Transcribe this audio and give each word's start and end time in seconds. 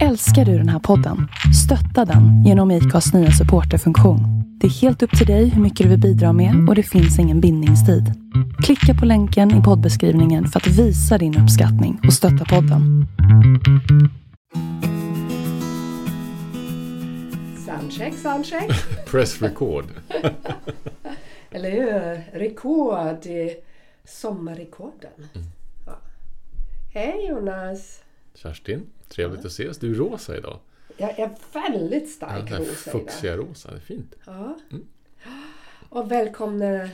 Älskar 0.00 0.44
du 0.44 0.58
den 0.58 0.68
här 0.68 0.78
podden? 0.78 1.28
Stötta 1.64 2.04
den 2.04 2.44
genom 2.44 2.70
IKAs 2.70 3.12
nya 3.14 3.30
supporterfunktion. 3.30 4.20
Det 4.60 4.66
är 4.66 4.70
helt 4.70 5.02
upp 5.02 5.18
till 5.18 5.26
dig 5.26 5.48
hur 5.48 5.62
mycket 5.62 5.84
du 5.84 5.90
vill 5.90 6.00
bidra 6.00 6.32
med 6.32 6.68
och 6.68 6.74
det 6.74 6.82
finns 6.82 7.18
ingen 7.18 7.40
bindningstid. 7.40 8.04
Klicka 8.64 8.94
på 9.00 9.06
länken 9.06 9.60
i 9.60 9.62
poddbeskrivningen 9.62 10.46
för 10.46 10.60
att 10.60 10.66
visa 10.66 11.18
din 11.18 11.38
uppskattning 11.38 12.00
och 12.06 12.12
stötta 12.12 12.44
podden. 12.44 13.06
Soundcheck, 17.66 18.14
soundcheck. 18.14 18.70
Press 19.10 19.42
record. 19.42 19.84
Eller 21.50 21.70
hur? 21.70 22.38
Rekord 22.38 23.26
i 23.26 23.56
sommarrekorden. 24.04 25.28
Mm. 25.34 25.46
Ja. 25.86 25.98
Hej 26.94 27.26
Jonas! 27.28 28.02
Kerstin, 28.34 28.86
trevligt 29.12 29.40
att 29.40 29.46
ses. 29.52 29.78
Du 29.78 29.90
är 29.90 29.94
rosa 29.94 30.36
idag. 30.36 30.58
Jag 30.96 31.18
är 31.18 31.30
väldigt 31.52 32.02
Ja, 32.02 32.08
stark 32.08 32.50
här 32.50 32.58
rosa 32.58 32.70
idag. 32.90 32.92
fuchsiga 32.92 33.36
rosa, 33.36 33.70
det 33.70 33.76
är 33.76 33.80
fint. 33.80 34.14
Ja. 34.26 34.58
Mm. 34.70 34.86
Och 35.88 36.10
välkomna 36.10 36.88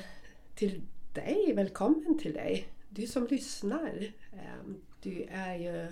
till 0.55 0.83
dig. 1.15 1.53
Välkommen 1.57 2.19
till 2.19 2.33
dig. 2.33 2.69
Du 2.89 3.07
som 3.07 3.27
lyssnar. 3.31 4.13
Ehm, 4.33 4.77
Du 5.03 5.27
är 5.31 5.55
ju 5.57 5.87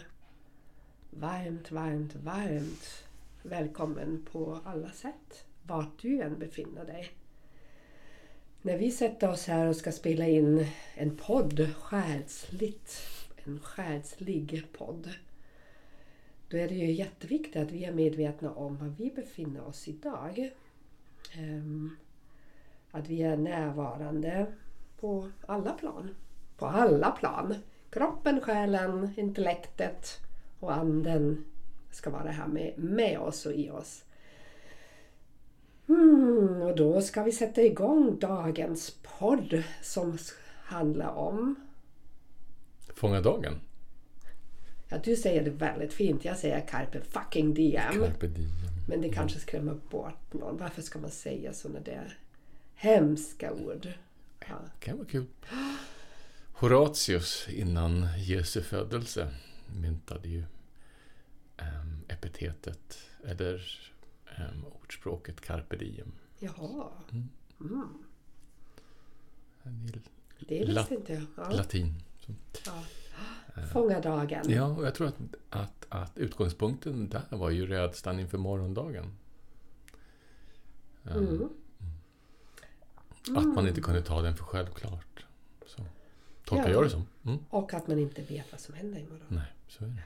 varmt, 1.11 1.71
varmt, 1.71 2.15
varmt 2.15 3.05
välkommen 3.43 4.27
på 4.33 4.61
alla 4.65 4.91
sätt. 4.91 5.45
Vart 5.63 6.03
du 6.03 6.21
än 6.21 6.39
befinner 6.39 6.85
dig. 6.85 7.09
När 8.63 8.79
vi 8.79 8.91
sätter 8.91 9.31
oss 9.31 9.47
här 9.47 9.67
och 9.67 9.77
ska 9.77 9.93
spela 9.93 10.27
in 10.27 10.67
en 10.95 11.17
podd, 11.17 11.69
själsligt, 11.81 13.01
en 13.45 13.61
själslig 13.61 14.67
podd. 14.73 15.11
Då 16.49 16.57
är 16.57 16.69
det 16.69 16.75
ju 16.75 16.93
jätteviktigt 16.93 17.57
att 17.57 17.71
vi 17.71 17.85
är 17.85 17.93
medvetna 17.93 18.51
om 18.51 18.77
var 18.77 18.95
vi 18.99 19.11
befinner 19.11 19.67
oss 19.67 19.89
idag. 19.89 20.51
Ehm, 21.33 21.97
att 22.91 23.09
vi 23.09 23.23
är 23.23 23.37
närvarande 23.37 24.47
på 25.01 25.31
alla 25.47 25.73
plan. 25.73 26.15
På 26.57 26.67
alla 26.67 27.11
plan. 27.11 27.55
Kroppen, 27.91 28.41
själen, 28.41 29.11
intellektet 29.17 30.19
och 30.61 30.75
anden 30.77 31.45
ska 31.91 32.11
vara 32.11 32.31
här 32.31 32.47
med, 32.47 32.75
med 32.77 33.19
oss 33.19 33.47
och 33.47 33.53
i 33.53 33.71
oss. 33.71 34.05
Mm, 35.89 36.63
och 36.63 36.77
då 36.77 37.01
ska 37.01 37.23
vi 37.23 37.33
sätta 37.33 37.63
igång 37.63 38.19
dagens 38.19 38.97
podd 39.19 39.63
som 39.83 40.19
handlar 40.63 41.11
om 41.11 41.55
Fånga 42.95 43.21
dagen. 43.21 43.61
Ja, 44.89 44.99
du 45.05 45.17
säger 45.17 45.45
det 45.45 45.51
väldigt 45.51 45.93
fint. 45.93 46.25
Jag 46.25 46.37
säger 46.37 46.67
carpe 46.67 47.01
fucking 47.01 47.55
diem. 47.55 47.93
Carpe 47.93 48.27
diem. 48.27 48.51
Men 48.89 49.01
det 49.01 49.09
kanske 49.09 49.39
skrämmer 49.39 49.77
bort 49.91 50.33
någon. 50.33 50.57
Varför 50.57 50.83
ska 50.83 50.99
man 50.99 51.11
säga 51.11 51.53
sådana 51.53 51.81
där 51.81 52.19
hemska 52.75 53.53
ord? 53.53 53.89
Ja. 54.49 54.59
kan 54.81 54.97
vara 54.97 55.07
kul. 55.07 55.27
Horatius 56.53 57.47
innan 57.49 58.09
Jesu 58.19 58.63
födelse 58.63 59.35
myntade 59.81 60.29
ju 60.29 60.45
ehm, 61.57 62.05
epitetet, 62.09 62.99
eller 63.25 63.81
um, 64.39 64.65
ordspråket 64.65 65.41
carpe 65.41 65.77
diem. 65.77 66.13
Jaha, 66.39 66.89
Det 70.39 70.61
är 70.61 70.67
det 70.67 70.73
visste 70.73 70.95
inte 70.95 71.13
jag. 71.13 71.23
Ja. 71.37 71.51
Latin. 71.51 71.95
Ja. 72.67 72.85
Fånga 73.73 74.01
dagen. 74.01 74.45
Ja, 74.51 74.67
och 74.67 74.87
jag 74.87 74.95
tror 74.95 75.07
att, 75.09 75.17
att, 75.51 75.87
att 75.89 76.19
utgångspunkten 76.19 77.09
där 77.09 77.37
var 77.37 77.51
ju 77.51 77.67
rädslan 77.67 78.21
inför 78.21 78.39
morgondagen. 78.39 79.05
Ehm, 81.11 81.49
Mm. 83.29 83.39
Att 83.39 83.55
man 83.55 83.69
inte 83.69 83.81
kunde 83.81 84.03
ta 84.03 84.23
den 84.23 84.37
för 84.37 84.45
självklart. 84.45 85.25
Så 85.67 85.83
tolkar 86.45 86.69
Ja. 86.69 86.75
jag 86.75 86.85
det 86.85 86.91
som. 86.91 87.07
Mm. 87.25 87.39
Och 87.51 87.75
att 87.75 87.87
man 87.89 87.99
inte 87.99 88.23
vet 88.23 88.45
vad 88.53 88.61
som 88.61 88.75
händer 88.75 88.99
imorgon. 88.99 89.27
Nej, 89.29 89.53
så 89.69 89.85
är 89.85 89.89
det. 89.89 90.03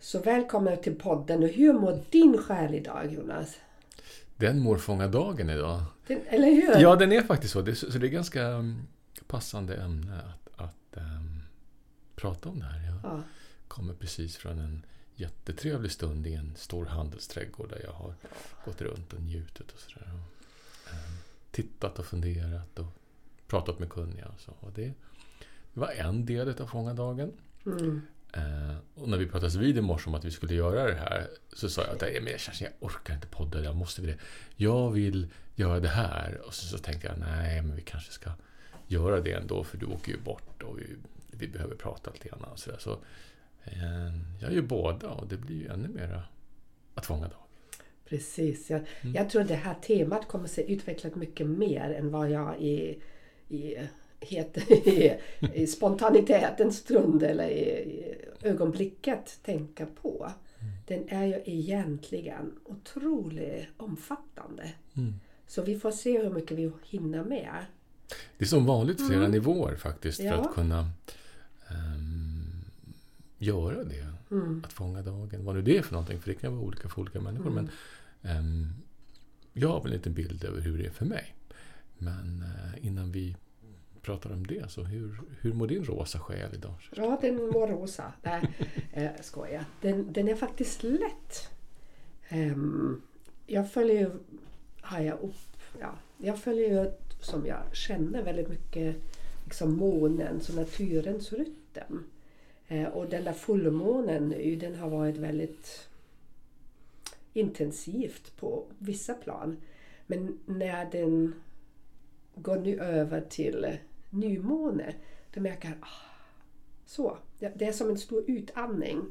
Så 0.00 0.18
välkommen 0.18 0.82
till 0.82 0.94
podden. 0.94 1.42
Och 1.42 1.48
hur 1.48 1.72
mår 1.72 2.02
din 2.10 2.38
själ 2.38 2.74
idag 2.74 3.12
Jonas? 3.12 3.56
Den 4.36 4.58
mår 4.60 4.76
fånga 4.76 5.08
dagen 5.08 5.50
idag. 5.50 5.82
Den, 6.06 6.20
eller 6.26 6.50
hur? 6.50 6.80
Ja, 6.80 6.96
den 6.96 7.12
är 7.12 7.22
faktiskt 7.22 7.52
så. 7.52 7.62
Det 7.62 7.74
så 7.74 7.98
det 7.98 8.06
är 8.06 8.10
ganska 8.10 8.48
um, 8.48 8.82
passande 9.26 9.76
ämne 9.76 10.20
att, 10.22 10.60
att 10.60 10.96
ehm, 10.96 11.27
prata 12.20 12.48
om 12.48 12.58
det 12.58 12.64
här. 12.64 12.84
Jag 12.86 13.00
Ja. 13.02 13.22
kommer 13.68 13.94
precis 13.94 14.36
från 14.36 14.58
en 14.58 14.84
jättetrevlig 15.14 15.90
stund 15.92 16.26
i 16.26 16.34
en 16.34 16.56
stor 16.56 16.86
handelsträdgård 16.86 17.68
där 17.70 17.80
jag 17.84 17.92
har 17.92 18.14
gått 18.64 18.80
runt 18.80 19.12
och 19.12 19.22
njutit 19.22 19.72
och 19.72 19.80
sådär. 19.80 20.06
Och, 20.14 20.92
ehm, 20.92 21.16
tittat 21.50 21.98
och 21.98 22.06
funderat 22.06 22.78
och 22.78 22.86
pratat 23.46 23.78
med 23.78 23.90
kunniga 23.90 24.26
och 24.26 24.40
så. 24.40 24.52
Och 24.60 24.72
det, 24.72 24.86
det 25.74 25.80
var 25.80 25.88
en 25.88 26.26
del 26.26 26.62
av 26.62 26.66
fånga 26.66 26.94
dagen. 26.94 27.32
Mm. 27.66 28.02
Eh, 28.32 28.76
och 28.94 29.08
när 29.08 29.18
vi 29.18 29.26
pratades 29.26 29.54
vid 29.54 29.78
i 29.78 29.80
morse 29.80 30.08
om 30.10 30.14
att 30.14 30.24
vi 30.24 30.30
skulle 30.30 30.54
göra 30.54 30.84
det 30.86 30.94
här 30.96 31.28
så 31.52 31.68
sa 31.70 31.82
jag 31.82 31.94
att 31.94 32.00
"Nej, 32.00 32.20
men 32.20 32.38
Kerstin, 32.38 32.68
jag 32.80 32.88
orkar 32.90 33.14
inte 33.14 33.26
podda, 33.26 33.62
jag 33.64 33.76
måste 33.76 34.02
det. 34.02 34.18
Jag 34.56 34.90
vill 34.90 35.28
göra 35.54 35.80
det 35.80 35.88
här. 35.88 36.40
Och 36.46 36.54
så, 36.54 36.66
så 36.66 36.78
tänkte 36.78 37.06
jag, 37.08 37.18
nej 37.18 37.62
men 37.62 37.76
vi 37.76 37.82
kanske 37.82 38.12
ska 38.12 38.30
göra 38.86 39.20
det 39.20 39.32
ändå 39.32 39.64
för 39.64 39.78
du 39.78 39.86
åker 39.86 40.12
ju 40.12 40.20
bort 40.20 40.62
och 40.62 40.78
vi, 40.78 40.96
vi 41.38 41.48
behöver 41.48 41.74
prata 41.74 42.10
lite 42.10 42.28
grann. 42.28 42.44
Och 42.52 42.58
så 42.58 42.70
där. 42.70 42.78
så, 42.78 42.92
eh, 43.64 44.14
jag 44.40 44.52
gör 44.52 44.62
båda 44.62 45.08
och 45.10 45.28
det 45.28 45.36
blir 45.36 45.56
ju 45.56 45.66
ännu 45.68 45.88
mera 45.88 46.22
att 46.94 47.06
fånga 47.06 47.28
dag. 47.28 47.38
Precis. 48.08 48.70
Jag, 48.70 48.80
Mm. 49.00 49.14
jag 49.14 49.30
tror 49.30 49.44
det 49.44 49.54
här 49.54 49.74
temat 49.74 50.28
kommer 50.28 50.48
se 50.48 50.72
utvecklat 50.72 51.14
mycket 51.14 51.46
mer 51.46 51.90
än 51.98 52.10
vad 52.10 52.30
jag 52.30 52.60
i, 52.60 52.98
i, 53.48 53.76
heter, 54.20 54.72
i, 54.88 55.18
i 55.54 55.66
spontanitetens 55.66 56.76
stund 56.78 57.22
eller 57.22 57.48
i, 57.48 57.60
i 57.68 58.14
ögonblicket 58.42 59.38
tänker 59.44 59.86
på. 59.86 60.32
Mm. 60.60 60.72
Den 60.86 61.08
är 61.08 61.26
ju 61.26 61.42
egentligen 61.44 62.52
otroligt 62.64 63.66
omfattande. 63.76 64.72
Mm. 64.96 65.14
Så 65.46 65.62
vi 65.62 65.78
får 65.78 65.90
se 65.90 66.22
hur 66.22 66.30
mycket 66.30 66.58
vi 66.58 66.72
hinner 66.84 67.24
med. 67.24 67.64
Det 68.38 68.44
är 68.44 68.48
som 68.48 68.66
vanligt 68.66 69.06
flera 69.08 69.28
nivåer 69.28 69.76
faktiskt 69.76 70.20
Mm. 70.20 70.32
Ja. 70.32 70.42
för 70.42 70.48
att 70.48 70.54
kunna 70.54 70.90
ehm, 71.70 72.64
göra 73.38 73.84
det. 73.84 74.06
Mm. 74.30 74.62
Att 74.64 74.72
fånga 74.72 75.02
dagen, 75.02 75.44
vad 75.44 75.54
nu 75.54 75.62
det 75.62 75.78
är 75.78 75.82
för 75.82 75.92
någonting, 75.92 76.20
för 76.20 76.28
det 76.28 76.34
kan 76.34 76.56
vara 76.56 76.66
olika 76.66 76.88
för 76.88 77.00
olika 77.00 77.20
människor. 77.20 77.50
Mm. 77.50 77.68
Men 78.22 78.36
ehm, 78.36 78.72
jag 79.52 79.68
har 79.68 79.82
väl 79.82 80.00
en 80.04 80.14
bild 80.14 80.44
över 80.44 80.60
hur 80.60 80.78
det 80.78 80.86
är 80.86 80.90
för 80.90 81.04
mig. 81.04 81.34
Men 81.98 82.42
eh, 82.42 82.86
innan 82.86 83.12
vi 83.12 83.36
pratar 84.02 84.32
om 84.32 84.46
det, 84.46 84.70
så 84.70 84.82
hur, 84.82 85.20
hur 85.40 85.52
mår 85.52 85.66
din 85.66 85.84
rosa 85.84 86.18
själ 86.18 86.54
idag? 86.54 86.74
Ja, 86.96 87.18
den 87.20 87.36
mår 87.36 87.66
rosa. 87.66 88.12
Nej, 88.22 88.42
eh, 88.92 89.10
skojar. 89.20 89.64
Den, 89.80 90.12
den 90.12 90.28
är 90.28 90.34
faktiskt 90.34 90.82
lätt. 90.82 91.50
Ehm, 92.28 93.02
jag 93.46 93.72
följer 93.72 94.00
ju, 94.00 94.10
har 94.80 95.00
jag 95.00 95.20
upp, 95.20 95.56
ja, 95.80 95.94
jag 96.18 96.38
följer 96.38 96.68
ju 96.68 96.90
som 97.20 97.46
jag 97.46 97.76
känner 97.76 98.22
väldigt 98.22 98.48
mycket 98.48 98.96
liksom 99.48 99.76
månens 99.76 100.48
och 100.48 100.54
naturens 100.54 101.32
rytm. 101.32 102.04
Eh, 102.68 102.88
och 102.88 103.08
den 103.08 103.24
där 103.24 103.32
fullmånen 103.32 104.28
nu, 104.28 104.56
den 104.56 104.74
har 104.74 104.90
varit 104.90 105.16
väldigt 105.16 105.88
intensivt 107.32 108.36
på 108.36 108.64
vissa 108.78 109.14
plan. 109.14 109.56
Men 110.06 110.38
när 110.46 110.90
den 110.90 111.34
går 112.34 112.56
nu 112.58 112.80
över 112.80 113.20
till 113.20 113.78
nymåne, 114.10 114.94
då 115.34 115.40
märker 115.40 115.68
jag 115.68 115.78
ah, 115.80 116.26
så. 116.86 117.18
Det, 117.38 117.62
är 117.62 117.72
som 117.72 117.90
en 117.90 117.98
stor 117.98 118.24
utandning. 118.26 119.02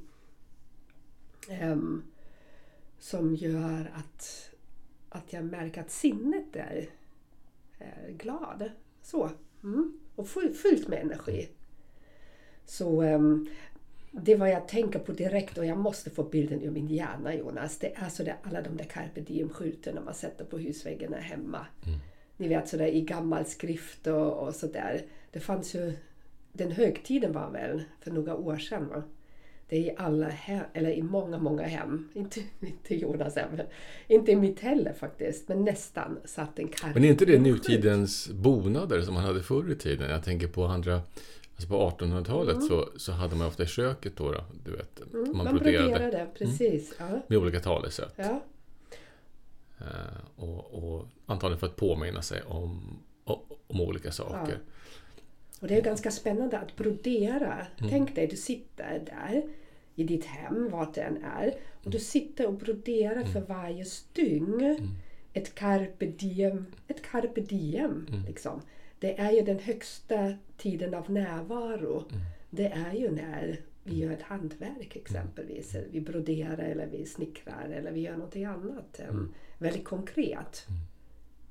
Um, 1.62 2.04
som 3.00 3.36
gör 3.36 3.92
att, 3.96 4.52
att 5.10 5.34
jag 5.34 5.46
märker 5.46 5.82
att 5.82 5.92
sinnet 5.92 6.56
är, 6.56 6.90
är 7.78 8.12
glad. 8.12 8.72
Så. 9.02 9.32
Mm. 9.68 10.00
Och 10.16 10.28
full, 10.28 10.54
fullt 10.54 10.88
med 10.88 11.02
energi. 11.02 11.50
Så 12.66 13.02
ehm, 13.02 13.48
det 14.12 14.36
vad 14.36 14.50
jag 14.50 14.68
tänker 14.68 15.00
på 15.00 15.12
direkt 15.12 15.58
och 15.58 15.66
jag 15.66 15.78
måste 15.78 16.10
få 16.10 16.24
bilden 16.24 16.62
ur 16.62 16.72
min 16.72 16.88
hjärna 16.88 17.36
Jonas. 17.36 17.78
Det 17.78 17.96
är 17.96 18.10
så 18.10 18.24
där, 18.24 18.36
alla 18.44 18.62
de 18.62 18.78
där 18.78 18.86
carpe 18.86 19.22
diem-skyltarna 19.22 20.02
man 20.02 20.14
sätter 20.14 20.46
på 20.46 20.58
husväggarna 20.58 21.18
hemma. 21.18 21.66
Ni 22.38 22.48
vet 22.48 22.70
sådär 22.70 22.88
i 22.88 23.02
gammal 23.02 23.46
skrift 23.46 24.08
och, 24.08 24.48
och 24.48 24.56
sådär. 24.56 25.02
Det 25.32 25.40
fanns 25.40 25.76
ju, 25.76 25.94
den 26.54 26.72
högtiden 26.72 27.34
var 27.34 27.52
väl 27.52 27.84
för 28.00 28.12
några 28.12 28.36
år 28.36 28.58
sedan 28.58 28.88
va? 28.88 29.04
Det 29.70 29.76
är 29.76 29.82
i 29.82 29.96
alla 29.98 30.30
hem, 30.30 30.64
eller 30.74 30.90
i 30.90 31.02
många, 31.02 31.38
många 31.38 31.64
hem. 31.64 32.10
Inte, 32.14 32.40
inte 32.60 32.96
Jonas 32.96 33.36
hem, 33.36 33.50
inte 34.08 34.32
i 34.32 34.36
mitt 34.36 34.60
heller 34.60 34.94
faktiskt. 34.94 35.48
Men 35.48 35.66
nästan 35.66 36.20
satt 36.26 36.60
en 36.60 36.68
carpe 36.68 36.94
Men 36.94 37.04
är 37.04 37.10
inte 37.10 37.26
det 37.26 37.40
nutidens 37.40 38.30
bonader 38.30 39.02
som 39.02 39.14
man 39.14 39.24
hade 39.24 39.44
förr 39.44 39.72
i 39.72 39.76
tiden? 39.76 40.10
Jag 40.10 40.24
tänker 40.24 40.48
på 40.48 40.66
andra, 40.66 41.02
Alltså 41.56 41.68
på 41.70 41.90
1800-talet 41.90 42.64
så, 42.64 42.90
så 42.98 43.12
hade 43.12 43.36
man 43.36 43.48
ofta 43.48 43.64
i 43.64 43.68
köket 43.68 44.18
då, 44.18 44.32
då 44.32 44.42
du 44.64 44.72
vet, 44.72 45.00
Mm, 45.14 45.38
man, 45.38 45.46
man 45.46 45.56
broderade 45.56 45.90
broderade, 45.90 46.28
precis. 46.38 46.94
Ja. 47.00 47.06
med 47.28 47.38
olika 47.38 47.60
talesätt. 47.60 48.14
Ja. 48.16 48.42
Eh, 49.78 49.86
och, 50.36 50.74
och 50.74 51.08
antagligen 51.26 51.60
för 51.60 51.68
att 51.68 51.76
påminna 51.76 52.22
sig 52.22 52.42
om, 52.42 53.00
om, 53.24 53.40
om 53.68 53.82
olika 53.82 54.12
saker. 54.12 54.60
Och 55.60 55.68
det 55.68 55.76
är 55.78 55.82
ganska 55.82 56.12
spännande 56.12 56.58
att 56.60 56.76
brodera. 56.76 57.54
Mm. 57.78 57.90
Tänk 57.90 58.16
dig, 58.16 58.28
du 58.28 58.36
sitter 58.36 59.00
där 59.00 59.44
i 59.96 60.04
ditt 60.04 60.26
hem, 60.26 60.70
vart 60.70 60.94
det 60.94 61.02
än 61.02 61.24
är. 61.24 61.48
Och 61.48 61.86
Mm. 61.86 61.92
du 61.92 62.00
sitter 62.00 62.48
och 62.48 62.54
broderar 62.54 63.24
för 63.24 63.42
varje 63.42 63.86
stygn. 63.86 64.78
Ett 65.34 65.56
carpe 65.56 66.06
diem. 66.06 66.66
Ett 66.88 67.02
carpe 67.02 67.42
diem 67.42 68.06
Mm. 68.10 68.26
liksom. 68.28 68.62
Det 69.00 69.20
är 69.20 69.32
ju 69.32 69.42
den 69.42 69.60
högsta 69.60 70.34
tiden 70.58 70.94
av 70.94 71.12
närvaro. 71.12 71.98
Mm. 72.10 72.22
Det 72.50 72.68
är 72.68 72.94
ju 72.94 73.12
när 73.12 73.60
vi 73.84 73.96
gör 74.00 74.12
ett 74.12 74.22
hantverk 74.22 74.96
exempelvis. 74.96 75.76
Eller 75.76 75.88
vi 75.92 76.02
broderar 76.02 76.58
eller 76.58 76.88
vi 76.88 77.06
snickrar 77.06 77.70
eller 77.70 77.92
vi 77.92 78.02
gör 78.02 78.14
någonting 78.16 78.46
annat. 78.46 79.00
Mm. 79.00 79.34
Väldigt 79.58 79.86
konkret. 79.86 80.66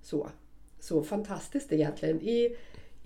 Så, 0.03 0.29
så 0.81 1.03
fantastiskt 1.03 1.73
egentligen. 1.73 2.21
I, 2.23 2.57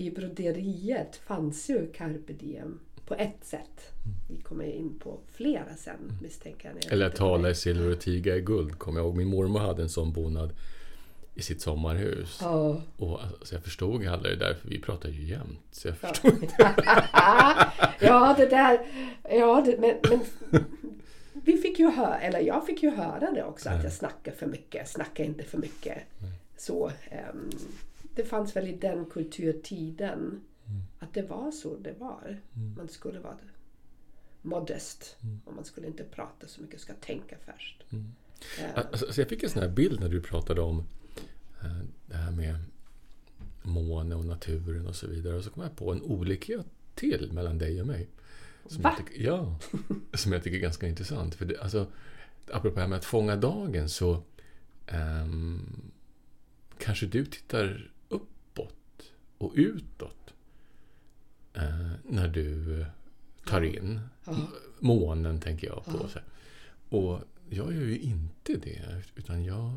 I 0.00 0.11
broderiet 0.11 1.17
fanns 1.17 1.70
ju 1.70 1.93
carpe 1.93 2.32
diem 2.32 2.81
på 3.06 3.14
ett 3.14 3.44
sätt. 3.44 3.93
Vi 4.31 4.43
kommer 4.43 4.64
in 4.64 4.99
på 4.99 5.19
flera 5.32 5.76
sen 5.76 6.19
misstänker 6.23 6.73
jag. 6.82 6.93
Eller 6.93 7.11
tala 7.11 7.50
i 7.50 7.55
silver 7.55 7.91
och 7.93 8.00
tiga 8.00 8.37
i 8.37 8.41
guld, 8.41 8.79
kommer 8.79 8.99
jag 9.00 9.06
ihåg. 9.06 9.17
Min 9.17 9.29
mormor 9.29 9.61
hade 9.61 9.82
en 9.82 9.88
sån 9.88 10.12
bonad 10.12 10.52
i 11.35 11.43
sitt 11.43 11.61
sommarhus. 11.61 12.38
Ja. 12.43 12.82
Och 12.97 13.23
alltså, 13.23 13.55
jag 13.55 13.64
förstod 13.64 14.06
aldrig 14.06 14.38
det 14.38 14.44
där, 14.44 14.55
för 14.55 14.69
vi 14.69 14.81
pratar 14.81 15.08
ju 15.08 15.25
jämt. 15.25 15.58
Så 15.70 15.88
jag 15.88 15.97
Ja. 16.03 16.08
förstod 16.08 16.49
ja, 18.00 18.35
det 18.38 18.46
där... 18.46 18.81
Ja, 19.31 19.62
det, 19.67 19.79
men, 19.81 19.94
men 20.11 20.20
vi 21.32 21.56
fick 21.56 21.79
ju 21.79 21.91
höra, 21.91 22.20
eller 22.20 22.41
jag 22.41 22.67
fick 22.67 22.82
ju 22.82 22.91
höra 22.91 23.31
det 23.31 23.44
också, 23.44 23.69
att 23.69 23.85
jag 23.85 23.93
snackar 23.93 24.32
för 24.32 24.46
mycket. 24.46 24.88
Snacka 24.88 25.25
inte 25.25 25.44
för 25.44 25.58
mycket. 25.58 25.99
Så, 26.56 26.91
ehm, 27.11 27.50
det 28.14 28.24
fanns 28.24 28.56
väl 28.56 28.68
i 28.68 28.76
den 28.76 29.06
kulturtiden 29.06 30.40
att 30.98 31.14
det 31.14 31.22
var 31.22 31.50
så 31.50 31.76
det 31.76 31.92
var. 31.98 32.40
Man 32.76 32.88
skulle 32.88 33.20
vara 33.20 33.36
modest 34.42 35.16
och 35.44 35.54
man 35.54 35.64
skulle 35.64 35.86
inte 35.86 36.04
prata 36.04 36.46
så 36.46 36.62
mycket, 36.62 36.80
ska 36.80 36.94
tänka 36.94 37.36
först. 37.44 37.84
Ehm, 37.92 38.12
Alltså, 38.74 39.12
så 39.12 39.20
jag 39.20 39.28
fick 39.28 39.42
en 39.42 39.50
sån 39.50 39.62
här 39.62 39.68
bild 39.68 40.00
när 40.00 40.08
du 40.08 40.22
pratade 40.22 40.60
om 40.60 40.78
eh, 41.62 41.78
det 42.06 42.16
här 42.16 42.30
med 42.30 42.56
måne 43.62 44.14
och 44.14 44.24
naturen 44.24 44.86
och 44.86 44.96
så 44.96 45.06
vidare. 45.06 45.36
Och 45.36 45.44
så 45.44 45.50
kom 45.50 45.62
jag 45.62 45.76
på 45.76 45.92
en 45.92 46.02
olikhet 46.02 46.66
till 46.94 47.32
mellan 47.32 47.58
dig 47.58 47.80
och 47.80 47.86
mig. 47.86 48.08
Som 48.66 48.82
Va? 48.82 48.94
Jag 48.98 49.06
tycker, 49.06 49.24
ja, 49.24 49.58
som 50.14 50.32
jag 50.32 50.42
tycker 50.42 50.56
är 50.56 50.62
ganska 50.62 50.88
intressant. 50.88 51.34
För 51.34 51.44
det, 51.44 51.58
alltså, 51.60 51.86
apropå 52.52 52.74
det 52.74 52.80
här 52.80 52.88
med 52.88 52.98
att 52.98 53.04
fånga 53.04 53.36
dagen 53.36 53.88
så 53.88 54.22
ehm, 54.86 55.90
kanske 56.78 57.06
du 57.06 57.26
tittar 57.26 57.90
och 59.40 59.52
utåt 59.54 60.34
eh, 61.54 61.90
när 62.02 62.28
du 62.28 62.84
tar 63.46 63.62
in 63.62 64.00
månen, 64.78 65.40
tänker 65.40 65.66
jag 65.66 65.84
på. 65.84 66.08
Så 66.08 66.19
här. 66.19 66.25
Och 66.88 67.20
jag 67.48 67.75
gör 67.75 67.82
ju 67.82 67.98
inte 67.98 68.52
det, 68.56 69.02
utan 69.16 69.44
jag, 69.44 69.72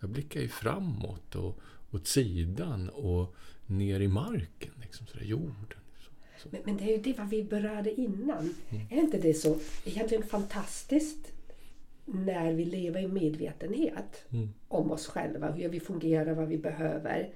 jag 0.00 0.10
blickar 0.10 0.40
ju 0.40 0.48
framåt 0.48 1.34
och 1.34 1.58
åt 1.90 2.06
sidan 2.06 2.88
och 2.88 3.34
ner 3.66 4.00
i 4.00 4.08
marken, 4.08 4.72
liksom 4.80 5.06
sådär, 5.06 5.24
jorden. 5.24 5.78
Så, 5.98 6.10
så. 6.42 6.48
Men, 6.52 6.60
men 6.64 6.76
det 6.76 6.84
är 6.84 6.96
ju 6.96 7.02
det 7.02 7.18
vad 7.18 7.28
vi 7.28 7.44
berörde 7.44 8.00
innan. 8.00 8.54
Mm. 8.70 8.86
Är 8.90 8.96
inte 8.96 9.18
det 9.18 9.34
så 9.34 9.58
egentligen 9.84 10.22
fantastiskt 10.22 11.32
när 12.04 12.52
vi 12.52 12.64
lever 12.64 13.00
i 13.00 13.08
medvetenhet 13.08 14.24
Mm. 14.30 14.48
om 14.68 14.90
oss 14.90 15.06
själva, 15.06 15.50
hur 15.50 15.68
vi 15.68 15.80
fungerar, 15.80 16.34
vad 16.34 16.48
vi 16.48 16.58
behöver. 16.58 17.30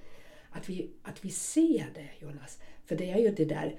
Att 0.53 0.69
vi, 0.69 0.91
att 1.03 1.25
vi 1.25 1.31
ser 1.31 1.87
det, 1.95 2.09
Jonas. 2.21 2.59
För 2.85 2.97
det 2.97 3.11
är 3.11 3.19
ju 3.19 3.31
det 3.31 3.45
där 3.45 3.75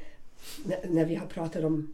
när, 0.65 0.89
när 0.89 1.05
vi 1.05 1.15
har 1.15 1.27
pratat 1.27 1.63
om 1.63 1.93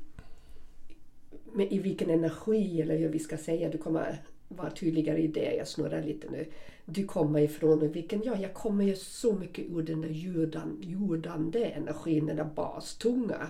med, 1.54 1.74
i 1.74 1.80
vilken 1.80 2.10
energi, 2.10 2.82
eller 2.82 2.98
hur 2.98 3.10
vi 3.10 3.20
ska 3.20 3.38
säga, 3.38 3.70
du 3.70 3.78
kommer 3.78 4.22
vara 4.48 4.72
tydligare 4.72 5.22
i 5.22 5.28
det, 5.28 5.56
jag 5.56 5.68
snurrar 5.68 6.04
lite 6.04 6.30
nu. 6.32 6.46
Du 6.86 7.06
kommer 7.06 7.40
ifrån, 7.40 7.82
och 7.82 7.96
vilken, 7.96 8.22
ja, 8.24 8.38
jag 8.38 8.54
kommer 8.54 8.84
ju 8.84 8.96
så 8.96 9.34
mycket 9.34 9.66
ur 9.70 9.82
den 9.82 10.02
där 10.02 10.10
jordan, 10.10 10.78
jordande 10.82 11.66
energin, 11.66 12.26
den 12.26 12.36
där 12.36 12.50
bastunga. 12.56 13.48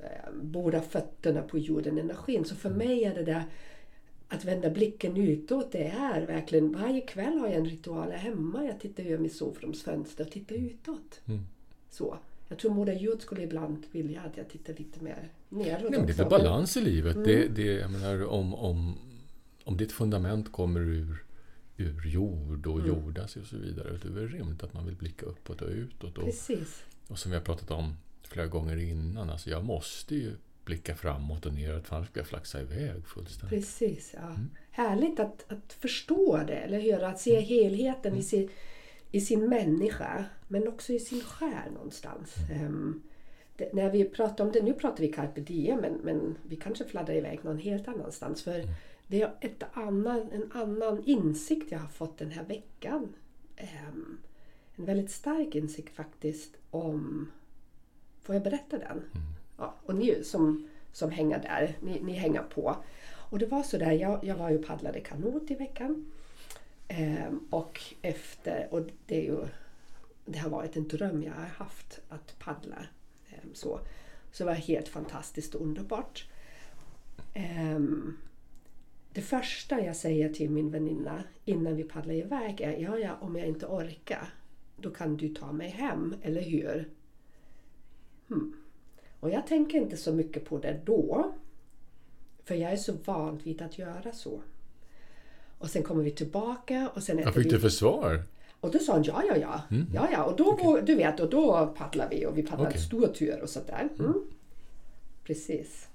Eh, 0.00 0.32
båda 0.42 0.80
fötterna 0.80 1.42
på 1.42 1.58
jorden, 1.58 1.98
energin. 1.98 2.44
Så 2.44 2.54
för 2.54 2.70
mig 2.70 3.04
är 3.04 3.14
det 3.14 3.24
där 3.24 3.44
att 4.32 4.44
vända 4.44 4.70
blicken 4.70 5.16
utåt, 5.16 5.72
det 5.72 5.84
är 5.84 6.26
verkligen, 6.26 6.72
varje 6.72 7.00
kväll 7.00 7.38
har 7.38 7.46
jag 7.46 7.56
en 7.56 7.64
ritual 7.64 8.10
här 8.10 8.18
hemma. 8.18 8.64
Jag 8.64 8.80
tittar 8.80 9.02
över 9.02 9.18
mitt 9.18 9.36
sovrumsfönster 9.36 10.24
och 10.24 10.30
tittar 10.30 10.54
utåt. 10.54 11.20
Så. 11.90 12.18
Jag 12.48 12.58
tror 12.58 12.74
Moder 12.74 12.92
Jord 12.94 13.20
skulle 13.20 13.42
ibland 13.42 13.86
vilja 13.92 14.22
att 14.22 14.36
jag 14.36 14.48
tittar 14.48 14.74
lite 14.74 15.04
mer 15.04 15.28
neråt 15.48 15.90
Nej, 15.90 15.98
men 15.98 16.06
det 16.06 16.12
är 16.12 16.16
väl 16.16 16.28
balans 16.28 16.76
i 16.76 16.80
livet. 16.80 17.24
Det, 17.24 17.48
det, 17.48 17.62
jag 17.62 17.90
menar, 17.90 18.26
om, 18.26 18.54
om, 18.54 18.94
om 19.64 19.76
ditt 19.76 19.92
fundament 19.92 20.52
kommer 20.52 20.80
ur, 20.80 21.24
ur 21.76 22.06
jord 22.06 22.66
och 22.66 22.86
jordas 22.86 23.36
och 23.36 23.46
så 23.46 23.56
vidare. 23.56 23.98
Det 24.02 24.08
är 24.08 24.12
väl 24.12 24.28
rimligt 24.28 24.62
att 24.62 24.74
man 24.74 24.86
vill 24.86 24.96
blicka 24.96 25.26
uppåt 25.26 25.62
och 25.62 25.68
utåt. 25.68 26.18
Och, 26.18 26.24
Precis. 26.24 26.82
och 27.08 27.18
som 27.18 27.30
vi 27.30 27.36
har 27.36 27.44
pratat 27.44 27.70
om 27.70 27.96
flera 28.22 28.46
gånger 28.46 28.76
innan, 28.76 29.30
alltså 29.30 29.50
jag 29.50 29.64
måste 29.64 30.14
ju 30.14 30.32
blicka 30.64 30.94
framåt 30.94 31.46
och 31.46 31.54
neråt 31.54 31.88
för 31.88 31.96
annars 31.96 32.08
ska 32.08 32.20
jag 32.20 32.26
flaxa 32.26 32.60
iväg 32.60 33.06
fullständigt. 33.06 33.58
Precis, 33.58 34.10
ja. 34.14 34.26
Mm. 34.26 34.50
Härligt 34.70 35.20
att, 35.20 35.52
att 35.52 35.72
förstå 35.72 36.42
det, 36.46 36.54
eller 36.56 36.80
hur? 36.80 37.02
Att 37.02 37.20
se 37.20 37.40
helheten 37.40 38.12
Mm. 38.12 38.20
i, 38.20 38.22
sin, 38.22 38.48
i 39.10 39.20
sin 39.20 39.48
människa, 39.48 40.24
men 40.48 40.68
också 40.68 40.92
i 40.92 40.98
sin 41.00 41.20
själ 41.20 41.72
någonstans. 41.72 42.34
Mm. 42.50 42.66
Ehm, 42.66 43.02
det, 43.56 43.72
när 43.72 43.90
vi 43.90 44.04
pratar 44.04 44.44
om 44.44 44.52
det, 44.52 44.62
nu 44.62 44.72
pratar 44.72 45.00
vi 45.00 45.12
carpe 45.12 45.40
diem, 45.40 45.80
men, 45.80 45.92
men 45.94 46.34
vi 46.42 46.56
kanske 46.56 46.84
fladdrar 46.84 47.14
iväg 47.14 47.44
någon 47.44 47.58
helt 47.58 47.88
annanstans. 47.88 48.42
För 48.42 48.54
Mm. 48.60 48.68
det 49.06 49.22
är 49.22 49.32
ett 49.40 49.62
annan, 49.72 50.30
en 50.32 50.52
annan 50.52 51.02
insikt 51.04 51.72
jag 51.72 51.78
har 51.78 51.88
fått 51.88 52.18
den 52.18 52.30
här 52.30 52.44
veckan. 52.44 53.08
Ehm, 53.56 54.18
en 54.76 54.84
väldigt 54.84 55.10
stark 55.10 55.54
insikt 55.54 55.96
faktiskt 55.96 56.56
om... 56.70 57.30
Får 58.22 58.34
jag 58.34 58.44
berätta 58.44 58.78
den? 58.78 58.90
Mm. 58.98 59.08
Ja, 59.56 59.74
och 59.86 59.94
ni 59.94 60.24
som, 60.24 60.68
som 60.92 61.10
hänger 61.10 61.38
där, 61.38 61.76
ni, 61.80 62.00
ni 62.02 62.12
hänger 62.12 62.42
på. 62.42 62.76
Och 63.30 63.38
det 63.38 63.46
var 63.46 63.62
så 63.62 63.78
där, 63.78 63.92
jag, 63.92 64.24
jag 64.24 64.36
var 64.36 64.50
ju 64.50 64.58
och 64.58 64.66
paddlade 64.66 65.00
kanot 65.00 65.50
i 65.50 65.54
veckan. 65.54 66.12
Ehm, 66.88 67.40
och 67.50 67.80
efter, 68.02 68.68
och 68.70 68.80
det 69.06 69.16
är 69.16 69.22
ju, 69.22 69.46
det 70.24 70.38
har 70.38 70.50
varit 70.50 70.76
en 70.76 70.88
dröm 70.88 71.22
jag 71.22 71.32
har 71.32 71.46
haft 71.46 72.00
att 72.08 72.38
paddla. 72.38 72.86
Ehm, 73.30 73.54
så. 73.54 73.80
så 74.32 74.44
det 74.44 74.50
var 74.50 74.54
helt 74.54 74.88
fantastiskt 74.88 75.54
och 75.54 75.62
underbart. 75.62 76.28
Ehm, 77.34 78.16
det 79.12 79.22
första 79.22 79.84
jag 79.84 79.96
säger 79.96 80.28
till 80.28 80.50
min 80.50 80.70
väninna 80.70 81.24
innan 81.44 81.76
vi 81.76 81.84
paddlar 81.84 82.14
iväg 82.14 82.60
är 82.60 82.78
ja, 82.78 82.98
ja, 82.98 83.16
om 83.20 83.36
jag 83.36 83.46
inte 83.46 83.66
orkar 83.66 84.28
då 84.82 84.90
kan 84.90 85.16
du 85.16 85.28
ta 85.28 85.52
mig 85.52 85.68
hem, 85.68 86.14
eller 86.22 86.42
hur? 86.42 86.88
Hmm. 88.28 88.54
Och 89.22 89.30
jag 89.30 89.46
tänker 89.46 89.78
inte 89.78 89.96
så 89.96 90.12
mycket 90.12 90.44
på 90.44 90.58
det 90.58 90.80
då. 90.84 91.32
För 92.44 92.54
jag 92.54 92.72
är 92.72 92.76
så 92.76 92.92
van 93.04 93.40
vid 93.44 93.62
att 93.62 93.78
göra 93.78 94.12
så. 94.12 94.40
Och 95.58 95.70
sen 95.70 95.82
kommer 95.82 96.02
vi 96.02 96.10
tillbaka 96.10 96.90
och 96.94 97.02
sen 97.02 97.24
Vad 97.24 97.34
fick 97.34 97.46
vi... 97.46 97.50
du 97.50 97.60
för 97.60 97.68
svar? 97.68 98.22
Och 98.60 98.70
då 98.70 98.78
sa 98.78 98.92
hon 98.92 99.02
ja, 99.02 99.22
ja, 99.28 99.36
ja. 99.36 99.62
ja, 99.94 100.08
ja. 100.12 100.24
Och 100.24 100.36
då, 100.36 100.80
du 100.80 100.94
vet, 100.94 101.20
och 101.20 101.30
då 101.30 101.74
paddlar 101.76 102.08
vi 102.10 102.26
och 102.26 102.38
vi 102.38 102.42
paddlar 102.42 102.70
en 102.70 102.78
stor 102.78 103.06
tur 103.06 103.42
och 103.42 103.48
sådär. 103.48 103.88
Mm. 103.98 104.14
Precis. 105.24 105.88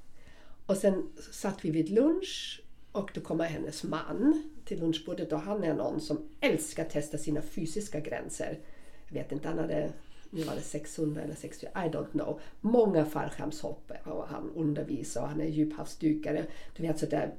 Och 0.65 0.77
sen 0.77 1.09
satt 1.31 1.65
vi 1.65 1.71
vid 1.71 1.89
lunch 1.89 2.61
och 2.91 3.11
då 3.13 3.21
kommer 3.21 3.45
hennes 3.45 3.83
man 3.83 4.43
till 4.65 4.79
lunchbordet 4.79 5.33
och 5.33 5.39
han 5.39 5.63
är 5.63 5.73
någon 5.73 6.01
som 6.01 6.29
älskar 6.39 6.85
att 6.85 6.89
testa 6.89 7.17
sina 7.17 7.41
fysiska 7.41 7.99
gränser. 7.99 8.59
Jag 9.07 9.13
vet 9.13 9.31
inte, 9.31 9.47
han 9.47 9.59
hade, 9.59 9.91
nu 10.29 10.43
var 10.43 10.55
det 10.55 10.61
600 10.61 11.21
eller 11.21 11.35
60, 11.35 11.65
I 11.65 11.79
don't 11.79 12.11
know. 12.11 12.39
Många 12.61 13.05
fallskärmshopp 13.05 13.91
och 14.03 14.27
han 14.27 14.51
undervisar 14.55 15.21
och 15.21 15.27
han 15.27 15.41
är 15.41 15.45
djuphavsdykare. 15.45 16.45
Du 16.75 16.83
vet 16.83 16.99
sådär, 16.99 17.33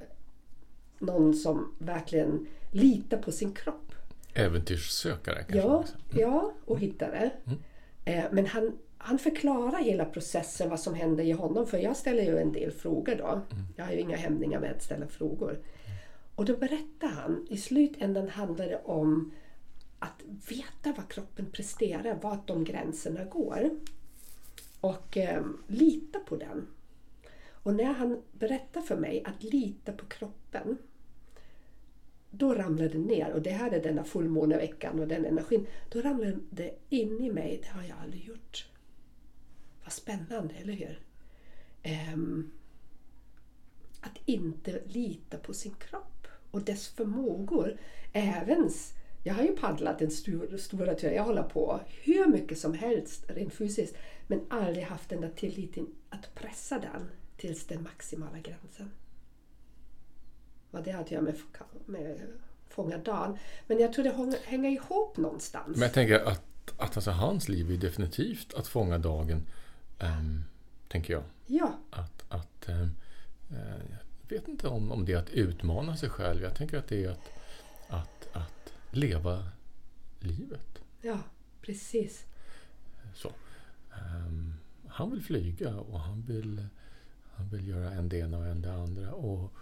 någon 0.99 1.33
som 1.33 1.75
verkligen 1.77 2.47
litar 2.71 3.17
på 3.17 3.31
sin 3.31 3.53
kropp. 3.53 3.93
Äventyrssökare 4.33 5.43
kanske? 5.43 5.57
Ja, 5.57 5.75
också. 5.75 5.93
ja 6.11 6.53
och 6.65 6.79
hittade. 6.79 7.31
Eh, 8.05 8.23
men 8.31 8.45
han, 8.45 8.77
han 8.97 9.19
förklarar 9.19 9.83
hela 9.83 10.05
processen, 10.05 10.69
vad 10.69 10.79
som 10.79 10.93
händer 10.93 11.23
i 11.23 11.31
honom. 11.31 11.67
För 11.67 11.77
jag 11.77 11.97
ställer 11.97 12.23
ju 12.23 12.37
en 12.37 12.51
del 12.51 12.71
frågor 12.71 13.15
då. 13.15 13.41
Jag 13.75 13.85
har 13.85 13.91
ju 13.91 13.99
inga 13.99 14.17
hämningar 14.17 14.59
med 14.59 14.71
att 14.71 14.83
ställa 14.83 15.07
frågor. 15.07 15.59
Och 16.35 16.45
då 16.45 16.57
berättar 16.57 17.07
han, 17.07 17.47
i 17.49 17.57
slutändan 17.57 18.29
handlar 18.29 18.65
det 18.65 18.81
om 18.83 19.31
att 19.99 20.23
veta 20.49 20.93
vad 20.97 21.09
kroppen 21.09 21.45
presterar, 21.51 22.19
vart 22.21 22.47
de 22.47 22.63
gränserna 22.63 23.23
går. 23.23 23.69
Och 24.81 25.17
eh, 25.17 25.45
lita 25.67 26.19
på 26.19 26.35
den. 26.35 26.67
Och 27.63 27.73
när 27.73 27.93
han 27.93 28.21
berättar 28.31 28.81
för 28.81 28.97
mig 28.97 29.23
att 29.25 29.43
lita 29.43 29.93
på 29.93 30.05
kroppen 30.05 30.77
då 32.31 32.53
ramlade 32.53 32.89
det 32.89 32.97
ner 32.97 33.31
och 33.31 33.41
det 33.41 33.49
här 33.49 33.71
är 33.71 33.83
denna 33.83 34.03
fullmåneveckan 34.03 34.99
och 34.99 35.07
den 35.07 35.25
energin. 35.25 35.67
Då 35.89 36.01
ramlade 36.01 36.39
det 36.49 36.75
in 36.89 37.23
i 37.23 37.31
mig. 37.31 37.59
Det 37.63 37.69
har 37.69 37.83
jag 37.83 37.97
aldrig 38.03 38.27
gjort. 38.27 38.69
Vad 39.83 39.91
spännande, 39.91 40.53
eller 40.53 40.73
hur? 40.73 40.99
Um, 42.13 42.51
att 44.01 44.17
inte 44.25 44.81
lita 44.85 45.37
på 45.37 45.53
sin 45.53 45.73
kropp 45.73 46.27
och 46.51 46.61
dess 46.61 46.87
förmågor. 46.87 47.77
Även, 48.13 48.69
jag 49.23 49.33
har 49.33 49.43
ju 49.43 49.55
paddlat 49.55 50.01
en 50.01 50.11
stor, 50.11 50.57
stora 50.57 50.95
tur, 50.95 51.11
jag 51.11 51.23
håller 51.23 51.43
på 51.43 51.79
hur 52.03 52.27
mycket 52.27 52.59
som 52.59 52.73
helst 52.73 53.25
rent 53.27 53.53
fysiskt, 53.53 53.95
men 54.27 54.41
aldrig 54.49 54.85
haft 54.85 55.09
den 55.09 55.21
där 55.21 55.31
tilliten 55.35 55.87
att 56.09 56.35
pressa 56.35 56.79
den 56.79 57.09
tills 57.37 57.65
den 57.65 57.83
maximala 57.83 58.39
gränsen. 58.39 58.91
Vad 60.71 60.83
det 60.83 60.91
har 60.91 61.01
att 61.01 61.11
göra 61.11 61.21
med, 61.21 61.35
med 61.85 62.19
fånga 62.69 62.97
dagen. 62.97 63.37
Men 63.67 63.79
jag 63.79 63.93
tror 63.93 64.03
det 64.03 64.39
hänger 64.45 64.69
ihop 64.69 65.17
någonstans. 65.17 65.67
Men 65.67 65.81
jag 65.81 65.93
tänker 65.93 66.19
att, 66.19 66.73
att 66.77 66.95
alltså 66.95 67.11
hans 67.11 67.49
liv 67.49 67.71
är 67.71 67.77
definitivt 67.77 68.53
att 68.53 68.67
fånga 68.67 68.97
dagen, 68.97 69.47
um, 69.99 70.43
tänker 70.87 71.13
jag. 71.13 71.23
Ja. 71.47 71.73
Att, 71.89 72.23
att 72.29 72.69
um, 72.69 72.91
jag 74.21 74.37
vet 74.37 74.47
inte 74.47 74.67
om, 74.67 74.91
om 74.91 75.05
det 75.05 75.13
är 75.13 75.17
att 75.17 75.29
utmana 75.29 75.97
sig 75.97 76.09
själv. 76.09 76.43
Jag 76.43 76.55
tänker 76.55 76.77
att 76.77 76.87
det 76.87 77.03
är 77.03 77.09
att, 77.09 77.29
att, 77.87 78.27
att 78.35 78.58
leva 78.91 79.51
livet. 80.19 80.81
Ja, 81.01 81.19
precis. 81.61 82.25
Så. 83.13 83.31
Um, 83.89 84.53
han 84.87 85.11
vill 85.11 85.23
flyga 85.23 85.75
och 85.75 85.99
han 85.99 86.21
vill, 86.21 86.67
han 87.35 87.49
vill 87.49 87.67
göra 87.67 87.91
en 87.91 88.09
det 88.09 88.17
ena 88.17 88.37
och 88.37 88.45
en 88.45 88.61
det 88.61 88.73
andra. 88.73 89.13
Och 89.13 89.53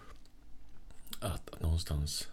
att, 1.19 1.50
att 1.53 1.62
någonstans 1.62 2.27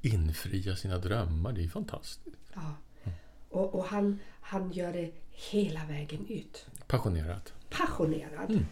infria 0.00 0.76
sina 0.76 0.98
drömmar, 0.98 1.52
det 1.52 1.64
är 1.64 1.68
fantastiskt. 1.68 2.36
Ja. 2.54 2.74
Och, 3.48 3.74
och, 3.74 3.84
han, 3.84 4.18
han 4.40 4.72
gör 4.72 4.92
det 4.92 5.12
hela 5.30 5.86
vägen 5.86 6.26
ut. 6.28 6.66
Passionerat. 6.86 7.54
Passionerad. 7.70 8.50
Mm. 8.50 8.66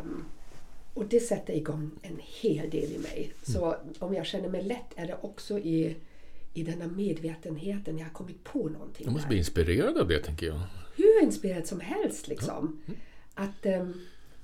Um, 0.00 0.24
och 0.96 1.06
det 1.06 1.20
sätter 1.20 1.54
igång 1.54 1.90
en 2.02 2.20
hel 2.22 2.70
del 2.70 2.92
i 2.92 2.98
mig. 2.98 3.32
Så 3.42 3.76
om 3.98 4.14
jag 4.14 4.26
känner 4.26 4.48
mig 4.48 4.62
lätt 4.62 4.92
är 4.96 5.06
det 5.06 5.18
också 5.20 5.58
i, 5.58 5.96
i 6.54 6.62
denna 6.62 6.86
medvetenheten 6.86 7.98
jag 7.98 8.04
har 8.04 8.12
kommit 8.12 8.44
på 8.44 8.68
någonting. 8.68 9.06
Du 9.06 9.12
måste 9.12 9.24
där. 9.24 9.28
bli 9.28 9.38
inspirerad 9.38 9.98
av 9.98 10.08
det, 10.08 10.18
tänker 10.18 10.46
jag. 10.46 10.60
Hur 10.96 11.22
inspirerad 11.22 11.66
som 11.66 11.80
helst, 11.80 12.28
liksom. 12.28 12.82
Mm. 12.86 13.00
Att, 13.34 13.66
um, 13.66 14.00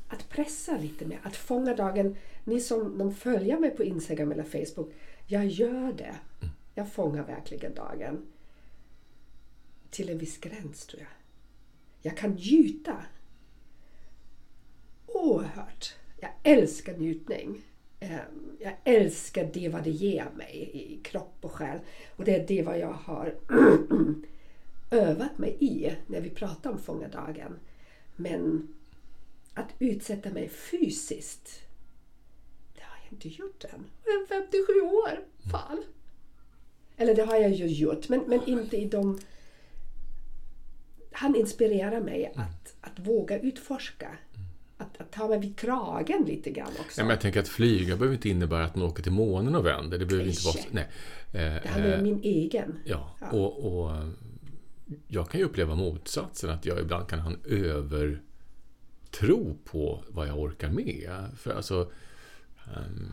att 0.09 0.29
pressa 0.29 0.77
lite 0.77 1.07
mer, 1.07 1.21
att 1.23 1.37
fånga 1.37 1.77
dagen. 1.77 2.17
Ni 2.45 2.61
som 2.61 2.99
de 2.99 3.15
följer 3.15 3.59
mig 3.59 3.71
på 3.71 3.85
Instagram 3.85 4.33
eller 4.33 4.45
Facebook, 4.45 4.93
jag 5.27 5.47
gör 5.47 5.93
det. 5.93 6.17
Mm. 6.41 6.55
Jag 6.75 6.93
fångar 6.93 7.27
verkligen 7.27 7.75
dagen. 7.75 8.27
Till 9.91 10.09
en 10.09 10.19
viss 10.19 10.39
gräns, 10.39 10.87
tror 10.87 11.03
jag. 11.03 11.11
Jag 12.03 12.19
kan 12.19 12.37
gjuta 12.37 12.97
oerhört 15.07 15.95
älskar 16.43 16.97
njutning. 16.97 17.63
Ehm, 18.01 18.57
jag 18.61 18.75
älskar 18.85 19.51
det 19.53 19.69
vad 19.69 19.85
det 19.85 19.91
ger 19.91 20.27
mig 20.37 20.71
i 20.73 21.01
kropp 21.03 21.37
och 21.41 21.53
själ. 21.53 21.79
Och 22.17 22.25
det 22.25 22.37
är 22.37 22.47
det 22.47 22.63
vad 22.63 22.79
jag 22.79 22.93
har 22.93 23.35
övat 24.91 25.39
mig 25.39 25.57
i 25.61 25.93
när 26.07 26.21
vi 26.21 26.31
pratar 26.31 26.71
om 26.71 26.79
fångadagen. 26.79 27.59
Men 28.17 28.69
att 29.55 29.69
utsätta 29.79 30.31
mig 30.31 30.49
fysiskt, 30.49 31.61
det 32.75 32.83
har 32.83 32.97
jag 33.05 33.13
inte 33.13 33.29
gjort 33.29 33.65
än. 33.65 33.85
Jag 34.05 34.15
är 34.15 34.27
57 34.27 34.81
år. 34.81 35.25
Fan! 35.51 35.83
Eller 36.97 37.15
det 37.15 37.23
har 37.23 37.37
jag 37.37 37.51
ju 37.51 37.67
gjort, 37.67 38.09
men, 38.09 38.21
men 38.21 38.49
inte 38.49 38.77
i 38.77 38.89
de... 38.89 39.19
Han 41.13 41.37
inspirerar 41.37 42.01
mig 42.01 42.33
att, 42.37 42.75
att 42.81 42.99
våga 42.99 43.39
utforska 43.39 44.19
att, 45.03 45.13
ta 45.13 45.29
mig 45.29 45.41
vid 45.41 45.59
kragen 45.59 46.25
lite 46.25 46.51
grann 46.51 46.73
också. 46.81 47.01
Ja, 47.01 47.05
men 47.05 47.11
jag 47.11 47.21
tänker 47.21 47.41
att 47.41 47.49
flyga 47.49 47.97
behöver 47.97 48.15
inte 48.15 48.29
innebära 48.29 48.65
att 48.65 48.77
man 48.77 48.89
åker 48.89 49.03
till 49.03 49.13
månen 49.13 49.55
och 49.55 49.67
vänder. 49.67 49.99
Det 49.99 50.07
behöver 50.07 50.29
inte 50.29 50.47
vara... 50.47 50.57
Nej. 50.71 50.89
Eh, 51.33 51.63
det 51.63 51.69
handlar 51.69 51.99
om 51.99 51.99
eh, 51.99 52.03
min 52.03 52.21
egen. 52.23 52.79
Ja, 52.85 53.17
ja. 53.21 53.31
Och, 53.31 53.83
och, 53.83 53.97
jag 55.09 55.31
kan 55.31 55.41
ju 55.41 55.47
uppleva 55.47 55.75
motsatsen. 55.75 56.51
Att 56.51 56.67
jag 56.67 56.81
ibland 56.81 57.09
kan 57.09 57.19
ha 57.19 57.31
en 57.31 57.41
övertro 57.45 58.19
på 59.65 60.05
vad 60.09 60.29
jag 60.29 60.39
orkar 60.39 60.71
med. 60.71 61.11
För 61.37 61.55
alltså... 61.55 61.91
Um, 62.77 63.13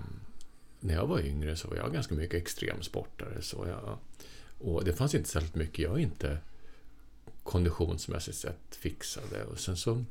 när 0.80 0.94
jag 0.94 1.08
var 1.08 1.20
yngre 1.20 1.56
så 1.56 1.68
var 1.68 1.76
jag 1.76 1.94
ganska 1.94 2.16
mycket 2.16 2.42
extremsportare. 2.42 3.42
Så 3.42 3.68
jag, 3.68 3.98
och 4.60 4.86
det 4.86 4.94
fanns 4.94 5.16
inte 5.16 5.30
särskilt 5.30 5.56
mycket 5.56 5.80
jag 5.80 6.00
inte 6.00 6.38
konditionsmässigt 7.44 8.38
sett 8.38 8.76
fixade. 8.76 9.44
Och 9.44 9.60
sen 9.60 9.78
så 9.78 10.04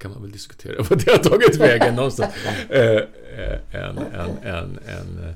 kan 0.00 0.10
man 0.10 0.22
väl 0.22 0.30
diskutera 0.30 0.82
vad 0.90 1.04
det 1.04 1.10
har 1.10 1.18
tagit 1.18 1.56
vägen 1.56 1.94
någonstans. 1.94 2.34
Eh, 2.70 2.96
eh, 3.38 3.74
en, 3.74 3.98
en, 3.98 4.38
en, 4.42 4.78
en 4.86 5.24
eh, 5.24 5.34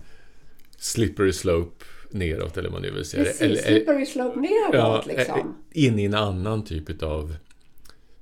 slippery 0.76 1.32
slope 1.32 1.84
neråt 2.10 2.56
eller 2.56 2.68
vad 2.68 2.72
man 2.72 2.82
nu 2.82 2.90
vill 2.90 3.04
säga. 3.04 3.24
Precis, 3.24 3.40
eller, 3.40 3.56
slippery 3.56 4.06
slope 4.06 4.40
neråt 4.40 4.74
ja, 4.74 5.04
liksom. 5.06 5.64
In 5.72 5.98
i 5.98 6.04
en 6.04 6.14
annan 6.14 6.64
typ 6.64 7.02
av 7.02 7.36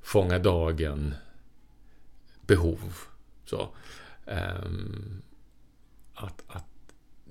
fånga 0.02 0.38
dagen 0.38 1.14
behov. 2.46 2.94
Så. 3.44 3.68
Um, 4.26 5.22
att, 6.14 6.42
att 6.46 6.64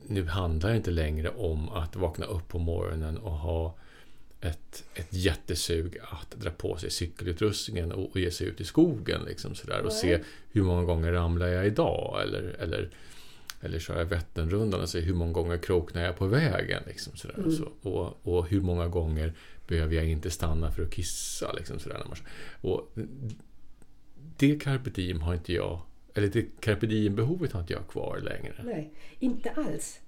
nu 0.07 0.25
handlar 0.25 0.69
det 0.69 0.77
inte 0.77 0.91
längre 0.91 1.29
om 1.29 1.69
att 1.69 1.95
vakna 1.95 2.25
upp 2.25 2.47
på 2.47 2.59
morgonen 2.59 3.17
och 3.17 3.31
ha 3.31 3.75
ett, 4.41 4.83
ett 4.93 5.13
jättesug 5.13 5.97
att 6.11 6.31
dra 6.31 6.49
på 6.49 6.77
sig 6.77 6.91
cykelutrustningen 6.91 7.91
och, 7.91 8.11
och 8.11 8.19
ge 8.19 8.31
sig 8.31 8.47
ut 8.47 8.61
i 8.61 8.63
skogen. 8.63 9.21
Liksom 9.27 9.55
sådär, 9.55 9.81
och 9.81 9.93
se 9.93 10.19
hur 10.51 10.63
många 10.63 10.83
gånger 10.83 11.11
ramlar 11.11 11.47
jag 11.47 11.67
idag? 11.67 12.21
Eller, 12.23 12.55
eller, 12.59 12.89
eller 13.61 13.79
kör 13.79 13.97
jag 13.97 14.05
Vätternrundan 14.05 14.81
och 14.81 14.89
se 14.89 14.99
hur 14.99 15.13
många 15.13 15.31
gånger 15.31 15.57
kroknar 15.57 16.03
jag 16.03 16.17
på 16.17 16.27
vägen? 16.27 16.83
Liksom 16.87 17.15
sådär, 17.15 17.37
mm. 17.37 17.51
så, 17.51 17.71
och, 17.81 18.27
och 18.27 18.47
hur 18.47 18.61
många 18.61 18.87
gånger 18.87 19.33
behöver 19.67 19.95
jag 19.95 20.05
inte 20.05 20.29
stanna 20.29 20.71
för 20.71 20.83
att 20.83 20.93
kissa? 20.93 21.53
Liksom 21.53 21.79
sådär, 21.79 22.03
och 22.61 22.93
det 24.37 24.59
carpe 24.59 24.89
diem 24.89 25.21
har 25.21 25.33
inte 25.33 25.53
jag 25.53 25.81
eller 26.13 26.27
det 26.27 26.61
carpe 26.61 26.87
diem-behovet 26.87 27.51
har 27.51 27.61
inte 27.61 27.73
jag 27.73 27.87
kvar 27.87 28.19
längre. 28.19 28.55
Nej, 28.63 28.93
inte 29.19 29.49
alls. 29.51 29.99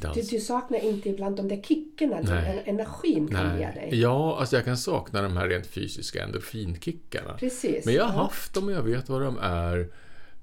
Du, 0.00 0.22
du, 0.22 0.40
saknar 0.40 0.78
inte 0.78 1.08
ibland 1.08 1.36
de 1.36 1.48
där 1.48 1.62
kickarna 1.62 2.26
som 2.26 2.36
energin 2.64 3.28
kan 3.28 3.46
Nej. 3.46 3.60
ge 3.60 3.80
dig? 3.80 4.00
Ja, 4.00 4.38
alltså 4.38 4.56
jag 4.56 4.64
kan 4.64 4.76
sakna 4.76 5.22
de 5.22 5.36
här 5.36 5.48
rent 5.48 5.66
fysiska 5.66 6.24
endorfinkickarna. 6.24 7.34
Precis. 7.34 7.84
Men 7.84 7.94
jag 7.94 8.04
har 8.04 8.12
ja. 8.12 8.22
haft 8.22 8.54
dem 8.54 8.64
och 8.64 8.72
jag 8.72 8.82
vet 8.82 9.08
vad 9.08 9.22
de 9.22 9.38
är. 9.38 9.92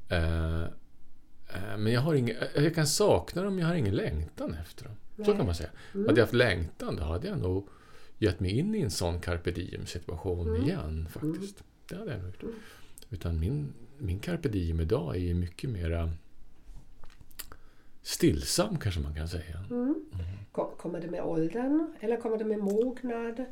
Eh, 0.10 0.64
eh, 0.64 1.78
men 1.78 1.94
jag, 1.94 2.02
har 2.02 2.16
ingen, 2.16 2.36
jag 2.56 2.76
kan 2.76 2.88
sakna 2.88 3.44
dem, 3.44 3.56
men 3.56 3.62
jag 3.62 3.68
har 3.68 3.76
ingen 3.76 3.96
längtan 3.96 4.56
efter 4.62 4.84
dem. 4.84 4.96
Nej. 5.16 5.26
Så 5.26 5.34
kan 5.34 5.46
man 5.46 5.56
säga. 5.56 5.70
Mm. 5.94 6.08
Hade 6.08 6.20
jag 6.20 6.26
haft 6.26 6.34
längtan, 6.34 6.96
då 6.96 7.04
hade 7.04 7.28
jag 7.28 7.40
nog 7.40 7.68
gett 8.18 8.40
mig 8.40 8.52
in 8.52 8.76
i 8.76 8.82
en 8.82 8.92
sån 8.92 9.20
carpe 9.20 9.52
diem 9.52 9.86
situation 9.86 10.48
mm. 10.48 10.64
igen 10.64 11.08
faktiskt. 11.12 11.62
Mm. 11.62 11.70
Det 11.90 11.96
hade 11.96 12.12
jag 12.12 12.20
nog 12.20 12.28
gjort. 12.28 12.44
Mm. 12.44 12.56
Utan 13.10 13.40
min, 13.40 13.74
min 13.98 14.20
carpe 14.20 14.50
diem 14.50 14.80
idag 14.80 15.18
är 15.18 15.34
mycket 15.34 15.70
mera 15.70 16.14
stillsam 18.02 18.80
kanske 18.80 19.02
man 19.02 19.16
kan 19.16 19.28
säga. 19.28 19.64
Mm. 19.70 19.82
Mm. 19.84 20.76
Kommer 20.78 21.02
det 21.02 21.08
med 21.08 21.24
åldern 21.24 21.94
eller 22.00 22.18
kommer 22.18 22.38
det 22.38 22.46
med 22.46 22.60
mognad? 22.60 23.46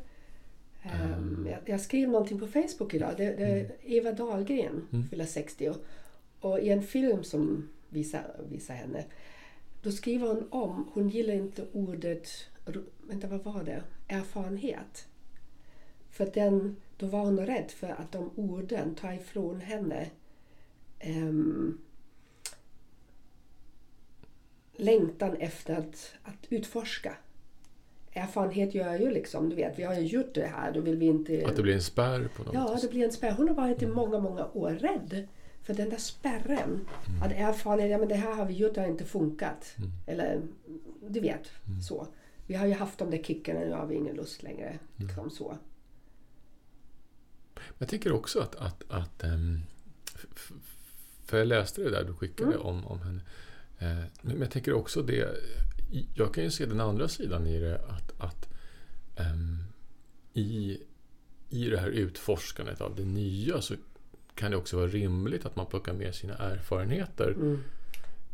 Um, 0.84 1.48
jag, 1.50 1.58
jag, 1.64 1.80
skrev 1.80 2.08
någonting 2.08 2.38
på 2.38 2.46
Facebook 2.46 2.94
idag. 2.94 3.14
Det, 3.16 3.36
det 3.36 3.46
mm. 3.46 3.72
Eva 3.82 4.12
Dahlgren 4.12 4.86
mm. 4.92 5.08
fyller 5.08 5.24
60 5.24 5.72
och 6.40 6.60
i 6.60 6.68
en 6.68 6.82
film 6.82 7.24
som 7.24 7.68
visar, 7.88 8.22
visar 8.48 8.74
henne 8.74 9.04
då 9.82 9.92
skriver 9.92 10.28
hon 10.28 10.48
om, 10.50 10.88
hon 10.92 11.08
gillar 11.08 11.34
inte 11.34 11.66
ordet, 11.72 12.28
vänta 13.08 13.26
vad 13.26 13.44
var 13.44 13.64
det, 13.64 13.82
erfarenhet. 14.08 15.08
För 16.10 16.30
den, 16.34 16.76
då 16.96 17.06
var 17.06 17.24
hon 17.24 17.46
rädd 17.46 17.70
för 17.70 17.88
att 17.88 18.12
de 18.12 18.30
orden 18.34 18.94
tar 18.94 19.12
ifrån 19.12 19.60
henne 19.60 20.10
um, 21.06 21.78
längtan 24.78 25.36
efter 25.36 25.76
att, 25.76 26.12
att 26.22 26.46
utforska. 26.50 27.16
Erfarenhet 28.12 28.74
gör 28.74 28.98
ju 28.98 29.10
liksom, 29.10 29.48
du 29.48 29.56
vet, 29.56 29.78
vi 29.78 29.82
har 29.82 29.94
ju 29.94 30.06
gjort 30.06 30.34
det 30.34 30.46
här, 30.46 30.72
då 30.72 30.80
vill 30.80 30.96
vi 30.96 31.06
inte... 31.06 31.46
Att 31.46 31.56
det 31.56 31.62
blir 31.62 31.74
en 31.74 31.82
spärr 31.82 32.28
på 32.36 32.42
något 32.42 32.54
Ja, 32.54 32.78
det 32.82 32.90
blir 32.90 33.04
en 33.04 33.12
spärr. 33.12 33.32
Hon 33.32 33.48
har 33.48 33.54
varit 33.54 33.82
i 33.82 33.86
många, 33.86 34.18
många 34.18 34.46
år 34.46 34.70
rädd 34.70 35.28
för 35.62 35.74
den 35.74 35.90
där 35.90 35.96
spärren. 35.96 36.86
Mm. 37.08 37.22
Att 37.22 37.32
erfarenhet, 37.32 37.90
ja 37.90 37.98
men 37.98 38.08
det 38.08 38.14
här 38.14 38.34
har 38.34 38.46
vi 38.46 38.54
gjort, 38.54 38.74
det 38.74 38.80
har 38.80 38.88
inte 38.88 39.04
funkat. 39.04 39.74
Mm. 39.78 39.90
Eller, 40.06 40.42
du 41.08 41.20
vet, 41.20 41.50
mm. 41.66 41.80
så. 41.80 42.06
Vi 42.46 42.54
har 42.54 42.66
ju 42.66 42.74
haft 42.74 42.98
de 42.98 43.10
där 43.10 43.22
kickarna, 43.22 43.60
nu 43.60 43.72
har 43.72 43.86
vi 43.86 43.94
ingen 43.94 44.16
lust 44.16 44.42
längre. 44.42 44.68
Mm. 44.68 44.78
Liksom 44.96 45.30
så. 45.30 45.58
Jag 47.78 47.88
tänker 47.88 48.12
också 48.12 48.40
att... 48.40 48.54
att, 48.56 48.84
att 48.88 49.24
um, 49.24 49.62
för 51.24 51.38
jag 51.38 51.46
läste 51.46 51.82
det 51.82 51.90
där 51.90 52.04
du 52.04 52.14
skickade 52.14 52.54
mm. 52.54 52.66
om, 52.66 52.86
om 52.86 53.00
henne. 53.00 53.20
Eh, 53.78 54.04
men 54.22 54.40
jag 54.40 54.50
tänker 54.50 54.72
också 54.72 55.02
det... 55.02 55.28
Jag 56.14 56.34
kan 56.34 56.44
ju 56.44 56.50
se 56.50 56.66
den 56.66 56.80
andra 56.80 57.08
sidan 57.08 57.46
i 57.46 57.60
det. 57.60 57.80
Att, 57.88 58.12
att 58.18 58.48
um, 59.16 59.64
i, 60.32 60.78
i 61.50 61.68
det 61.68 61.78
här 61.78 61.88
utforskandet 61.88 62.80
av 62.80 62.96
det 62.96 63.04
nya 63.04 63.60
så 63.60 63.74
kan 64.34 64.50
det 64.50 64.56
också 64.56 64.76
vara 64.76 64.86
rimligt 64.86 65.46
att 65.46 65.56
man 65.56 65.66
plockar 65.66 65.92
med 65.92 66.14
sina 66.14 66.34
erfarenheter. 66.34 67.30
Mm. 67.30 67.60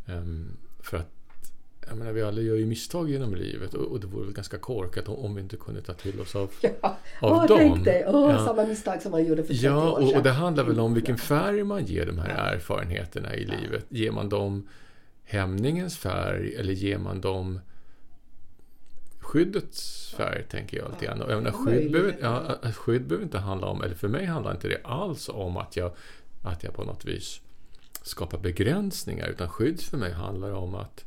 Um, 0.07 0.57
för 0.81 0.97
att 0.97 1.11
jag 1.89 1.97
menar, 1.97 2.13
vi 2.13 2.23
alla 2.23 2.41
gör 2.41 2.57
ju 2.57 2.67
misstag 2.67 3.11
genom 3.11 3.35
livet 3.35 3.75
och, 3.75 3.93
och 3.93 4.01
det 4.01 4.07
vore 4.07 4.25
väl 4.25 4.35
ganska 4.35 4.59
korkat 4.59 5.09
om, 5.09 5.15
om 5.15 5.35
vi 5.35 5.41
inte 5.41 5.57
kunde 5.57 5.83
ta 5.83 5.93
till 5.93 6.21
oss 6.21 6.37
av, 6.37 6.51
ja. 6.61 6.97
av 7.21 7.33
Åh, 7.33 7.47
dem. 7.47 7.59
Tänk 7.59 7.85
dig, 7.85 8.05
Åh, 8.09 8.33
ja. 8.33 8.45
samma 8.45 8.67
misstag 8.67 9.03
som 9.03 9.11
man 9.13 9.25
gjorde 9.25 9.43
för 9.43 9.55
30 9.55 9.67
ja, 9.67 9.93
år 9.93 10.01
sedan. 10.01 10.09
och, 10.09 10.17
och 10.17 10.23
det 10.23 10.31
handlar 10.31 10.65
väl 10.65 10.81
om 10.81 10.95
vilken 10.95 11.19
färg 11.19 11.65
man 11.65 11.85
ger 11.85 12.07
de 12.07 12.19
här 12.19 12.29
ja. 12.29 12.35
erfarenheterna 12.35 13.35
i 13.35 13.45
livet. 13.45 13.87
Ger 13.89 14.11
man 14.11 14.29
dem 14.29 14.69
hämningens 15.25 15.99
färg 15.99 16.55
eller 16.55 16.73
ger 16.73 16.99
man 16.99 17.21
dem 17.21 17.61
skyddets 19.19 20.15
färg, 20.17 20.45
tänker 20.51 20.77
jag 20.77 20.91
lite 20.91 21.05
grann. 21.05 21.23
Och 21.23 21.33
jag 21.33 21.43
menar, 21.43 21.59
skydd, 21.59 21.93
behöver, 21.93 22.17
ja, 22.21 22.59
skydd 22.73 23.07
behöver 23.07 23.25
inte 23.25 23.39
handla 23.39 23.67
om, 23.67 23.83
eller 23.83 23.95
för 23.95 24.09
mig 24.09 24.25
handlar 24.25 24.53
inte 24.53 24.69
det 24.69 24.81
alls 24.85 25.29
om 25.29 25.57
att 25.57 25.77
jag, 25.77 25.93
att 26.43 26.65
jag 26.65 26.75
på 26.75 26.85
något 26.85 27.05
vis 27.05 27.41
skapar 28.03 28.39
begränsningar, 28.39 29.29
utan 29.29 29.49
skydd 29.49 29.81
för 29.81 29.99
mig 29.99 30.13
handlar 30.13 30.53
om 30.53 30.75
att 30.75 31.05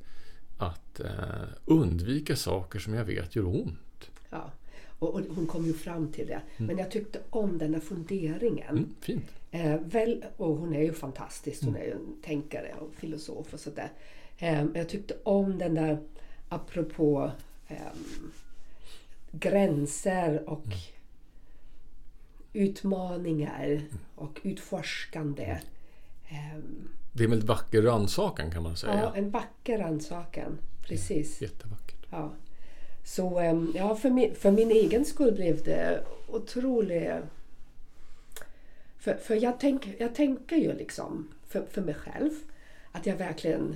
att 0.58 1.00
eh, 1.00 1.48
undvika 1.66 2.36
saker 2.36 2.80
som 2.80 2.94
jag 2.94 3.06
vet 3.06 3.36
gör 3.36 3.46
ont. 3.46 4.10
Ja, 4.30 4.52
och, 5.00 5.14
och 5.14 5.22
hon 5.36 5.48
kom 5.48 5.66
ju 5.66 5.74
fram 5.74 6.12
till 6.12 6.28
det. 6.28 6.42
Mm. 6.58 6.68
Men 6.68 6.78
jag 6.78 6.92
tyckte 6.92 7.20
om 7.30 7.58
den 7.58 7.74
här 7.74 7.82
funderingen. 7.82 8.70
Mm, 8.70 8.96
fint. 9.02 9.26
Eh, 9.52 9.76
väl, 9.80 10.26
och 10.38 10.56
hon 10.56 10.76
är 10.76 10.82
ju 10.82 10.94
fantastisk. 10.94 11.64
Hon 11.64 11.76
mm. 11.76 11.82
är 11.82 11.86
ju 11.86 11.92
en 11.92 12.22
tänkare 12.24 12.74
och 12.80 12.94
filosof 12.94 13.54
och 13.54 13.60
sådär. 13.60 13.92
Eh, 14.38 14.66
jag 14.74 14.90
tyckte 14.90 15.16
om 15.24 15.58
den 15.58 15.74
där 15.74 16.00
apropå 16.50 17.32
eh, 17.68 17.78
gränser 19.32 20.50
och 20.50 20.66
mm. 20.66 20.78
utmaningar 22.54 23.66
mm. 23.66 23.82
och 24.16 24.40
utforskande. 24.44 25.58
Um, 26.56 26.90
det 27.14 27.24
är 27.24 27.26
en 27.26 27.30
väldigt 27.30 27.50
vacker 27.50 27.82
rannsakan 27.82 28.52
kan 28.52 28.64
man 28.64 28.76
säga. 28.76 29.02
Ja, 29.04 29.16
en 29.16 29.30
vacker 29.30 29.78
rannsakan. 29.78 30.58
Precis. 30.88 31.42
Ja, 31.42 31.48
jättevackert. 31.48 32.06
Ja. 32.10 32.34
Så 33.04 33.40
ehm, 33.40 33.74
ja, 33.76 33.96
för 33.96 34.10
min, 34.10 34.36
för 34.36 34.52
min 34.52 34.72
egen 34.72 35.06
skull 35.06 35.34
blev 35.34 35.64
det 35.64 36.04
otroligt... 36.28 37.12
För, 39.08 39.18
för 39.18 39.36
jag, 39.36 39.60
tänk, 39.60 39.96
jag 40.00 40.16
tänker 40.16 40.56
ju 40.56 40.74
liksom 40.74 41.28
för, 41.48 41.66
för 41.66 41.82
mig 41.82 41.94
själv 41.94 42.32
att 42.92 43.06
jag 43.06 43.16
verkligen 43.16 43.76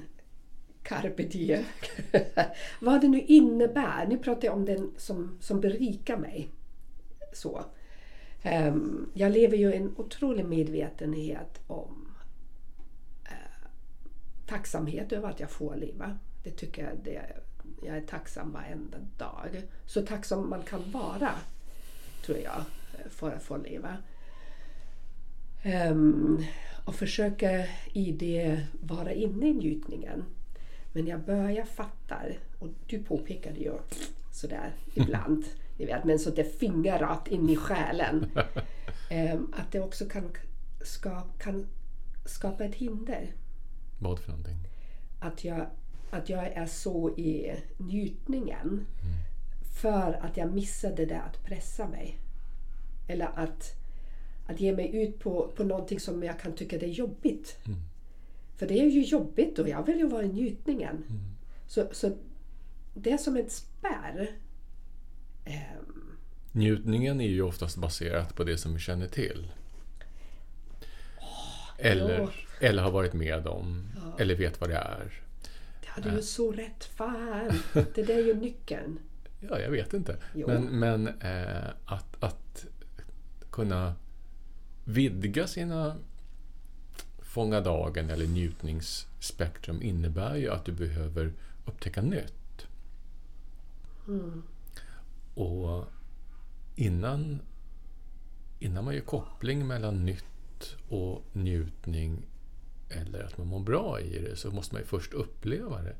carpe 0.83 1.23
diem. 1.23 1.63
Vad 2.81 3.01
det 3.01 3.07
nu 3.07 3.21
innebär. 3.21 4.07
Nu 4.07 4.17
pratar 4.17 4.47
jag 4.47 4.57
om 4.57 4.65
den 4.65 4.91
som, 4.97 5.38
som 5.41 5.61
berikar 5.61 6.17
mig. 6.17 6.50
Så. 7.33 7.65
Um, 8.45 9.11
jag 9.13 9.31
lever 9.31 9.57
ju 9.57 9.73
i 9.73 9.77
en 9.77 9.95
otrolig 9.97 10.45
medvetenhet 10.45 11.61
om 11.67 12.07
eh, 13.25 13.67
tacksamhet 14.47 15.11
över 15.11 15.29
att 15.29 15.39
jag 15.39 15.51
får 15.51 15.75
leva. 15.75 16.19
Det 16.43 16.51
tycker 16.51 16.83
jag 16.83 16.97
det, 17.03 17.21
jag 17.83 17.97
är 17.97 18.01
tacksam 18.01 18.51
varenda 18.51 18.97
dag. 19.17 19.61
Så 19.85 20.01
tacksam 20.01 20.50
man 20.50 20.63
kan 20.63 20.91
vara, 20.91 21.31
tror 22.25 22.38
jag, 22.38 22.63
eh, 22.93 23.09
för 23.09 23.31
att 23.31 23.43
få 23.43 23.57
leva. 23.57 23.97
Um, 25.65 26.45
och 26.85 26.95
försöka 26.95 27.65
i 27.93 28.11
det 28.11 28.61
vara 28.81 29.11
inne 29.11 29.47
i 29.49 29.53
njutningen. 29.53 30.23
Men 30.91 31.07
jag 31.07 31.19
börjar 31.25 31.65
fatta, 31.65 32.15
och 32.59 32.69
du 32.87 33.03
påpekade 33.03 33.59
ju 33.59 33.73
sådär 34.31 34.71
ibland, 34.93 35.45
ni 35.77 35.85
vet, 35.85 36.03
men 36.03 36.19
så 36.19 36.29
det 36.29 36.59
fingrar 36.59 37.00
rakt 37.00 37.27
in 37.27 37.50
i 37.50 37.55
själen. 37.55 38.31
Um, 39.11 39.53
att 39.57 39.71
det 39.71 39.79
också 39.79 40.05
kan, 40.05 40.31
ska, 40.81 41.21
kan 41.21 41.67
skapa 42.25 42.65
ett 42.65 42.75
hinder 42.75 43.31
vad 44.01 44.19
för 44.19 44.29
någonting? 44.29 44.57
Att 45.19 45.43
jag, 45.43 45.67
att 46.09 46.29
jag 46.29 46.47
är 46.47 46.65
så 46.65 47.09
i 47.09 47.55
njutningen 47.77 48.67
mm. 48.67 49.15
för 49.81 50.13
att 50.13 50.37
jag 50.37 50.53
missade 50.53 50.95
det 50.95 51.05
där 51.05 51.21
att 51.21 51.43
pressa 51.43 51.87
mig. 51.87 52.17
Eller 53.07 53.29
att, 53.35 53.75
att 54.51 54.59
ge 54.59 54.75
mig 54.75 54.96
ut 54.96 55.20
på, 55.20 55.51
på 55.55 55.64
någonting 55.64 56.00
som 56.00 56.24
jag 56.24 56.40
kan 56.40 56.53
tycka 56.53 56.77
det 56.77 56.85
är 56.85 56.90
jobbigt. 56.90 57.57
Mm. 57.66 57.79
För 58.57 58.68
det 58.68 58.79
är 58.79 58.90
ju 58.90 59.01
jobbigt 59.01 59.59
och 59.59 59.70
jag 59.70 59.85
vill 59.85 59.98
ju 59.98 60.07
vara 60.07 60.24
i 60.24 60.27
njutningen. 60.27 61.03
Mm. 61.09 61.22
Så, 61.68 61.87
så 61.92 62.18
det 62.94 63.11
är 63.11 63.18
som 63.18 63.37
en 63.37 63.50
spärr. 63.50 64.31
Um, 65.46 66.18
Njutningen 66.51 67.22
är 67.22 67.27
ju 67.27 67.42
oftast 67.42 67.77
baserat 67.77 68.35
på 68.35 68.44
det 68.44 68.57
som 68.57 68.74
vi 68.74 68.79
känner 68.79 69.07
till. 69.07 69.51
Eller, 71.77 72.29
eller 72.59 72.83
har 72.83 72.92
varit 72.92 73.14
med 73.14 73.48
om. 73.48 73.92
Ja. 73.96 74.20
Eller 74.20 74.35
vet 74.35 74.61
vad 74.61 74.70
det 74.70 74.75
är. 74.75 75.22
Det 75.81 75.87
hade 75.87 76.09
du 76.09 76.16
ju 76.16 76.22
så 76.22 76.51
rätt. 76.51 76.83
Fan! 76.83 77.59
Det 77.96 78.03
där 78.03 78.18
är 78.18 78.25
ju 78.25 78.33
nyckeln. 78.33 79.00
Ja, 79.40 79.59
jag 79.59 79.72
vet 79.72 79.94
inte. 79.94 80.18
Jo. 80.33 80.48
Men, 80.48 80.79
men 80.79 81.07
eh, 81.07 81.70
att, 81.85 82.24
att 82.24 82.66
kunna 83.50 83.94
vidga 84.83 85.48
sina 85.48 85.96
fånga 87.20 87.61
dagen 87.61 88.09
eller 88.09 88.27
njutningsspektrum 88.27 89.81
innebär 89.81 90.35
ju 90.35 90.50
att 90.50 90.65
du 90.65 90.72
behöver 90.72 91.33
upptäcka 91.65 92.01
nytt. 92.01 92.67
Mm. 94.07 94.44
Och 95.35 95.85
innan, 96.75 97.41
innan 98.59 98.85
man 98.85 98.96
gör 98.96 99.01
koppling 99.01 99.67
mellan 99.67 100.05
nytt 100.05 100.77
och 100.89 101.24
njutning 101.33 102.25
eller 102.89 103.24
att 103.24 103.37
man 103.37 103.48
mår 103.48 103.59
bra 103.59 104.01
i 104.01 104.20
det 104.20 104.35
så 104.35 104.51
måste 104.51 104.75
man 104.75 104.81
ju 104.81 104.87
först 104.87 105.13
uppleva 105.13 105.81
det. 105.81 105.96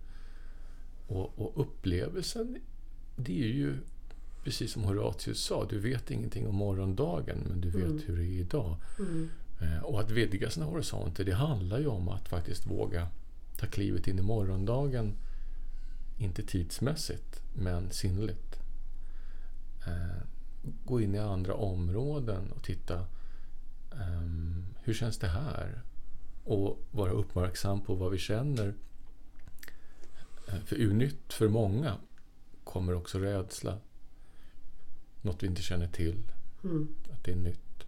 Och, 1.08 1.40
och 1.40 1.62
upplevelsen, 1.62 2.58
det 3.16 3.44
är 3.44 3.48
ju 3.48 3.78
precis 4.44 4.72
som 4.72 4.84
Horatius 4.84 5.44
sa, 5.44 5.66
du 5.66 5.80
vet 5.80 6.12
ingenting 6.12 6.48
om 6.48 6.56
morgondagen 6.56 7.38
men 7.50 7.62
du 7.62 7.70
vet 7.70 7.84
mm. 7.84 8.02
hur 8.06 8.18
det 8.18 8.26
är 8.26 8.40
idag. 8.40 8.76
Mm. 9.00 9.30
Eh, 9.62 9.84
och 9.84 10.00
att 10.00 10.12
vidga 10.12 10.50
sina 10.50 10.66
horisonter, 10.66 11.24
det 11.24 11.34
handlar 11.34 11.80
ju 11.80 11.88
om 11.88 12.10
att 12.10 12.28
faktiskt 12.28 12.66
våga 12.66 13.08
ta 13.58 13.66
klivet 13.66 14.08
in 14.08 14.20
i 14.20 14.22
morgondagen. 14.22 15.14
Inte 16.18 16.44
tidsmässigt, 16.44 17.42
men 17.54 17.92
sinnligt. 17.92 18.60
Eh, 19.88 20.24
gå 20.86 21.02
in 21.02 21.16
i 21.16 21.20
andra 21.20 21.54
områden 21.54 22.52
och 22.52 22.64
titta 22.64 23.06
Um, 23.92 24.66
hur 24.84 24.94
känns 24.94 25.18
det 25.18 25.28
här? 25.28 25.82
Och 26.44 26.80
vara 26.92 27.12
uppmärksam 27.12 27.82
på 27.82 27.96
vad 27.96 28.12
vi 28.12 28.18
känner. 28.18 28.74
Eh, 30.48 30.60
för 30.66 30.76
ur 30.76 30.94
nytt 30.94 31.34
för 31.34 31.48
många 31.48 31.98
kommer 32.64 32.94
också 32.94 33.20
rädsla. 33.20 33.78
Något 35.22 35.44
vi 35.44 35.48
inte 35.48 35.62
känner 35.62 35.88
till. 35.88 36.18
Mm. 36.64 36.96
Att 37.12 37.24
det 37.24 37.32
är 37.32 37.36
nytt. 37.36 37.86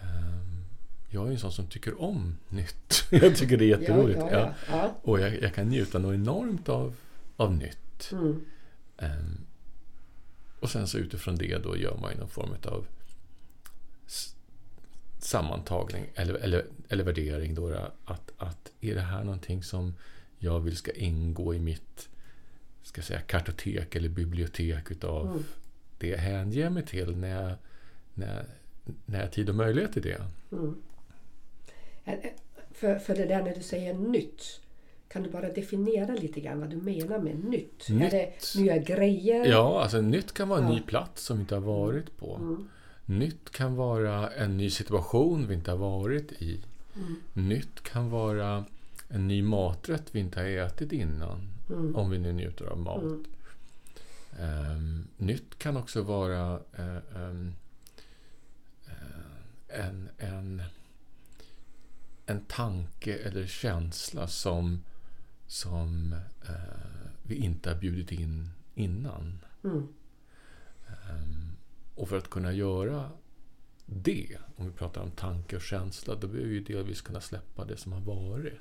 Um, 0.00 0.64
jag 1.08 1.26
är 1.26 1.30
en 1.30 1.38
sån 1.38 1.52
som 1.52 1.66
tycker 1.66 2.00
om 2.00 2.36
nytt. 2.48 3.04
jag 3.10 3.36
tycker 3.36 3.56
det 3.56 3.64
är 3.64 3.80
jätteroligt. 3.80 4.18
Ja, 4.18 4.30
ja, 4.32 4.38
ja. 4.38 4.54
ja. 4.68 4.94
Och 5.02 5.20
jag, 5.20 5.42
jag, 5.42 5.54
kan 5.54 5.68
njuta 5.68 5.98
något 5.98 6.14
enormt 6.14 6.68
av, 6.68 6.96
av 7.36 7.52
nytt. 7.52 8.12
Mm. 8.12 8.44
Um, 8.98 9.40
och 10.60 10.70
sen 10.70 10.86
så 10.88 10.98
utifrån 10.98 11.36
det 11.36 11.58
då 11.58 11.76
gör 11.76 11.98
man 11.98 12.16
någon 12.16 12.28
form 12.28 12.50
av 12.64 12.86
sammantagning 15.18 16.06
eller, 16.14 16.34
eller, 16.34 16.66
eller 16.88 17.04
värdering. 17.04 17.54
Då, 17.54 17.90
att, 18.04 18.32
att 18.36 18.72
är 18.80 18.94
det 18.94 19.00
här 19.00 19.24
någonting 19.24 19.62
som 19.62 19.94
jag 20.38 20.60
vill 20.60 20.76
ska 20.76 20.92
ingå 20.92 21.54
i 21.54 21.58
mitt 21.58 22.08
ska 22.82 23.02
säga, 23.02 23.20
kartotek 23.20 23.94
eller 23.96 24.08
bibliotek 24.08 24.90
utav 24.90 25.26
mm. 25.26 25.44
Det 25.98 26.08
jag 26.08 26.18
hänger 26.18 26.70
mig 26.70 26.86
till 26.86 27.16
när 27.16 27.42
jag, 27.42 27.52
när, 28.14 28.44
när 29.06 29.18
jag 29.18 29.26
har 29.26 29.30
tid 29.30 29.48
och 29.48 29.54
möjlighet 29.54 29.92
till 29.92 30.02
det. 30.02 30.22
Mm. 30.52 30.76
För, 32.70 32.98
för 32.98 33.14
det 33.14 33.24
där 33.24 33.42
när 33.42 33.54
du 33.54 33.62
säger 33.62 33.94
nytt, 33.94 34.60
kan 35.08 35.22
du 35.22 35.30
bara 35.30 35.48
definiera 35.48 36.14
lite 36.14 36.40
grann 36.40 36.60
vad 36.60 36.70
du 36.70 36.76
menar 36.76 37.18
med 37.18 37.44
nytt? 37.44 37.88
nytt. 37.88 38.02
Är 38.02 38.10
det 38.10 38.60
nya 38.60 38.78
grejer? 38.78 39.46
Ja, 39.46 39.82
alltså 39.82 40.00
nytt 40.00 40.32
kan 40.32 40.48
vara 40.48 40.60
en 40.60 40.66
ja. 40.66 40.72
ny 40.72 40.80
plats 40.80 41.22
som 41.22 41.36
vi 41.36 41.40
inte 41.40 41.54
har 41.54 41.62
varit 41.62 42.16
på. 42.16 42.36
Mm. 42.36 42.68
Nytt 43.06 43.50
kan 43.50 43.76
vara 43.76 44.30
en 44.30 44.56
ny 44.56 44.70
situation 44.70 45.46
vi 45.48 45.54
inte 45.54 45.70
har 45.70 45.78
varit 45.78 46.32
i. 46.32 46.60
Mm. 46.94 47.48
Nytt 47.48 47.82
kan 47.82 48.10
vara 48.10 48.64
en 49.08 49.28
ny 49.28 49.42
maträtt 49.42 50.04
vi 50.12 50.20
inte 50.20 50.40
har 50.40 50.46
ätit 50.46 50.92
innan. 50.92 51.48
Mm. 51.70 51.96
Om 51.96 52.10
vi 52.10 52.18
nu 52.18 52.32
njuter 52.32 52.66
av 52.66 52.78
mat. 52.78 53.02
Um, 54.40 55.08
nytt 55.16 55.58
kan 55.58 55.76
också 55.76 56.02
vara 56.02 56.58
uh, 56.78 56.98
um, 57.14 57.54
uh, 58.88 59.26
en, 59.68 60.08
en, 60.18 60.62
en 62.26 62.44
tanke 62.44 63.14
eller 63.18 63.46
känsla 63.46 64.28
som, 64.28 64.82
som 65.46 66.12
eh, 66.48 66.54
vi 67.22 67.34
inte 67.34 67.70
har 67.70 67.76
bjudit 67.76 68.12
in 68.12 68.50
innan. 68.74 69.38
Mm. 69.64 69.88
Ehm, 70.88 71.56
och 71.94 72.08
för 72.08 72.18
att 72.18 72.30
kunna 72.30 72.52
göra 72.52 73.10
det, 73.86 74.38
om 74.56 74.66
vi 74.66 74.72
pratar 74.72 75.00
om 75.00 75.10
tanke 75.10 75.56
och 75.56 75.62
känsla, 75.62 76.14
då 76.14 76.26
behöver 76.26 76.50
vi 76.50 76.60
delvis 76.60 77.00
kunna 77.00 77.20
släppa 77.20 77.64
det 77.64 77.76
som 77.76 77.92
har 77.92 78.00
varit. 78.00 78.60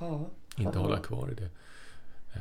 Ja. 0.00 0.28
Inte 0.56 0.78
Ja. 0.78 0.82
hålla 0.82 0.98
kvar 0.98 1.30
i 1.30 1.34
det. 1.34 1.50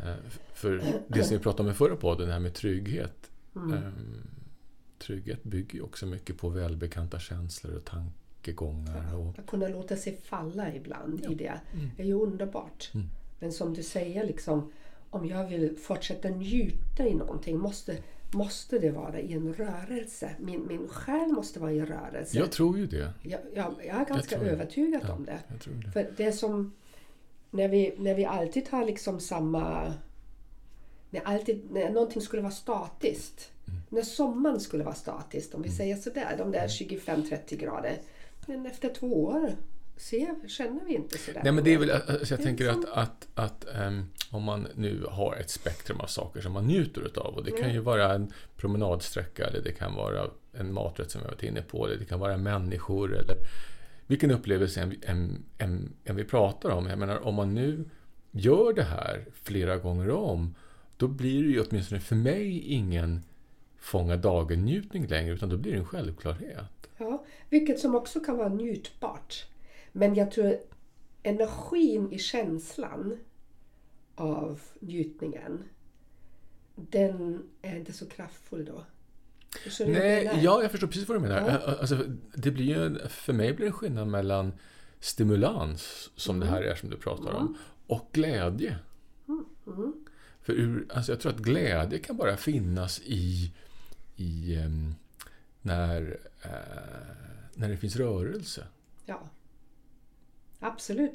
Eh, 0.06 0.16
För 0.54 0.84
det 1.08 1.24
som 1.24 1.38
vi 1.38 1.44
pratade 1.44 1.64
om 1.70 1.72
i 1.72 1.76
förra 1.78 1.96
podden, 1.96 2.28
det 2.28 2.34
här 2.34 2.40
med 2.40 2.54
trygghet. 2.54 3.32
Mm. 3.56 3.74
ehm, 3.74 4.28
Trygghet 5.00 5.44
bygger 5.44 5.76
ju 5.76 5.82
också 5.82 6.06
mycket 6.06 6.38
på 6.38 6.50
välbekanta 6.50 7.20
känslor 7.20 7.76
och 7.76 7.86
tankegångar. 7.86 9.16
Och, 9.16 9.40
Att 9.40 9.48
kunna 9.48 9.68
låta 9.68 9.96
sig 9.96 10.18
falla 10.24 10.74
ibland 10.76 11.26
i 11.32 11.36
det 11.36 11.54
Mm. 11.74 11.90
är 11.98 12.04
ju 12.06 12.14
underbart. 12.14 12.92
Mm. 12.94 13.08
Men 13.40 13.52
som 13.52 13.74
du 13.74 13.84
säger, 13.84 14.26
liksom, 14.28 14.72
om 15.10 15.26
jag 15.26 15.48
vill 15.48 15.78
fortsätta 15.78 16.30
njuta 16.30 17.08
i 17.08 17.14
någonting 17.16 17.58
måste, 17.58 17.98
måste 18.32 18.80
det 18.80 18.92
vara 18.92 19.20
i 19.20 19.34
en 19.34 19.54
rörelse. 19.54 20.30
Min, 20.40 20.68
min 20.68 20.88
själ 20.88 21.28
måste 21.32 21.60
vara 21.60 21.72
i 21.72 21.82
rörelse. 21.86 22.38
jag 22.38 22.52
tror 22.52 22.78
ju 22.78 22.88
det. 22.88 23.14
Jag, 23.24 23.40
jag, 23.56 23.74
jag 23.86 24.02
är 24.02 24.06
ganska 24.06 24.36
jag. 24.38 24.46
övertygad 24.48 25.02
Ja, 25.08 25.14
om 25.14 25.26
det. 25.26 25.40
Det. 25.86 25.92
För 25.92 26.12
det 26.18 26.32
som 26.32 26.74
när 27.56 27.68
vi, 27.68 27.94
när 27.98 28.14
vi 28.16 28.26
alltid 28.26 28.70
har 28.70 28.86
liksom 28.86 29.20
samma... 29.20 29.94
När, 31.10 31.22
alltid, 31.26 31.72
när 31.72 31.90
någonting 31.90 32.22
skulle 32.22 32.42
vara 32.42 32.52
statiskt. 32.54 33.52
Mm. 33.68 33.82
När 33.90 34.02
sommaren 34.02 34.60
skulle 34.60 34.84
vara 34.84 34.96
statiskt, 34.96 35.54
om 35.54 35.62
vi 35.62 35.70
säger 35.70 35.96
sådär, 35.96 36.36
de 36.38 36.52
där 36.52 36.68
25-30 36.68 37.56
grader. 37.56 37.98
Men 38.48 38.66
efter 38.66 38.90
två 38.90 39.24
år 39.26 39.56
ser, 39.98 40.48
känner 40.48 40.86
vi 40.86 40.96
inte 40.96 41.18
sådär. 41.18 41.42
Nej, 41.44 41.52
men 41.54 41.64
det 41.64 41.74
är 41.74 41.78
väl, 41.78 41.92
alltså 41.92 42.12
jag 42.14 42.20
Det 42.28 42.34
är 42.34 42.46
tänker 42.46 42.70
att, 42.70 42.76
liksom- 42.78 42.94
att, 42.94 43.28
att 43.36 43.66
ehm, 43.76 44.06
om 44.32 44.44
man 44.44 44.68
nu 44.76 45.06
har 45.10 45.36
ett 45.36 45.50
spektrum 45.50 46.00
av 46.00 46.08
saker 46.08 46.42
som 46.42 46.52
man 46.52 46.66
njuter 46.68 47.02
utav 47.02 47.36
och 47.36 47.44
det 47.44 47.52
kan 47.52 47.60
Mm. 47.60 47.74
ju 47.74 47.80
vara 47.80 48.14
en 48.14 48.32
promenadsträcka 48.58 49.48
eller 49.48 49.62
det 49.62 49.72
kan 49.72 49.96
vara 49.96 50.28
en 50.54 50.74
maträtt 50.74 51.12
som 51.12 51.22
jag 51.22 51.28
varit 51.30 51.44
inne 51.44 51.62
på 51.62 51.86
eller 51.86 51.98
det 51.98 52.06
kan 52.06 52.20
vara 52.20 52.38
människor 52.38 53.14
eller 53.18 53.36
vilken 54.08 54.32
upplevelse 54.32 54.82
än, 54.82 54.96
än, 55.02 55.44
än, 55.58 55.94
än 56.04 56.16
vi 56.16 56.24
pratar 56.24 56.70
om. 56.70 56.86
Jag 56.86 57.00
menar, 57.00 57.20
om 57.20 57.36
man 57.36 57.54
nu 57.54 57.90
gör 58.32 58.74
det 58.74 58.84
här 58.84 59.26
flera 59.34 59.78
gånger 59.78 60.10
om 60.10 60.56
då 60.98 61.08
blir 61.08 61.44
det 61.44 61.50
ju 61.50 61.62
åtminstone 61.62 62.02
för 62.02 62.16
mig 62.16 62.60
ingen 62.60 63.22
fånga 63.80 64.18
dagen-njutning 64.18 65.08
längre 65.08 65.34
utan 65.34 65.50
då 65.50 65.58
blir 65.58 65.72
det 65.72 65.78
en 65.78 65.86
självklarhet. 65.86 66.90
Ja, 66.98 67.26
vilket 67.50 67.80
som 67.80 67.96
också 67.96 68.20
kan 68.20 68.38
vara 68.38 68.50
njutbart. 68.50 69.46
Men 69.92 70.16
jag 70.16 70.32
tror 70.32 70.58
energin 71.24 72.12
i 72.12 72.20
känslan 72.20 73.18
av 74.16 74.62
njutningen, 74.80 75.64
den 76.76 77.44
är 77.62 77.76
inte 77.76 77.94
så 77.94 78.06
kraftfull 78.06 78.66
då. 78.66 78.74
Förstår 78.74 78.82
du 78.82 78.84
vad 79.36 79.45
jag 79.45 79.45
Nej, 79.80 80.40
ja, 80.44 80.62
jag 80.62 80.72
förstår 80.72 80.88
precis 80.88 81.08
vad 81.08 81.18
du 81.18 81.22
menar. 81.22 81.50
Ja. 81.66 81.76
Alltså, 81.80 82.04
det 82.34 82.52
blir 82.52 82.66
ju, 82.66 83.08
för 83.08 83.34
mig 83.34 83.54
blir 83.54 83.66
det 83.66 83.70
en 83.70 83.74
skillnad 83.74 84.08
mellan 84.08 84.54
stimulans, 85.00 86.10
som 86.16 86.40
det 86.40 86.46
här 86.46 86.62
är 86.62 86.76
som 86.76 86.90
du 86.90 86.98
pratar 86.98 87.34
om, 87.34 87.58
och 87.88 88.10
glädje. 88.12 88.78
Mm. 89.28 89.94
För 90.42 90.54
ur, 90.54 90.86
alltså 90.90 91.12
jag 91.12 91.22
tror 91.22 91.32
att 91.32 91.40
glädje 91.40 92.00
kan 92.00 92.18
bara 92.18 92.38
finnas 92.38 93.02
i, 93.06 93.52
i 94.16 94.56
em, 94.56 94.96
när, 95.62 96.20
eh, 96.42 96.50
när 97.54 97.70
det 97.70 97.78
finns 97.78 97.96
rörelse. 97.96 98.68
Ja. 99.06 99.30
Absolut. 100.60 101.14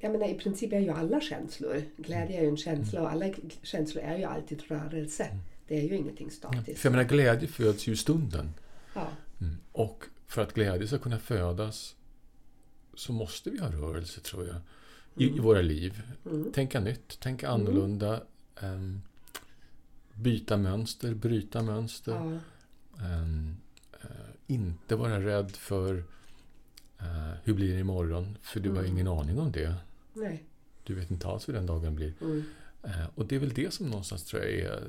Jag 0.00 0.12
menar, 0.12 0.28
i 0.28 0.34
princip 0.34 0.72
är 0.72 0.80
ju 0.80 0.90
alla 0.90 1.20
känslor, 1.20 1.82
glädje 1.96 2.38
är 2.38 2.42
ju 2.42 2.48
en 2.48 2.56
känsla 2.56 3.02
och 3.02 3.10
alla 3.10 3.26
känslor 3.62 4.04
är 4.04 4.18
ju 4.18 4.24
alltid 4.24 4.62
rörelse. 4.68 5.26
Det 5.70 5.78
är 5.80 5.82
ju 5.88 5.96
ingenting 5.96 6.30
statiskt. 6.30 6.80
För 6.80 6.88
jag 6.88 6.92
menar, 6.92 7.08
glädje 7.08 7.48
föds 7.48 7.86
ju 7.88 7.92
i 7.92 7.96
stunden. 7.96 8.54
Ja. 8.94 9.08
Mm. 9.40 9.56
Och 9.72 10.04
för 10.26 10.42
att 10.42 10.52
glädje 10.54 10.86
ska 10.86 10.98
kunna 10.98 11.18
födas 11.18 11.96
så 12.94 13.12
måste 13.12 13.50
vi 13.50 13.58
ha 13.58 13.72
rörelse, 13.72 14.20
tror 14.20 14.46
jag, 14.46 14.56
i, 15.16 15.36
i 15.36 15.38
våra 15.38 15.60
liv. 15.62 16.02
Mm. 16.26 16.52
Tänka 16.52 16.80
nytt, 16.80 17.20
tänka 17.20 17.48
annorlunda, 17.48 18.22
em, 18.60 19.02
byta 20.14 20.56
mönster, 20.56 21.14
bryta 21.14 21.62
mönster. 21.62 22.12
ja. 22.12 22.38
Em, 23.06 23.56
eh, 24.02 24.08
inte 24.46 24.96
vara 24.96 25.20
rädd 25.20 25.50
för 25.50 26.04
eh, 26.98 27.30
hur 27.44 27.54
blir 27.54 27.74
det 27.74 27.80
imorgon, 27.80 28.38
för 28.42 28.60
du 28.60 28.70
har 28.70 28.78
Mm. 28.78 28.90
ingen 28.92 29.08
aning 29.08 29.38
om 29.38 29.52
det. 29.52 29.74
Nej. 30.12 30.44
Du 30.84 30.94
vet 30.94 31.10
inte 31.10 31.28
alls 31.28 31.48
hur 31.48 31.52
den 31.54 31.66
dagen 31.66 31.94
blir. 31.94 32.12
Mm. 32.20 32.44
Eh, 32.82 33.06
och 33.14 33.26
det 33.26 33.34
är 33.36 33.40
väl 33.40 33.54
det 33.54 33.72
som 33.74 33.86
någonstans 33.86 34.24
tror 34.24 34.42
jag 34.42 34.52
är 34.52 34.82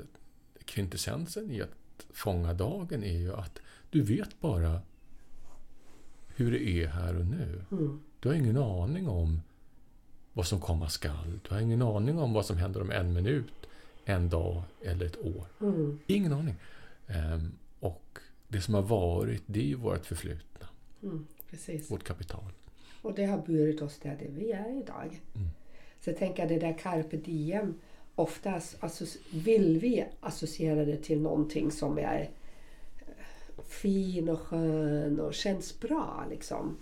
kvintessensen 0.62 1.50
i 1.50 1.62
att 1.62 2.06
fånga 2.12 2.54
dagen 2.54 3.04
är 3.04 3.18
ju 3.18 3.32
att 3.34 3.58
du 3.90 4.02
vet 4.02 4.40
bara 4.40 4.80
hur 6.36 6.50
det 6.52 6.68
är 6.68 6.86
här 6.86 7.16
och 7.16 7.26
nu. 7.26 7.64
Mm. 7.70 8.00
Du 8.20 8.28
har 8.28 8.36
ingen 8.36 8.56
aning 8.56 9.08
om 9.08 9.40
vad 10.32 10.46
som 10.46 10.60
komma 10.60 10.88
skall. 10.88 11.40
Du 11.48 11.54
har 11.54 11.60
ingen 11.60 11.82
aning 11.82 12.18
om 12.18 12.32
vad 12.32 12.46
som 12.46 12.56
händer 12.56 12.80
om 12.82 12.90
en 12.90 13.12
minut, 13.12 13.52
en 14.04 14.28
dag 14.28 14.62
eller 14.82 15.06
ett 15.06 15.18
år. 15.18 15.46
Mm. 15.60 15.98
Ingen 16.06 16.32
aning. 16.32 16.54
Ehm, 17.06 17.52
och 17.80 18.18
det 18.48 18.60
som 18.60 18.74
har 18.74 18.82
varit, 18.82 19.42
det 19.46 19.60
är 19.60 19.64
ju 19.66 19.74
vårt 19.74 20.06
förflutna, 20.06 20.66
Mm. 21.02 21.26
Precis. 21.50 21.90
vårt 21.90 22.04
kapital. 22.04 22.52
Och 23.02 23.14
det 23.14 23.24
har 23.24 23.38
burit 23.38 23.82
oss 23.82 23.98
där 24.02 24.16
vi 24.30 24.52
är 24.52 24.78
idag. 24.82 25.20
Mm. 25.34 25.48
Så 26.00 26.10
jag 26.10 26.18
tänker 26.18 26.42
att 26.42 26.48
det 26.48 26.58
där 26.58 26.78
carpe 26.78 27.16
diem, 27.16 27.74
oftast 28.14 28.76
vill 29.30 29.78
vi 29.78 30.04
associera 30.20 30.84
det 30.84 30.96
till 30.96 31.20
någonting 31.20 31.70
som 31.70 31.98
är 31.98 32.30
eh, 32.98 33.64
fin 33.64 34.28
och 34.28 34.40
skön 34.40 35.20
och 35.20 35.34
känns 35.34 35.80
bra. 35.80 36.26
Liksom. 36.30 36.76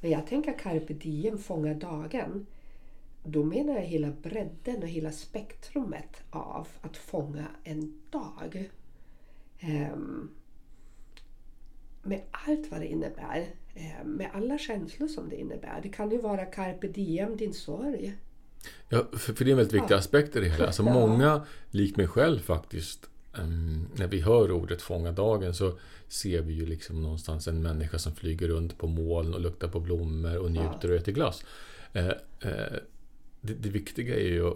Men 0.00 0.10
jag 0.10 0.26
tänker 0.26 0.58
carpe 0.58 0.94
diem, 0.94 1.38
fånga 1.38 1.74
dagen. 1.74 2.46
Då 3.24 3.44
menar 3.44 3.74
jag 3.74 3.82
hela 3.82 4.10
bredden 4.22 4.82
och 4.82 4.88
hela 4.88 5.12
spektrumet 5.12 6.22
av 6.30 6.68
att 6.80 6.96
fånga 6.96 7.46
en 7.64 8.00
dag. 8.10 8.70
Um, 9.62 10.30
med 12.02 12.20
allt 12.30 12.70
vad 12.70 12.80
det 12.80 12.86
innebär. 12.86 13.46
Um, 14.02 14.10
med 14.10 14.30
alla 14.32 14.58
känslor 14.58 15.08
som 15.08 15.28
det 15.28 15.36
innebär. 15.36 15.80
Det 15.82 15.88
kan 15.88 16.10
ju 16.10 16.18
vara 16.18 16.44
carpe 16.44 16.88
diem, 16.88 17.36
din 17.36 17.54
sorg. 17.54 18.14
Ja, 18.88 19.06
för, 19.12 19.32
för 19.32 19.44
det 19.44 19.50
är 19.50 19.52
en 19.52 19.56
väldigt 19.58 19.82
viktig 19.82 19.94
aspekt 19.94 20.36
i 20.36 20.40
det 20.40 20.48
hela. 20.48 20.66
Alltså 20.66 20.82
många, 20.82 21.46
likt 21.70 21.96
mig 21.96 22.08
själv 22.08 22.40
faktiskt, 22.40 23.06
em, 23.38 23.88
när 23.96 24.06
vi 24.06 24.20
hör 24.20 24.52
ordet 24.52 24.82
fånga 24.82 25.12
dagen 25.12 25.54
så 25.54 25.78
ser 26.08 26.42
vi 26.42 26.52
ju 26.52 26.66
liksom 26.66 27.02
någonstans 27.02 27.48
en 27.48 27.62
människa 27.62 27.98
som 27.98 28.14
flyger 28.14 28.48
runt 28.48 28.78
på 28.78 28.86
moln 28.86 29.34
och 29.34 29.40
luktar 29.40 29.68
på 29.68 29.80
blommor 29.80 30.36
och 30.36 30.50
njuter 30.50 30.90
och 30.90 30.96
äter 30.96 31.12
glass. 31.12 31.44
Eh, 31.92 32.06
eh, 32.40 32.78
det, 33.40 33.54
det 33.54 33.68
viktiga 33.68 34.14
är 34.14 34.28
ju 34.28 34.52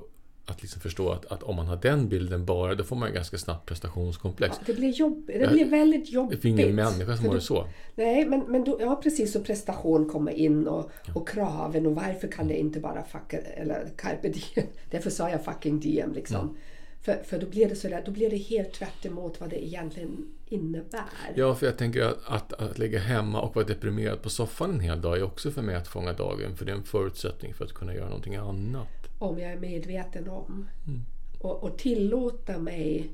att 0.46 0.62
liksom 0.62 0.80
förstå 0.80 1.10
att, 1.10 1.26
att 1.26 1.42
om 1.42 1.56
man 1.56 1.66
har 1.66 1.76
den 1.76 2.08
bilden 2.08 2.44
bara, 2.44 2.74
då 2.74 2.84
får 2.84 2.96
man 2.96 3.12
ganska 3.12 3.38
snabbt 3.38 3.66
prestationskomplex. 3.66 4.56
Ja, 4.58 4.62
det 4.66 4.72
blir 4.74 4.90
jobbigt. 4.90 5.26
Det 5.26 5.44
Ja, 5.44 5.50
blir 5.50 5.64
väldigt 5.64 6.06
Det 6.06 6.12
jobbigt. 6.12 6.42
finns 6.42 6.60
ingen 6.60 6.74
människa 6.74 7.16
som 7.16 7.26
har 7.26 7.34
det 7.34 7.40
så. 7.40 7.66
Nej, 7.94 8.24
men, 8.26 8.40
men 8.40 8.64
då, 8.64 8.76
ja 8.80 9.00
precis. 9.02 9.36
Och 9.36 9.44
prestation 9.44 10.08
kommer 10.08 10.32
in 10.32 10.68
och, 10.68 10.90
och 11.14 11.28
kraven 11.28 11.86
och 11.86 11.94
varför 11.94 12.28
kan 12.28 12.48
det 12.48 12.58
inte 12.58 12.80
bara 12.80 13.02
fucka, 13.04 13.38
eller 13.38 13.88
carpe 13.96 14.28
diem. 14.28 14.66
Därför 14.90 15.10
sa 15.10 15.30
jag 15.30 15.44
fucking 15.44 15.80
diem 15.80 16.12
liksom. 16.12 16.40
Mm. 16.40 16.54
För, 17.02 17.22
för 17.24 17.38
då 17.38 17.46
blir 17.46 17.68
det 17.68 17.76
sådär, 17.76 18.02
då 18.06 18.12
blir 18.12 18.30
det 18.30 18.36
helt 18.36 18.72
tvärt 18.72 19.06
emot 19.06 19.40
vad 19.40 19.50
det 19.50 19.66
egentligen 19.66 20.26
innebär. 20.48 21.02
Ja, 21.34 21.54
för 21.54 21.66
jag 21.66 21.78
tänker 21.78 22.02
att, 22.02 22.18
att, 22.26 22.52
att 22.52 22.78
ligga 22.78 22.98
hemma 22.98 23.40
och 23.40 23.56
vara 23.56 23.66
deprimerad 23.66 24.22
på 24.22 24.30
soffan 24.30 24.70
en 24.70 24.80
hel 24.80 25.00
dag 25.00 25.18
är 25.18 25.22
också 25.22 25.50
för 25.50 25.62
mig 25.62 25.74
att 25.74 25.88
fånga 25.88 26.12
dagen. 26.12 26.56
För 26.56 26.64
det 26.64 26.72
är 26.72 26.76
en 26.76 26.82
förutsättning 26.82 27.54
för 27.54 27.64
att 27.64 27.72
kunna 27.72 27.94
göra 27.94 28.06
någonting 28.06 28.36
annat. 28.36 29.03
Om 29.18 29.38
jag 29.38 29.52
är 29.52 29.58
medveten 29.58 30.28
om. 30.28 30.66
Mm. 30.86 31.02
Och, 31.38 31.64
och 31.64 31.78
tillåta 31.78 32.58
mig 32.58 33.10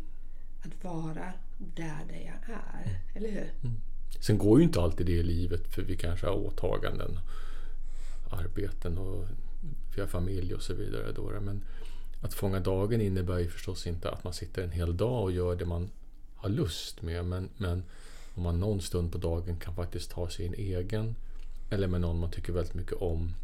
att 0.62 0.84
vara 0.84 1.32
där, 1.58 2.04
där 2.08 2.20
jag 2.24 2.56
är. 2.56 2.82
Mm. 2.84 2.96
Eller 3.14 3.30
hur? 3.30 3.52
Sen 4.20 4.38
går 4.38 4.58
ju 4.58 4.64
inte 4.64 4.80
alltid 4.80 5.06
det 5.06 5.12
i 5.12 5.22
livet 5.22 5.74
för 5.74 5.82
vi 5.82 5.96
kanske 5.96 6.26
har 6.26 6.34
åtaganden, 6.34 7.18
arbeten 8.30 8.98
och 8.98 9.26
vi 9.94 10.00
har 10.00 10.08
familj 10.08 10.54
och 10.54 10.62
så 10.62 10.74
vidare. 10.74 11.12
Då. 11.12 11.40
Men 11.40 11.64
att 12.20 12.34
fånga 12.34 12.60
dagen 12.60 13.00
innebär 13.00 13.38
ju 13.38 13.48
förstås 13.48 13.86
inte 13.86 14.10
att 14.10 14.24
man 14.24 14.32
sitter 14.32 14.62
en 14.62 14.70
hel 14.70 14.96
dag 14.96 15.22
och 15.22 15.32
gör 15.32 15.56
det 15.56 15.64
man 15.64 15.90
har 16.36 16.48
lust 16.48 17.02
med. 17.02 17.24
Men, 17.24 17.48
men 17.56 17.82
om 18.34 18.42
man 18.42 18.60
någon 18.60 18.80
stund 18.80 19.12
på 19.12 19.18
dagen 19.18 19.56
kan 19.56 19.74
faktiskt 19.74 20.10
ta 20.10 20.30
sig 20.30 20.46
en 20.46 20.54
egen 20.54 21.14
eller 21.70 21.86
med 21.86 22.00
någon 22.00 22.18
man 22.18 22.30
tycker 22.30 22.52
väldigt 22.52 22.74
mycket 22.74 23.02
om 23.02 23.34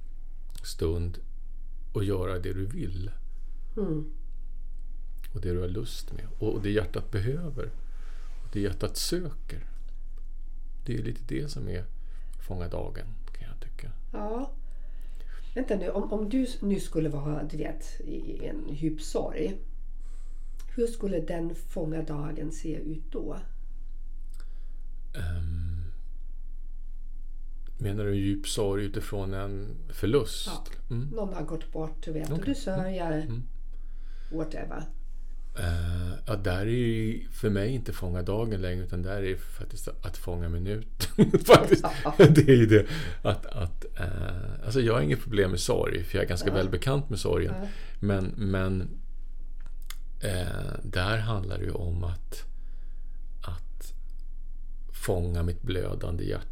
stund 0.64 1.18
och 1.96 2.04
göra 2.04 2.38
det 2.38 2.52
du 2.52 2.66
vill 2.66 3.10
Mm. 3.76 4.04
och 5.34 5.40
det 5.40 5.52
du 5.52 5.60
har 5.60 5.68
lust 5.68 6.12
med 6.12 6.26
och 6.38 6.62
det 6.62 6.70
hjärtat 6.70 7.10
behöver 7.10 7.70
och 8.42 8.48
det 8.52 8.60
hjärtat 8.60 8.96
söker. 8.96 9.66
Det 10.86 10.94
är 10.98 11.02
lite 11.02 11.20
det 11.26 11.48
som 11.48 11.68
är 11.68 11.84
fånga 12.46 12.68
dagen, 12.68 13.06
kan 13.32 13.48
jag 13.48 13.60
tycka. 13.60 13.90
Ja. 14.12 14.50
Vänta 15.54 15.76
nu, 15.76 15.90
om, 15.90 16.12
om 16.12 16.28
du 16.28 16.46
nu 16.60 16.80
skulle 16.80 17.08
vara 17.08 17.44
du 17.44 17.56
vet, 17.56 18.00
i 18.00 18.46
en 18.46 18.74
djup 18.74 19.00
sorg. 19.00 19.56
Hur 20.76 20.86
skulle 20.86 21.20
den 21.20 21.54
fånga 21.54 22.02
dagen 22.02 22.52
se 22.52 22.76
ut 22.76 23.12
då? 23.12 23.36
Ehm, 25.14 25.55
menar 27.78 28.04
du 28.04 28.14
djup 28.16 28.48
sorg 28.48 28.84
utifrån 28.84 29.34
en 29.34 29.76
förlust? 29.88 30.46
Ja. 30.46 30.64
Mm. 30.90 31.08
Någon 31.08 31.34
har 31.34 31.42
gått 31.42 31.72
bort, 31.72 32.04
du 32.04 32.12
vet, 32.12 32.30
och 32.30 32.38
Okej. 32.38 32.54
du 32.54 32.60
sörjer. 32.60 33.12
Mm. 33.12 33.42
Whatever. 34.32 34.82
Eh, 35.58 36.12
ja, 36.26 36.36
där 36.36 36.60
är 36.60 36.66
ju 36.66 37.28
för 37.30 37.50
mig 37.50 37.70
inte 37.70 37.92
fånga 37.92 38.22
dagen 38.22 38.60
längre, 38.60 38.84
utan 38.84 39.02
där 39.02 39.22
är 39.22 39.36
faktiskt 39.36 39.88
att 39.88 40.16
fånga 40.16 40.48
minuten. 40.48 41.30
faktiskt. 41.46 41.84
Det 42.18 42.48
är 42.48 42.56
ju 42.56 42.66
det. 42.66 42.86
Att, 43.22 43.46
att, 43.46 43.84
eh, 43.98 44.64
alltså 44.64 44.80
jag 44.80 44.94
har 44.94 45.00
inget 45.00 45.22
problem 45.22 45.50
med 45.50 45.60
sorg, 45.60 46.04
för 46.04 46.18
jag 46.18 46.24
är 46.24 46.28
ganska 46.28 46.48
Ja. 46.48 46.54
välbekant 46.54 47.10
med 47.10 47.18
sorgen. 47.18 47.54
Ja. 47.62 47.68
Men, 48.00 48.24
men 48.36 48.88
eh, 50.20 50.72
där 50.82 51.18
handlar 51.18 51.58
det 51.58 51.64
ju 51.64 51.70
om 51.70 52.04
att, 52.04 52.44
att 53.42 53.92
fånga 54.92 55.42
mitt 55.42 55.62
blödande 55.62 56.24
hjärta. 56.24 56.48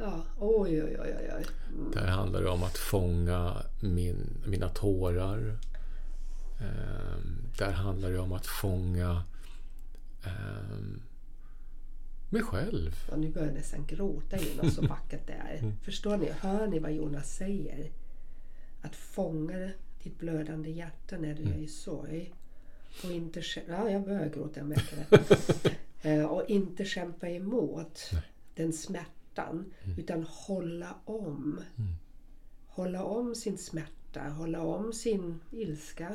Ja, 0.00 0.22
oj, 0.38 0.82
oj, 0.84 0.96
oj, 1.00 1.14
oj. 1.38 1.44
Mm. 1.74 1.90
Där 1.90 2.06
handlar 2.06 2.42
det 2.42 2.48
om 2.48 2.62
att 2.62 2.78
fånga 2.78 3.62
min, 3.80 4.42
mina 4.46 4.68
tårar. 4.68 5.58
Ehm, 6.60 7.36
där 7.58 7.70
handlar 7.72 8.10
det 8.10 8.18
om 8.18 8.32
att 8.32 8.46
fånga 8.46 9.22
ehm, 10.24 11.02
mig 12.30 12.42
själv. 12.42 12.96
Ja, 13.10 13.16
nu 13.16 13.28
börjar 13.30 13.46
jag 13.46 13.54
nästan 13.56 13.86
gråta 13.86 14.36
Jonas, 14.38 14.74
så 14.74 14.82
vackert 14.86 15.26
det 15.26 15.32
är. 15.32 15.58
Mm. 15.58 15.76
Förstår 15.82 16.16
ni? 16.16 16.30
Hör 16.40 16.66
ni 16.66 16.78
vad 16.78 16.92
Jonas 16.92 17.34
säger? 17.36 17.90
Att 18.82 18.96
fånga 18.96 19.70
ditt 20.02 20.18
blödande 20.18 20.70
hjärta 20.70 21.16
när 21.18 21.30
Mm. 21.30 21.44
du 21.44 21.50
är 21.50 21.58
i 21.58 21.68
sorg. 21.68 22.34
Och 23.04 23.10
inte 23.10 23.42
Ja, 23.68 23.90
jag 23.90 24.04
börjar 24.04 24.28
gråta, 24.28 24.60
jag 24.60 24.66
märker 24.68 24.96
det. 25.10 25.70
Eh, 26.02 26.24
och 26.24 26.50
inte 26.50 26.84
kämpa 26.84 27.28
emot 27.28 28.10
den 28.54 28.72
smärtan. 29.40 29.64
Utan 29.98 30.22
hålla 30.28 30.94
om. 31.04 31.60
Hålla 32.66 33.04
om 33.04 33.34
sin 33.34 33.58
smärta, 33.58 34.20
hålla 34.20 34.60
om 34.62 34.92
sin 34.92 35.40
ilska. 35.52 36.14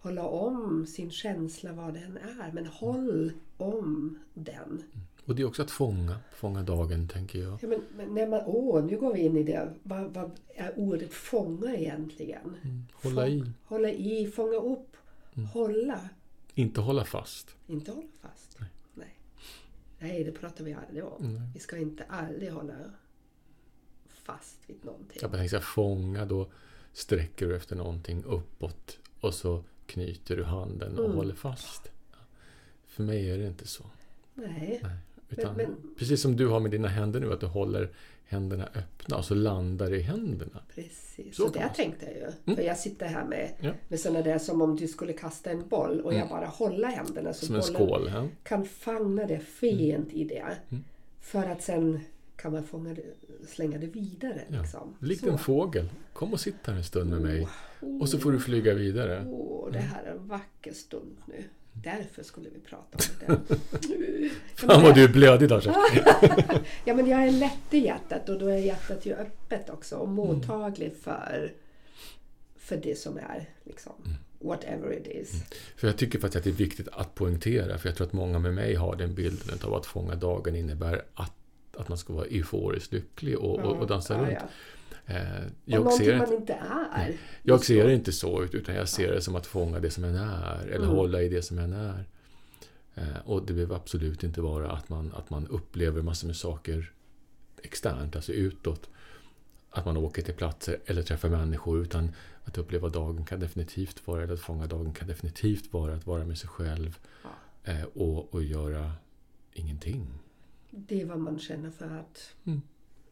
Hålla 0.00 0.26
om 0.26 0.86
sin 0.86 1.10
känsla 1.10 1.72
vad 1.72 1.94
den 1.94 2.16
är. 2.16 2.52
Men 2.52 2.66
håll 2.66 3.32
om 3.56 4.18
den. 4.34 4.82
Och 5.26 5.34
det 5.34 5.42
är 5.42 5.46
också 5.46 5.62
att 5.62 5.70
fånga, 5.70 6.16
fånga 6.36 6.62
dagen, 6.62 7.08
tänker 7.08 7.38
jag. 7.38 7.58
Ja, 7.62 7.68
men, 7.68 7.80
men 7.96 8.14
när 8.14 8.26
man, 8.26 8.40
åh, 8.46 8.84
nu 8.84 8.98
går 8.98 9.14
vi 9.14 9.20
in 9.20 9.36
i 9.36 9.42
det. 9.42 9.74
Vad, 9.82 10.14
vad 10.14 10.30
är 10.54 10.78
ordet 10.78 11.12
fånga 11.12 11.76
egentligen? 11.76 12.56
Hålla 12.92 13.22
Fång- 13.26 13.28
i. 13.28 13.38
Mm. 13.38 13.54
Hålla 13.64 13.90
i, 13.90 14.26
fånga 14.26 14.56
upp, 14.56 14.96
hålla. 15.52 16.08
Inte 16.54 16.80
hålla 16.80 17.04
fast. 17.04 17.50
Inte 17.66 17.90
hålla 17.90 18.08
fast. 18.22 18.56
Nej. 18.60 18.68
Nej, 20.08 20.24
det 20.24 20.32
pratar 20.32 20.64
vi 20.64 20.72
aldrig 20.72 21.04
om. 21.04 21.34
Nej. 21.34 21.42
Vi 21.54 21.60
ska 21.60 21.78
inte 21.78 22.04
aldrig 22.08 22.52
hålla 22.52 22.74
fast 24.08 24.56
vid 24.66 24.84
någonting. 24.84 25.20
Så 25.20 25.28
här, 25.28 25.60
fånga, 25.60 26.24
då 26.24 26.46
sträcker 26.92 27.46
du 27.46 27.56
efter 27.56 27.76
någonting 27.76 28.24
uppåt 28.24 28.98
och 29.20 29.34
så 29.34 29.64
knyter 29.86 30.36
du 30.36 30.44
handen 30.44 30.98
och 30.98 31.04
Mm. 31.04 31.16
håller 31.16 31.34
fast. 31.34 31.90
För 32.86 33.02
mig 33.02 33.30
är 33.30 33.38
det 33.38 33.46
inte 33.46 33.66
så. 33.66 33.84
Nej. 34.34 34.80
Nej. 34.82 34.96
Utan, 35.28 35.56
men- 35.56 35.94
Precis 35.98 36.22
som 36.22 36.36
du 36.36 36.46
har 36.48 36.60
med 36.60 36.70
dina 36.70 36.88
händer 36.88 37.20
nu, 37.20 37.32
att 37.32 37.40
du 37.40 37.46
håller 37.46 37.90
händerna 38.34 38.68
öppna 38.74 39.16
och 39.16 39.24
så 39.24 39.34
landar 39.34 39.90
det 39.90 39.96
i 39.96 40.02
händerna. 40.02 40.60
Precis, 40.74 41.36
Så 41.36 41.48
kan 41.50 41.62
det 41.62 41.74
tänkte 41.74 42.06
jag 42.06 42.14
ju. 42.46 42.54
För 42.56 42.62
jag 42.62 42.78
sitter 42.78 43.06
här 43.06 43.24
med, 43.24 43.50
Ja. 43.60 43.70
med 43.88 44.00
sådana 44.00 44.22
där 44.22 44.38
som 44.38 44.62
om 44.62 44.76
du 44.76 44.88
skulle 44.88 45.12
kasta 45.12 45.50
en 45.50 45.68
boll 45.68 46.00
och 46.00 46.14
jag 46.14 46.28
bara 46.28 46.46
håller 46.46 46.88
händerna 46.88 47.32
så 47.32 47.46
Som 47.46 47.54
en 47.56 47.62
skål. 47.62 48.10
Ja? 48.14 48.28
kan 48.42 48.64
fånga 48.64 49.26
det 49.26 49.38
fint 49.38 50.12
i 50.12 50.24
det. 50.24 50.56
Mm. 50.70 50.84
För 51.20 51.42
att 51.42 51.62
sen 51.62 52.00
kan 52.36 52.52
man 52.52 52.64
fånga 52.64 52.94
det, 52.94 53.02
slänga 53.48 53.78
det 53.78 53.86
vidare. 53.86 54.42
Ja. 54.48 54.60
Liksom. 54.62 54.94
Likt 54.98 55.24
en 55.26 55.38
fågel. 55.38 55.88
Kom 56.12 56.32
och 56.32 56.40
sitt 56.40 56.66
här 56.66 56.74
en 56.74 56.84
stund 56.84 57.10
med 57.10 57.20
mig. 57.22 57.48
Och 58.00 58.08
så 58.08 58.18
får 58.18 58.32
du 58.32 58.40
flyga 58.40 58.74
vidare. 58.74 59.24
Åh, 59.28 59.72
det 59.72 59.78
Mm. 59.78 59.90
här 59.90 60.02
är 60.04 60.10
en 60.10 60.28
vacker 60.28 60.72
stund 60.72 61.16
nu. 61.28 61.44
Därför 61.82 62.22
skulle 62.22 62.48
vi 62.50 62.60
prata 62.60 62.98
om 62.98 63.26
det. 63.26 63.54
Fan 64.54 64.82
vad 64.82 64.94
du 64.94 65.04
är 65.04 65.08
blödig 65.08 65.50
Lars. 65.50 65.66
Ja 66.84 66.94
men 66.94 67.06
jag 67.06 67.26
är 67.26 67.30
lätt 67.32 67.58
i 67.74 67.78
hjärtat 67.78 68.28
och 68.28 68.38
då 68.38 68.46
är 68.46 68.56
hjärtat 68.58 69.06
ju 69.06 69.14
öppet 69.14 69.70
också 69.70 69.94
Mm. 69.94 70.18
och 70.18 70.26
mottaglig 70.26 70.92
för, 71.02 71.52
för 72.56 72.76
det 72.76 72.98
som 72.98 73.16
är. 73.18 73.48
Liksom, 73.64 73.92
Mm. 74.04 74.16
whatever 74.38 74.92
it 74.92 75.06
is. 75.06 75.42
För 75.76 75.86
jag 75.88 75.96
tycker 75.96 76.18
faktiskt 76.18 76.36
att 76.36 76.44
det 76.44 76.50
är 76.50 76.64
viktigt 76.66 76.88
att 76.92 77.14
poängtera. 77.14 77.78
För 77.78 77.88
jag 77.88 77.96
tror 77.96 78.06
att 78.06 78.12
många 78.12 78.38
med 78.38 78.54
mig 78.54 78.74
har 78.74 78.96
den 78.96 79.14
bilden 79.14 79.58
av 79.64 79.74
att 79.74 79.86
fånga 79.86 80.14
dagen 80.14 80.56
innebär 80.56 81.02
att, 81.14 81.32
att 81.76 81.88
man 81.88 81.98
ska 81.98 82.12
vara 82.12 82.26
euforiskt 82.26 82.92
lycklig 82.92 83.38
och, 83.38 83.58
och, 83.58 83.76
och 83.76 83.86
dansa 83.86 84.14
Ja, 84.14 84.20
runt. 84.20 84.32
ja. 84.40 84.48
Eh, 85.06 85.16
Och 85.16 85.50
jag 85.64 85.78
någonting 85.84 86.06
ser 86.06 86.18
man 86.18 86.32
inte, 86.32 86.52
är. 86.92 87.16
jag 87.42 87.64
ser 87.64 87.86
det 87.86 87.94
inte 87.94 88.12
så, 88.12 88.44
utan 88.44 88.74
jag 88.74 88.88
ser 88.88 89.12
det 89.12 89.20
som 89.20 89.36
att 89.36 89.46
fånga 89.46 89.80
det 89.80 89.90
som 89.90 90.04
en 90.04 90.14
är. 90.14 90.60
Eller 90.66 90.84
Mm. 90.84 90.88
hålla 90.96 91.22
i 91.22 91.28
det 91.28 91.42
som 91.42 91.58
en 91.58 91.72
är. 91.72 92.04
Eh, 92.94 93.04
och 93.24 93.46
det 93.46 93.52
behöver 93.52 93.76
absolut 93.76 94.22
inte 94.24 94.40
vara 94.40 94.70
att 94.72 94.88
man, 94.88 95.12
att 95.16 95.30
man 95.30 95.46
upplever 95.46 96.02
massor 96.02 96.26
med 96.26 96.36
saker 96.36 96.92
externt, 97.62 98.16
alltså 98.16 98.32
utåt. 98.32 98.88
Att 99.70 99.84
man 99.84 99.96
åker 99.96 100.22
till 100.22 100.34
platser 100.34 100.78
eller 100.86 101.02
träffar 101.02 101.28
människor. 101.28 101.82
Utan 101.82 102.10
att 102.44 102.58
uppleva 102.58 102.88
dagen 102.88 103.24
kan 103.24 103.40
definitivt 103.40 104.06
vara, 104.06 104.22
eller 104.22 104.34
att 104.34 104.40
fånga 104.40 104.66
dagen 104.66 104.92
kan 104.92 105.08
definitivt 105.08 105.72
vara 105.72 105.94
att 105.94 106.06
vara 106.06 106.24
med 106.24 106.38
sig 106.38 106.48
själv. 106.48 106.98
Eh, 107.64 107.82
och, 107.94 108.34
och 108.34 108.42
göra 108.42 108.92
ingenting. 109.52 110.06
Det 110.70 111.00
är 111.00 111.06
vad 111.06 111.18
man 111.18 111.38
känner 111.38 111.70
för 111.70 111.84
att 111.98 112.30
Mm. 112.44 112.62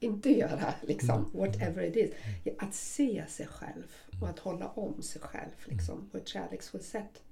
Inte 0.02 0.30
göra. 0.30 0.74
Liksom, 0.82 1.30
whatever 1.32 1.82
it 1.82 1.96
is. 1.96 2.10
Ja, 2.44 2.52
Att 2.58 2.74
se 2.74 3.24
sig 3.28 3.46
själv 3.46 3.92
och 4.20 4.28
att 4.28 4.38
hålla 4.38 4.68
om 4.68 5.02
sig 5.02 5.22
själv 5.22 5.50
liksom, 5.64 6.08
på 6.10 6.16
ett 6.18 6.28
kärleksfullt 6.28 6.84
sätt. 6.84 7.22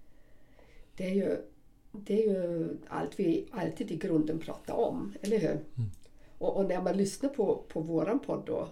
Det 0.97 1.05
är 1.05 1.15
ju, 1.15 1.37
det 1.93 2.25
är 2.25 2.29
ju 2.29 2.77
allt 2.89 3.21
vi 3.21 3.49
alltid 3.51 3.91
i 3.91 3.97
grunden 3.97 4.39
pratar 4.39 4.75
om, 4.75 5.15
eller 5.23 5.39
hur? 5.39 5.65
Och, 6.39 6.57
och 6.57 6.69
när 6.69 6.83
man 6.83 6.97
lyssnar 6.97 7.31
på, 7.31 7.65
på 7.69 7.81
våran 7.81 8.19
podd 8.19 8.43
då, 8.47 8.69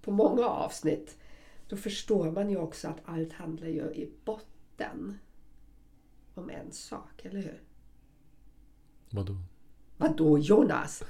på 0.00 0.10
många 0.10 0.46
avsnitt, 0.46 1.16
då 1.68 1.76
förstår 1.76 2.30
man 2.30 2.50
ju 2.50 2.56
också 2.56 2.88
att 2.88 3.00
allt 3.04 3.32
handlar 3.32 3.68
ju 3.68 3.82
i 3.82 4.12
botten 4.24 5.18
om 6.34 6.50
en 6.50 6.72
sak, 6.72 7.24
eller 7.24 7.42
hur? 7.42 7.62
Vadå? 9.10 9.36
Vadå 9.98 10.38
Jonas? 10.38 11.02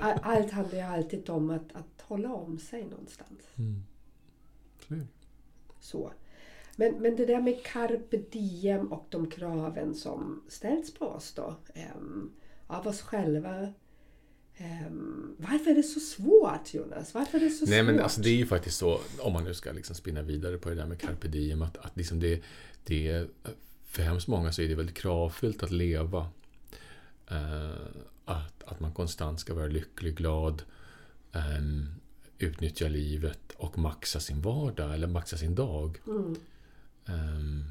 Allt 0.00 0.50
handlar 0.50 0.78
ju 0.78 0.84
alltid 0.84 1.30
om 1.30 1.50
att, 1.50 1.72
att 1.72 2.02
hålla 2.02 2.32
om 2.32 2.58
sig 2.58 2.84
någonstans. 2.84 3.40
Mm. 3.58 3.82
Så. 5.80 6.12
Men, 6.76 6.94
men 7.02 7.16
det 7.16 7.26
där 7.26 7.40
med 7.40 7.64
carpe 7.64 8.16
diem 8.16 8.92
och 8.92 9.06
de 9.10 9.30
kraven 9.30 9.94
som 9.94 10.42
ställs 10.48 10.94
på 10.94 11.06
oss 11.06 11.32
då. 11.32 11.56
ehm, 11.74 12.30
av 12.66 12.86
oss 12.86 13.00
själva. 13.00 13.72
Ehm, 14.56 15.36
varför 15.38 15.70
är 15.70 15.74
det 15.74 15.82
så 15.82 16.00
svårt 16.00 16.74
Jonas? 16.74 17.14
Varför 17.14 17.38
är 17.38 17.44
det 17.44 17.50
så 17.50 17.64
Nej 17.66 17.78
svårt? 17.78 17.86
men 17.86 18.00
alltså 18.00 18.20
det 18.20 18.28
är 18.28 18.34
ju 18.34 18.46
faktiskt 18.46 18.78
så, 18.78 19.00
om 19.18 19.32
man 19.32 19.44
nu 19.44 19.54
ska 19.54 19.72
liksom 19.72 19.96
spinna 19.96 20.22
vidare 20.22 20.58
på 20.58 20.68
det 20.68 20.74
där 20.74 20.86
med 20.86 21.00
carpe 21.00 21.28
diem, 21.28 21.62
att, 21.62 21.76
att 21.76 21.96
liksom 21.96 22.20
det, 22.20 22.42
det 22.84 23.26
för 23.86 24.02
hemskt 24.02 24.28
många 24.28 24.52
så 24.52 24.62
är 24.62 24.68
det 24.68 24.74
väldigt 24.74 24.96
kravfyllt 24.96 25.62
att 25.62 25.70
leva. 25.70 26.26
Eh, 27.30 27.70
att, 28.32 28.62
att 28.62 28.80
man 28.80 28.92
konstant 28.92 29.40
ska 29.40 29.54
vara 29.54 29.66
lycklig, 29.66 30.16
glad, 30.16 30.62
ehm, 31.32 31.86
utnyttja 32.38 32.88
livet 32.88 33.52
och 33.56 33.78
maxa 33.78 34.20
sin 34.20 34.40
vardag 34.40 34.94
eller 34.94 35.06
maxa 35.06 35.36
sin 35.36 35.54
dag. 35.54 35.98
Mm. 36.06 36.36
Ehm, 37.06 37.64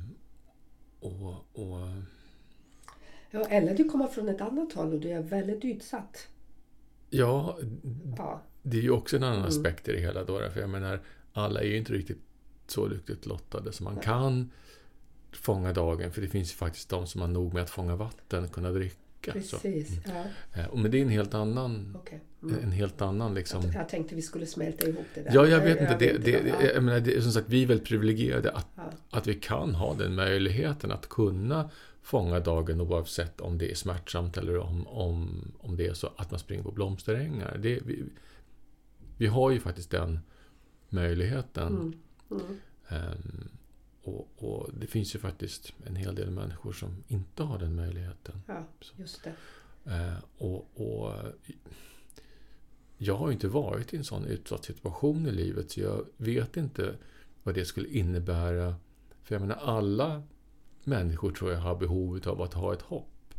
och, 0.99 1.33
och 1.53 1.87
Ja, 3.33 3.45
eller 3.45 3.75
du 3.77 3.83
kommer 3.89 4.07
från 4.07 4.29
ett 4.29 4.41
annat 4.41 4.73
håll 4.73 4.93
och 4.93 4.99
du 4.99 5.09
är 5.09 5.21
väldigt 5.21 5.65
utsatt. 5.65 6.27
ja, 7.09 7.57
Ja, 8.17 8.41
det 8.63 8.77
är 8.77 8.81
ju 8.81 8.91
också 8.91 9.15
en 9.17 9.23
annan 9.23 9.35
Mm. 9.37 9.47
aspekt 9.47 9.87
i 9.87 9.91
det 9.91 9.99
hela 9.99 10.23
då. 10.23 10.49
För 10.53 10.59
jag 10.61 10.69
menar, 10.69 11.01
alla 11.33 11.61
är 11.61 11.65
ju 11.67 11.77
inte 11.77 11.93
riktigt 11.93 12.21
så 12.67 12.87
lyckligt 12.87 13.25
lottade 13.25 13.71
som 13.71 13.83
man 13.83 13.97
kan 13.97 14.51
fånga 15.31 15.73
dagen. 15.73 16.11
För 16.11 16.21
det 16.21 16.27
finns 16.27 16.51
ju 16.51 16.55
faktiskt 16.55 16.89
de 16.89 17.07
som 17.07 17.21
har 17.21 17.27
nog 17.27 17.53
med 17.53 17.63
att 17.63 17.69
fånga 17.69 17.95
vatten, 17.95 18.47
kunna 18.47 18.71
drick, 18.71 18.97
vecka. 19.27 19.41
Så. 19.41 19.57
Precis. 19.57 19.99
Ja, 20.05 20.23
Eh, 20.61 20.67
och 20.67 20.79
Men 20.79 20.91
det 20.91 20.97
är 20.97 21.01
en 21.01 21.09
helt 21.09 21.33
annan, 21.33 21.97
okej. 22.01 22.21
Mm. 22.43 22.63
en 22.63 22.71
helt 22.71 23.01
annan 23.01 23.33
liksom... 23.33 23.71
Jag 23.73 23.89
tänkte 23.89 24.15
vi 24.15 24.21
skulle 24.21 24.45
smälta 24.45 24.87
ihop 24.87 25.05
det 25.15 25.21
där. 25.21 25.31
Ja, 25.35 25.45
jag 25.47 25.59
vet 25.61 25.81
inte. 25.81 25.97
Det, 25.99 26.13
vet 26.13 26.25
det, 26.25 26.51
vad- 26.51 26.61
det, 26.61 26.73
jag 26.73 26.83
menar, 26.83 26.99
det, 26.99 27.15
är 27.17 27.21
som 27.21 27.31
sagt, 27.31 27.49
vi 27.49 27.63
är 27.63 27.67
väldigt 27.67 27.87
privilegierade 27.87 28.51
att, 28.51 28.67
Ja. 28.75 28.83
att 29.09 29.27
vi 29.27 29.33
kan 29.33 29.75
ha 29.75 29.93
den 29.93 30.15
möjligheten 30.15 30.91
att 30.91 31.09
kunna 31.09 31.69
fånga 32.01 32.39
dagen 32.39 32.81
oavsett 32.81 33.41
om 33.41 33.57
det 33.57 33.71
är 33.71 33.75
smärtsamt 33.75 34.37
eller 34.37 34.57
om, 34.57 34.87
om, 34.87 35.51
om 35.59 35.75
det 35.77 35.87
är 35.87 35.93
så 35.93 36.09
att 36.17 36.31
man 36.31 36.39
springer 36.39 36.63
på 36.63 36.71
blomsterängar. 36.71 37.57
Det, 37.61 37.79
vi, 37.85 38.03
vi 39.17 39.27
har 39.27 39.51
ju 39.51 39.59
faktiskt 39.59 39.89
den 39.91 40.19
möjligheten. 40.89 41.67
Mm. 41.67 41.93
Mm. 42.31 42.57
Ehm, 42.89 43.49
och, 44.03 44.27
och 44.37 44.69
det 44.73 44.87
finns 44.87 45.15
ju 45.15 45.19
faktiskt 45.19 45.73
en 45.85 45.95
hel 45.95 46.15
del 46.15 46.31
människor 46.31 46.73
som 46.73 47.03
inte 47.07 47.43
har 47.43 47.59
den 47.59 47.75
möjligheten. 47.75 48.41
ja, 48.47 48.67
just 48.95 49.23
det. 49.23 49.33
Eh, 49.85 50.17
och, 50.37 50.67
och 50.73 51.13
jag 52.97 53.15
har 53.15 53.27
ju 53.27 53.33
inte 53.33 53.47
varit 53.47 53.93
i 53.93 53.97
en 53.97 54.03
sån 54.03 54.25
utsatt 54.25 54.65
situation 54.65 55.27
i 55.27 55.31
livet 55.31 55.71
så 55.71 55.79
jag 55.79 56.05
vet 56.17 56.57
inte 56.57 56.95
vad 57.43 57.55
det 57.55 57.65
skulle 57.65 57.87
innebära. 57.87 58.75
För 59.23 59.35
jag 59.35 59.41
menar 59.41 59.55
alla 59.55 60.23
människor 60.83 61.31
tror 61.31 61.51
jag 61.51 61.59
har 61.59 61.75
behov 61.75 62.21
av 62.25 62.41
att 62.41 62.53
ha 62.53 62.73
ett 62.73 62.81
hopp. 62.81 63.33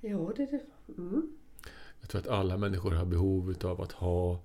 Jo, 0.00 0.32
det 0.36 0.42
är 0.42 0.50
det. 0.50 0.92
Mm. 0.98 1.36
Jag 2.00 2.10
tror 2.10 2.20
att 2.20 2.28
alla 2.28 2.56
människor 2.56 2.90
har 2.90 3.04
behov 3.04 3.54
av 3.64 3.80
att 3.80 3.92
ha 3.92 4.40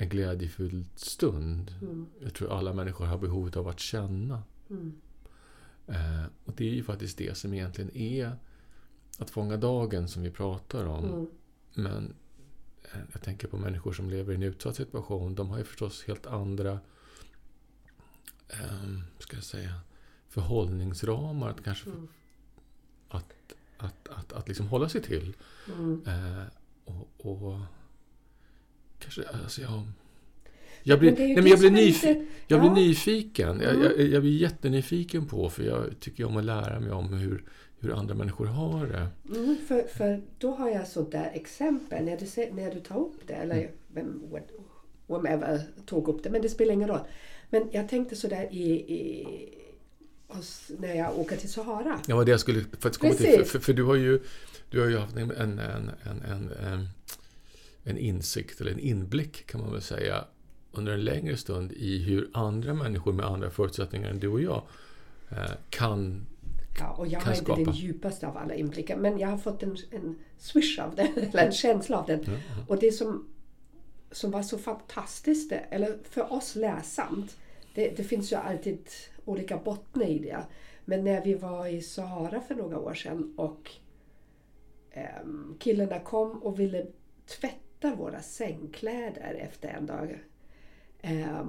en 0.00 0.08
glädjefylld 0.08 0.86
stund. 0.94 1.74
Mm. 1.82 2.06
Jag 2.20 2.34
tror 2.34 2.58
alla 2.58 2.72
människor 2.72 3.06
har 3.06 3.18
behov 3.18 3.50
av 3.56 3.68
att 3.68 3.80
känna. 3.80 4.42
Mm. 4.70 5.00
Eh, 5.86 6.24
och 6.44 6.52
det 6.56 6.70
är 6.70 6.74
ju 6.74 6.84
faktiskt 6.84 7.18
det 7.18 7.36
som 7.36 7.54
egentligen 7.54 7.96
är 7.96 8.32
att 9.18 9.30
fånga 9.30 9.56
dagen 9.56 10.08
som 10.08 10.22
vi 10.22 10.30
pratar 10.30 10.86
om. 10.86 11.04
Mm. 11.04 11.26
Men 11.74 12.14
eh, 12.82 13.00
jag 13.12 13.22
tänker 13.22 13.48
på 13.48 13.56
människor 13.56 13.92
som 13.92 14.10
lever 14.10 14.32
i 14.32 14.36
en 14.36 14.42
utsatt 14.42 14.76
situation. 14.76 15.34
De 15.34 15.50
har 15.50 15.58
ju 15.58 15.64
förstås 15.64 16.04
helt 16.04 16.26
andra 16.26 16.80
eh, 18.48 18.98
ska 19.18 19.36
jag 19.36 19.44
säga, 19.44 19.80
förhållningsramar 20.28 21.48
att 21.48 21.64
kanske 21.64 21.90
Mm. 21.90 22.08
att, 23.08 23.32
att, 23.78 24.08
att, 24.08 24.32
att 24.32 24.48
liksom 24.48 24.68
hålla 24.68 24.88
sig 24.88 25.02
till. 25.02 25.36
Mm. 25.66 26.02
Eh, 26.06 26.44
och, 26.84 27.08
och 27.18 27.60
kanske, 28.98 29.22
alltså 29.42 29.60
jag... 29.62 29.82
Jag 30.82 30.98
blir, 30.98 31.12
nej, 31.18 31.34
men 31.36 31.46
jag 31.46 31.58
blir, 31.58 31.70
nyfi- 31.70 32.08
lite- 32.08 32.24
jag 32.46 32.60
blir 32.60 32.70
Ja. 32.70 32.74
nyfiken. 32.74 33.60
Jag, 33.60 33.74
Mm. 33.74 33.82
jag, 33.82 34.00
jag 34.00 34.22
blir 34.22 34.36
jättenyfiken 34.36 35.26
på, 35.26 35.50
för 35.50 35.62
jag 35.62 36.00
tycker 36.00 36.24
om 36.24 36.36
att 36.36 36.44
lära 36.44 36.80
mig 36.80 36.90
om 36.90 37.12
hur, 37.12 37.44
hur 37.80 37.92
andra 37.98 38.14
människor 38.14 38.46
har 38.46 38.86
det. 38.86 39.08
Mm, 39.38 39.56
för, 39.68 39.82
för 39.82 40.22
då 40.38 40.50
har 40.54 40.70
jag 40.70 40.88
sånt 40.88 41.12
där 41.12 41.30
exempel 41.34 42.04
när 42.04 42.16
du, 42.16 42.26
ser, 42.26 42.52
när 42.52 42.74
du 42.74 42.80
tar 42.80 42.98
upp 42.98 43.20
det, 43.26 43.32
eller 43.34 43.54
Mm. 43.56 43.70
vem 43.94 44.22
whomever 45.06 45.60
tog 45.86 46.08
upp 46.08 46.22
det, 46.22 46.30
men 46.30 46.42
det 46.42 46.48
spelar 46.48 46.72
ingen 46.72 46.88
roll. 46.88 47.00
Men 47.50 47.68
jag 47.72 47.88
tänkte 47.88 48.16
sådär 48.16 48.48
i, 48.50 48.70
i, 48.72 49.26
hos, 50.28 50.70
när 50.78 50.94
jag 50.94 51.18
åker 51.18 51.36
till 51.36 51.52
Sahara. 51.52 52.00
Ja, 52.06 52.24
det 52.24 52.30
jag 52.30 52.40
skulle 52.40 52.60
faktiskt 52.60 52.98
komma 52.98 53.12
till. 53.12 53.26
För, 53.26 53.36
Precis. 53.36 53.52
för, 53.52 53.58
för 53.58 53.72
du 53.72 53.82
har 53.84 53.94
ju, 53.94 54.20
du 54.70 54.80
har 54.80 54.86
ju 54.88 54.98
haft 54.98 55.16
en, 55.16 55.30
en, 55.30 55.58
en, 55.58 55.90
en, 56.04 56.50
en, 56.72 56.88
en, 57.90 57.98
insikt, 57.98 58.60
eller 58.60 58.70
en 58.70 58.78
inblick 58.78 59.46
kan 59.46 59.60
man 59.60 59.72
väl 59.72 59.82
säga, 59.82 60.24
under 60.72 60.92
en 60.92 61.04
längre 61.04 61.36
stund 61.36 61.72
i 61.72 61.98
hur 61.98 62.30
andra 62.32 62.74
människor 62.74 63.12
med 63.12 63.26
andra 63.26 63.50
förutsättningar 63.50 64.10
än 64.10 64.18
du 64.18 64.28
och 64.28 64.40
jag 64.40 64.62
eh, 65.30 65.50
kan... 65.70 66.26
Ja, 66.80 66.90
och 66.90 67.06
jag 67.06 67.20
har 67.20 67.34
inte 67.34 67.54
den 67.54 67.74
djupaste 67.74 68.26
av 68.26 68.36
alla 68.36 68.54
inblickar, 68.54 68.96
men 68.96 69.18
jag 69.18 69.28
har 69.28 69.38
fått 69.38 69.62
en, 69.62 69.76
en 69.90 70.18
swish 70.38 70.78
av 70.78 70.94
den, 70.94 71.06
eller 71.16 71.46
en 71.46 71.52
känsla 71.52 71.98
av 71.98 72.06
den. 72.06 72.20
Ja, 72.26 72.64
Och 72.68 72.78
det 72.78 72.92
som, 72.92 73.28
som 74.10 74.30
var 74.30 74.42
så 74.42 74.58
fantastiskt, 74.58 75.52
eller 75.70 75.98
för 76.10 76.32
oss 76.32 76.56
läsamt, 76.56 77.36
det, 77.74 77.96
det 77.96 78.04
finns 78.04 78.32
ju 78.32 78.36
alltid 78.36 78.78
olika 79.24 79.56
bottnar 79.56 80.06
i 80.06 80.18
det. 80.18 80.44
Men 80.84 81.04
när 81.04 81.24
vi 81.24 81.34
var 81.34 81.66
i 81.66 81.82
Sahara 81.82 82.40
för 82.40 82.54
några 82.54 82.78
år 82.78 82.94
sedan 82.94 83.34
och 83.36 83.70
ehm, 84.90 85.56
killarna 85.58 86.00
kom 86.00 86.42
och 86.42 86.60
ville 86.60 86.86
tvätta 87.26 87.67
våra 87.86 88.22
sängkläder 88.22 89.34
efter 89.34 89.68
en 89.68 89.86
dag. 89.86 90.18
Eh, 91.00 91.46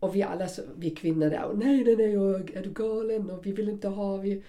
och 0.00 0.14
vi 0.14 0.22
alla, 0.22 0.48
så- 0.48 0.62
vi 0.76 0.90
kvinnor 0.90 1.30
där, 1.30 1.44
och 1.44 1.58
nej, 1.58 1.84
nej, 1.84 1.96
nej, 1.96 2.18
och, 2.18 2.50
är 2.50 2.62
du 2.62 2.70
galen? 2.70 3.30
Och 3.30 3.46
vi 3.46 3.52
vill 3.52 3.68
inte 3.68 3.88
ha, 3.88 4.16
vi, 4.16 4.42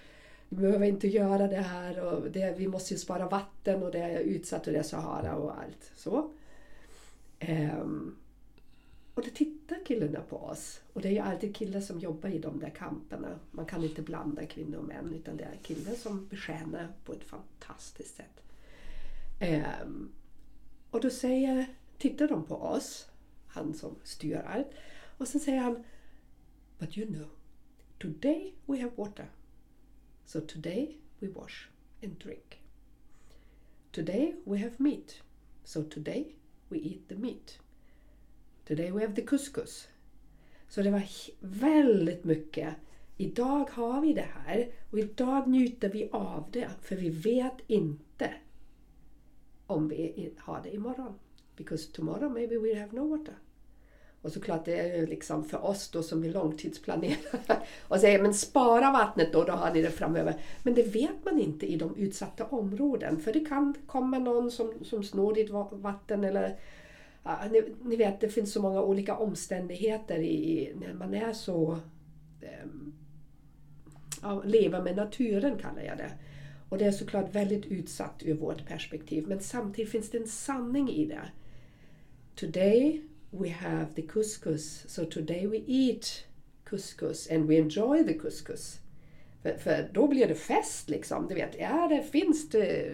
vi 0.48 0.56
behöver 0.56 0.86
inte 0.86 1.08
göra 1.08 1.48
det 1.48 1.56
här 1.60 2.00
och 2.04 2.30
det, 2.30 2.54
vi 2.58 2.68
måste 2.68 2.94
ju 2.94 2.98
spara 2.98 3.28
vatten 3.28 3.82
och 3.82 3.90
det 3.92 3.98
är 3.98 4.18
utsatt 4.20 4.66
och 4.66 4.72
det 4.72 4.78
är 4.78 4.82
Sahara 4.82 5.36
och 5.36 5.58
allt 5.58 5.92
så. 5.96 6.30
Ehm, 7.38 8.16
och 9.14 9.22
då 9.22 9.30
tittar 9.34 9.76
killarna 9.86 10.20
på 10.28 10.36
oss. 10.36 10.80
Och 10.92 11.00
det 11.02 11.08
är 11.08 11.12
ju 11.12 11.18
alltid 11.18 11.56
killar 11.56 11.80
som 11.80 11.98
jobbar 12.00 12.28
i 12.28 12.38
de 12.38 12.60
där 12.60 12.70
kamperna. 12.70 13.28
Man 13.50 13.66
kan 13.66 13.84
inte 13.84 14.02
blanda 14.02 14.46
kvinnor 14.46 14.78
och 14.78 14.84
män 14.84 15.14
utan 15.14 15.36
det 15.36 15.44
är 15.44 15.56
killar 15.62 15.92
som 15.92 16.26
betjänar 16.26 16.88
på 17.04 17.12
ett 17.12 17.24
fantastiskt 17.24 18.16
sätt. 18.16 18.42
Ehm, 19.40 20.08
och 20.92 21.00
då 21.00 21.10
säger, 21.10 21.66
tittar 21.98 22.28
de 22.28 22.44
på 22.44 22.56
oss, 22.56 23.08
han 23.46 23.74
som 23.74 23.96
styr 24.02 24.36
allt, 24.36 24.70
och 25.18 25.28
så 25.28 25.38
säger 25.38 25.60
han 25.60 25.84
But 26.78 26.98
you 26.98 27.06
know, 27.06 27.28
today 27.98 28.54
we 28.66 28.80
have 28.80 28.92
water. 28.96 29.30
So 30.24 30.40
today 30.40 30.98
we 31.18 31.28
wash 31.28 31.68
and 32.02 32.18
drink. 32.18 32.60
Today 33.92 34.34
we 34.44 34.58
have 34.58 34.72
meat. 34.76 35.22
So 35.64 35.82
today 35.82 36.36
we 36.68 36.78
eat 36.78 37.08
the 37.08 37.14
meat. 37.14 37.58
Today 38.64 38.90
we 38.90 39.00
have 39.00 39.14
the 39.14 39.26
couscous. 39.26 39.88
Så 40.68 40.82
det 40.82 40.90
var 40.90 41.02
väldigt 41.40 42.24
mycket. 42.24 42.74
Idag 43.16 43.70
har 43.70 44.00
vi 44.00 44.12
det 44.12 44.28
här 44.44 44.70
och 44.90 44.98
idag 44.98 45.48
njuter 45.48 45.88
vi 45.88 46.08
av 46.12 46.48
det 46.52 46.70
för 46.80 46.96
vi 46.96 47.10
vet 47.10 47.56
inte 47.66 48.34
om 49.72 49.88
vi 49.88 50.32
har 50.38 50.60
det 50.62 50.74
imorgon. 50.74 51.14
Because 51.56 51.92
tomorrow 51.92 52.32
maybe 52.32 52.58
we 52.58 52.80
have 52.80 52.92
no 52.92 53.16
water. 53.16 53.34
Och 54.22 54.32
såklart 54.32 54.64
det 54.64 54.80
är 54.80 54.96
ju 54.96 55.06
liksom 55.06 55.44
för 55.44 55.64
oss 55.64 55.90
då 55.90 56.02
som 56.02 56.24
är 56.24 56.28
långtidsplanerare 56.28 57.16
och 57.88 58.00
säger 58.00 58.22
men 58.22 58.34
spara 58.34 58.92
vattnet 58.92 59.32
då, 59.32 59.44
då 59.44 59.52
har 59.52 59.74
ni 59.74 59.82
det 59.82 59.90
framöver. 59.90 60.34
Men 60.62 60.74
det 60.74 60.82
vet 60.82 61.24
man 61.24 61.40
inte 61.40 61.66
i 61.66 61.76
de 61.76 61.96
utsatta 61.96 62.46
områden 62.46 63.20
för 63.20 63.32
det 63.32 63.40
kan 63.40 63.74
komma 63.86 64.18
någon 64.18 64.50
som, 64.50 64.72
som 64.84 65.04
snor 65.04 65.34
ditt 65.34 65.50
vatten 65.70 66.24
eller 66.24 66.58
ja, 67.22 67.38
ni, 67.50 67.62
ni 67.82 67.96
vet 67.96 68.20
det 68.20 68.28
finns 68.28 68.52
så 68.52 68.62
många 68.62 68.82
olika 68.82 69.16
omständigheter 69.16 70.18
i, 70.18 70.34
i 70.34 70.74
när 70.74 70.94
man 70.94 71.14
är 71.14 71.32
så 71.32 71.78
eh, 72.40 72.68
ja, 74.22 74.42
leva 74.44 74.82
med 74.82 74.96
naturen 74.96 75.58
kallar 75.58 75.82
jag 75.82 75.98
det. 75.98 76.10
Och 76.72 76.78
det 76.78 76.84
är 76.84 76.92
såklart 76.92 77.34
väldigt 77.34 77.66
utsatt 77.66 78.22
ur 78.24 78.34
vårt 78.34 78.66
perspektiv 78.66 79.28
men 79.28 79.40
samtidigt 79.40 79.90
finns 79.90 80.10
det 80.10 80.18
en 80.18 80.26
sanning 80.26 80.90
i 80.90 81.06
det. 81.06 81.28
Today 82.34 83.02
we 83.30 83.48
have 83.48 83.86
the 83.94 84.02
couscous, 84.02 84.84
so 84.88 85.04
today 85.04 85.46
we 85.46 85.58
eat 85.66 86.24
couscous 86.64 87.30
and 87.30 87.48
we 87.48 87.56
enjoy 87.56 88.04
the 88.04 88.14
couscous. 88.14 88.80
För, 89.42 89.56
för 89.56 89.90
då 89.92 90.08
blir 90.08 90.28
det 90.28 90.34
fest 90.34 90.88
liksom. 90.88 91.28
Du 91.28 91.34
vet, 91.34 91.56
ja, 91.58 91.88
det 91.88 92.02
finns 92.02 92.50
det, 92.50 92.92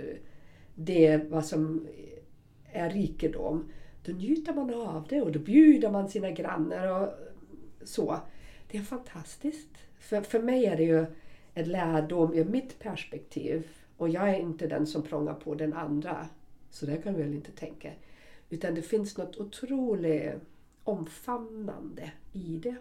det 0.74 1.16
vad 1.16 1.46
som 1.46 1.86
är 2.72 2.90
rikedom. 2.90 3.72
Då 4.04 4.12
njuter 4.12 4.54
man 4.54 4.74
av 4.74 5.06
det 5.08 5.22
och 5.22 5.32
då 5.32 5.38
bjuder 5.38 5.90
man 5.90 6.08
sina 6.08 6.30
grannar 6.30 7.02
och 7.02 7.08
så. 7.82 8.20
Det 8.70 8.78
är 8.78 8.82
fantastiskt. 8.82 9.70
För, 9.98 10.20
för 10.20 10.42
mig 10.42 10.66
är 10.66 10.76
det 10.76 10.84
ju 10.84 11.06
en 11.54 11.68
lärdom 11.68 12.34
ur 12.34 12.44
mitt 12.44 12.78
perspektiv. 12.78 13.68
Och 13.96 14.08
jag 14.08 14.30
är 14.30 14.40
inte 14.40 14.66
den 14.66 14.86
som 14.86 15.02
prångar 15.02 15.34
på 15.34 15.54
den 15.54 15.72
andra. 15.72 16.26
Så 16.70 16.86
det 16.86 16.96
kan 16.96 17.14
vi 17.14 17.22
väl 17.22 17.34
inte 17.34 17.52
tänka. 17.52 17.92
Utan 18.50 18.74
det 18.74 18.82
finns 18.82 19.16
något 19.16 19.36
otroligt 19.36 20.34
omfamnande 20.84 22.12
i 22.32 22.56
det. 22.62 22.76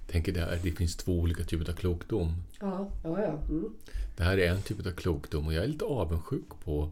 Jag 0.00 0.12
tänker 0.12 0.32
det, 0.32 0.60
det 0.62 0.72
finns 0.72 0.96
två 0.96 1.12
olika 1.12 1.44
typer 1.44 1.70
av 1.70 1.76
klokdom. 1.76 2.32
Ja, 2.60 2.90
ja, 3.04 3.22
ja. 3.22 3.38
Mm. 3.48 3.74
Det 4.16 4.22
här 4.22 4.38
är 4.38 4.50
en 4.50 4.62
typ 4.62 4.86
av 4.86 4.90
klokdom 4.90 5.46
och 5.46 5.52
jag 5.52 5.64
är 5.64 5.68
lite 5.68 5.84
avundsjuk 5.84 6.48
på 6.64 6.90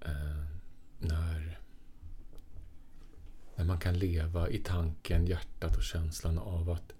eh, 0.00 0.10
när, 0.98 1.58
när 3.56 3.64
man 3.64 3.78
kan 3.78 3.98
leva 3.98 4.48
i 4.48 4.58
tanken, 4.58 5.26
hjärtat 5.26 5.76
och 5.76 5.82
känslan 5.82 6.38
av 6.38 6.70
att 6.70 6.92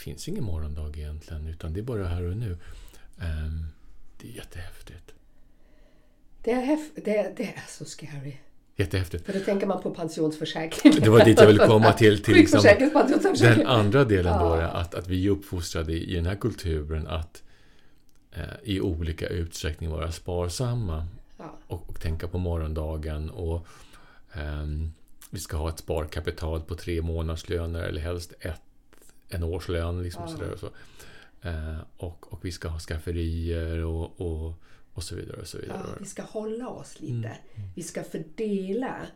finns 0.00 0.28
ingen 0.28 0.44
morgondag 0.44 0.96
egentligen 0.98 1.46
utan 1.48 1.72
det 1.72 1.80
är 1.80 1.84
bara 1.84 2.06
här 2.06 2.22
och 2.22 2.36
nu. 2.36 2.52
Eh, 3.20 3.26
det 4.20 4.28
är 4.28 4.32
jättehäftigt. 4.32 5.14
Det, 6.42 6.52
är 6.52 6.62
häf- 6.62 6.90
det, 7.04 7.32
det 7.36 7.42
är 7.44 7.64
så 7.68 7.84
scary. 7.84 8.32
Jättehäftigt. 8.76 9.26
För 9.26 9.32
då 9.32 9.40
tänker 9.40 9.66
man 9.66 9.82
på 9.82 9.90
pensionsförsäkring. 9.94 10.92
Det 11.00 11.08
var 11.10 11.24
dit 11.24 11.38
jag 11.40 11.46
ville 11.46 11.66
komma 11.66 11.92
till. 11.92 12.22
till 12.22 12.34
liksom, 12.34 12.60
den 13.40 13.66
andra 13.66 14.04
delen 14.04 14.38
då, 14.38 14.56
Ja. 14.56 14.62
att, 14.62 14.94
att 14.94 15.08
vi 15.08 15.26
är 15.26 15.30
uppfostrade 15.30 15.92
i 15.92 16.14
den 16.14 16.26
här 16.26 16.34
kulturen 16.36 17.06
att 17.06 17.42
eh, 18.32 18.42
i 18.64 18.80
olika 18.80 19.26
utsträckning 19.26 19.90
vara 19.90 20.12
sparsamma 20.12 21.06
Ja. 21.38 21.58
och, 21.66 21.88
och 21.90 22.00
tänka 22.00 22.28
på 22.28 22.38
morgondagen. 22.38 23.30
Och 23.30 23.66
ehm, 24.32 24.92
Vi 25.30 25.40
ska 25.40 25.56
ha 25.56 25.68
ett 25.68 25.78
sparkapital 25.78 26.60
på 26.60 26.74
tre 26.74 27.02
månadslöner 27.02 27.82
eller 27.82 28.00
helst 28.00 28.32
ett, 28.40 28.60
en 29.28 29.42
årslön. 29.42 30.02
Liksom 30.02 30.22
Ja. 30.22 30.28
sådär 30.28 30.52
och, 30.52 30.58
så. 30.58 30.66
Eh, 31.48 31.78
och, 31.96 32.32
och 32.32 32.44
vi 32.44 32.52
ska 32.52 32.68
ha 32.68 32.78
skafferier 32.78 33.84
och, 33.84 34.20
och, 34.20 34.54
och 34.92 35.02
så 35.02 35.16
vidare. 35.16 35.40
Och 35.40 35.46
så 35.46 35.58
vidare. 35.58 35.82
Ja, 35.88 35.94
vi 36.00 36.06
ska 36.06 36.22
hålla 36.22 36.68
oss 36.68 37.00
lite. 37.00 37.28
Mm. 37.54 37.68
Vi 37.76 37.82
ska 37.82 38.02
fördela. 38.02 39.06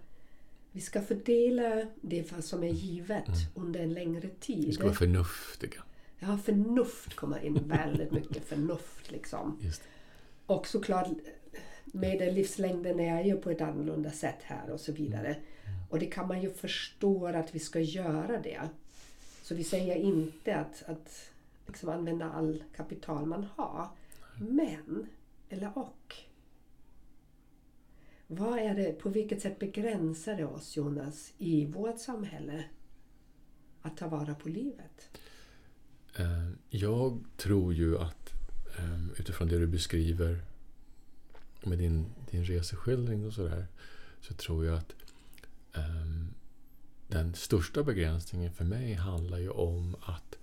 Vi 0.72 0.80
ska 0.80 1.02
fördela 1.02 1.86
det 2.00 2.44
som 2.44 2.62
är 2.62 2.68
givet 2.72 3.24
under 3.54 3.80
en 3.80 3.92
längre 3.94 4.18
Mm. 4.18 4.30
Vi 4.46 4.54
tid. 4.54 4.74
ska 4.74 4.84
vara 4.84 4.94
förnuftiga. 4.94 5.82
Ja, 6.18 6.38
förnuft 6.44 7.14
kommer 7.16 7.44
in 7.44 7.68
väldigt 7.68 8.12
mycket. 8.12 8.44
Förnuft 8.44 9.10
liksom. 9.10 9.60
Och 10.46 10.66
såklart 10.66 11.08
medellivslängden 11.84 13.00
är 13.00 13.24
ju 13.24 13.36
på 13.36 13.50
ett 13.50 13.60
annorlunda 13.60 14.10
sätt 14.10 14.38
här 14.42 14.70
och 14.70 14.80
så 14.80 14.92
vidare. 14.92 15.36
Och 15.90 15.98
det 15.98 16.06
kan 16.06 16.28
man 16.28 16.42
ju 16.42 16.50
förstå 16.52 17.26
att 17.26 17.54
vi 17.54 17.58
ska 17.58 17.80
göra 17.80 18.40
det. 18.40 18.60
Så 19.43 19.55
vi 19.55 19.64
säger 19.64 19.97
inte 19.97 20.57
att, 20.57 20.82
att 20.86 21.30
liksom 21.66 21.88
använda 21.88 22.30
all 22.30 22.64
kapital 22.76 23.26
man 23.26 23.47
har. 23.57 23.88
Men, 24.38 25.07
eller 25.49 25.78
och. 25.78 26.14
Vad 28.26 28.59
är 28.59 28.74
det, 28.74 28.93
på 28.93 29.09
vilket 29.09 29.43
sätt 29.43 29.59
begränsar 29.59 30.36
det 30.36 30.45
oss 30.45 30.76
Jonas 30.76 31.32
i 31.38 31.66
vårt 31.66 32.01
samhälle 32.01 32.64
att 33.82 33.97
ta 33.97 34.09
vara 34.09 34.34
på 34.34 34.49
livet? 34.49 35.18
Eh, 36.16 36.51
jag 36.70 37.24
tror 37.36 37.74
ju 37.74 37.99
att 37.99 38.32
ehm, 38.78 39.11
utifrån 39.18 39.49
det 39.49 39.59
du 39.59 39.66
beskriver 39.66 40.43
med 41.64 41.78
din, 41.78 42.07
din 42.30 42.45
reseskildring 42.45 43.26
och 43.26 43.32
sådär 43.32 43.66
så 44.20 44.34
tror 44.34 44.64
jag 44.64 44.78
att 44.78 44.95
ehm, 45.72 46.34
den 47.12 47.34
största 47.34 47.82
begränsningen 47.82 48.52
för 48.52 48.64
mig 48.64 48.94
handlar 48.94 49.38
ju 49.38 49.50
om 49.50 49.96
att 50.00 50.38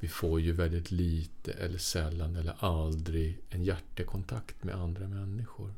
vi 0.00 0.08
får 0.08 0.40
ju 0.40 0.52
väldigt 0.52 0.90
lite 0.90 1.52
eller 1.52 1.78
sällan 1.78 2.36
eller 2.36 2.56
aldrig 2.58 3.38
en 3.50 3.64
hjärtekontakt 3.64 4.64
med 4.64 4.74
andra 4.74 5.08
människor. 5.08 5.74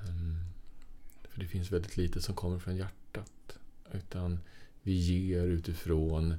Ehm, 0.00 0.36
för 1.28 1.40
det 1.40 1.46
finns 1.46 1.72
väldigt 1.72 1.96
lite 1.96 2.22
som 2.22 2.34
kommer 2.34 2.58
från 2.58 2.76
hjärtat. 2.76 3.58
Utan 3.92 4.40
vi 4.82 4.92
ger 4.92 5.46
utifrån 5.46 6.34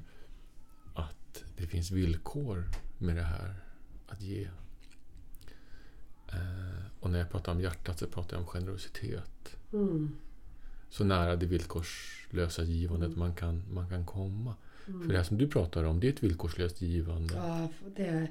att 0.94 1.44
det 1.56 1.66
finns 1.66 1.90
villkor 1.90 2.64
med 2.98 3.16
det 3.16 3.22
här 3.22 3.54
att 4.06 4.22
ge. 4.22 4.48
Ehm, 6.32 6.82
och 7.00 7.10
när 7.10 7.18
jag 7.18 7.30
pratar 7.30 7.52
om 7.52 7.60
hjärtat 7.60 7.98
så 7.98 8.06
pratar 8.06 8.36
jag 8.36 8.40
om 8.40 8.46
generositet. 8.46 9.56
Mm. 9.72 10.16
Så 10.90 11.04
nära 11.04 11.36
det 11.36 11.46
villkorslösa 11.46 12.62
givandet 12.62 13.16
man 13.16 13.34
kan, 13.34 13.62
man 13.72 13.88
kan 13.88 14.06
komma. 14.06 14.54
För 14.84 15.08
det 15.08 15.16
här 15.16 15.24
som 15.24 15.38
du 15.38 15.48
pratar 15.48 15.84
om, 15.84 16.00
det 16.00 16.06
är 16.06 16.12
ett 16.12 16.22
villkorslöst 16.22 16.82
givande. 16.82 17.34
Ja, 17.34 17.68
det, 17.96 18.28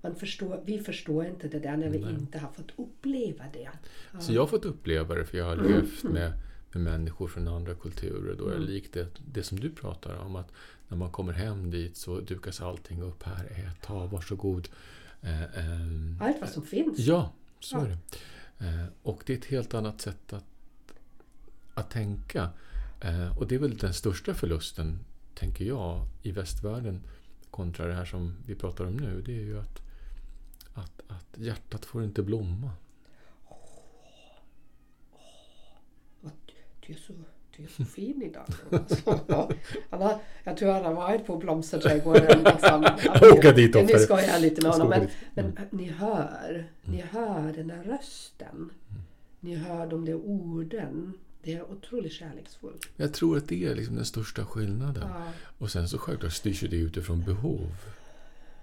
man 0.00 0.14
förstår, 0.14 0.60
vi 0.64 0.78
förstår 0.78 1.26
inte 1.26 1.48
det 1.48 1.58
där 1.58 1.76
när 1.76 1.88
vi 1.88 1.98
Nej. 1.98 2.14
inte 2.14 2.38
har 2.38 2.48
fått 2.52 2.70
uppleva 2.76 3.44
det. 3.52 3.68
Ja. 4.12 4.20
Så 4.20 4.32
jag 4.32 4.42
har 4.42 4.46
fått 4.46 4.64
uppleva 4.64 5.14
det 5.14 5.24
för 5.24 5.38
jag 5.38 5.44
har 5.44 5.56
levt 5.56 6.02
med, 6.02 6.32
med 6.72 6.82
människor 6.82 7.28
från 7.28 7.48
andra 7.48 7.74
kulturer. 7.74 8.34
Då 8.38 8.48
är 8.48 8.54
det 8.54 8.60
likt 8.64 8.92
det, 8.92 9.06
det 9.32 9.42
som 9.42 9.60
du 9.60 9.70
pratar 9.70 10.16
om. 10.16 10.36
Att 10.36 10.52
när 10.88 10.96
man 10.96 11.10
kommer 11.10 11.32
hem 11.32 11.70
dit 11.70 11.96
så 11.96 12.20
dukas 12.20 12.60
allting 12.60 13.02
upp. 13.02 13.22
Här, 13.22 13.44
ät, 13.44 13.82
ta, 13.82 14.06
varsågod. 14.06 14.68
Eh, 15.22 15.42
ehm, 15.42 16.18
Allt 16.20 16.36
vad 16.40 16.50
som 16.50 16.62
finns. 16.62 16.98
Ja, 16.98 17.32
så 17.60 17.76
Ja. 17.76 17.84
är 17.84 17.88
det. 17.88 17.98
Eh, 18.66 18.84
och 19.02 19.22
det 19.26 19.32
är 19.32 19.38
ett 19.38 19.44
helt 19.44 19.74
annat 19.74 20.00
sätt 20.00 20.32
att, 20.32 20.44
att 21.80 21.90
tänka. 21.90 22.48
Eh, 23.00 23.38
och 23.38 23.46
det 23.46 23.54
är 23.54 23.58
väl 23.58 23.76
den 23.76 23.94
största 23.94 24.34
förlusten, 24.34 24.98
tänker 25.34 25.64
jag, 25.64 26.06
i 26.22 26.32
västvärlden 26.32 27.00
kontra 27.50 27.86
det 27.86 27.94
här 27.94 28.04
som 28.04 28.36
vi 28.46 28.54
pratar 28.54 28.84
om 28.84 28.96
nu. 28.96 29.22
Det 29.22 29.32
är 29.32 29.42
ju 29.42 29.60
att, 29.60 29.82
att, 30.74 31.00
att 31.08 31.38
hjärtat 31.38 31.84
får 31.84 32.04
inte 32.04 32.22
blomma. 32.22 32.70
Du 36.90 36.96
är 36.96 36.98
så, 36.98 37.12
du 37.56 37.62
är 37.62 37.68
så 37.68 37.84
fin 37.84 38.22
idag. 38.22 38.44
Han 39.90 40.02
har, 40.02 40.18
jag 40.44 40.56
tror 40.56 40.72
han 40.72 40.84
har 40.84 40.94
varit 40.94 41.26
på 41.26 41.36
blomsterträdgården. 41.36 42.44
Liksom. 42.44 42.84
Åka 43.32 43.52
dit 43.52 43.74
Nu 43.74 43.80
oftare. 43.80 43.98
skojar 43.98 44.28
jag 44.28 44.42
lite 44.42 44.62
med 44.62 44.72
honom. 44.72 44.88
Men, 44.88 45.08
men 45.34 45.66
ni 45.70 45.84
hör, 45.88 46.70
ni 46.82 47.00
hör 47.00 47.52
den 47.52 47.70
här 47.70 47.82
rösten. 47.82 48.70
Ni 49.40 49.54
hör 49.54 49.86
de 49.86 50.04
där 50.04 50.14
orden. 50.14 51.12
Det 51.42 51.54
är 51.54 51.70
otroligt 51.70 52.12
kärleksfullt. 52.12 52.88
Jag 52.96 53.14
tror 53.14 53.36
att 53.36 53.48
det 53.48 53.64
är 53.64 53.74
liksom 53.74 53.96
den 53.96 54.04
största 54.04 54.44
skillnaden. 54.44 55.08
Ja. 55.08 55.32
Och 55.58 55.70
sen 55.70 55.88
så 55.88 55.98
självklart 55.98 56.32
styrs 56.32 56.62
ju 56.62 56.68
det 56.68 56.76
utifrån 56.76 57.24
behov. 57.24 57.76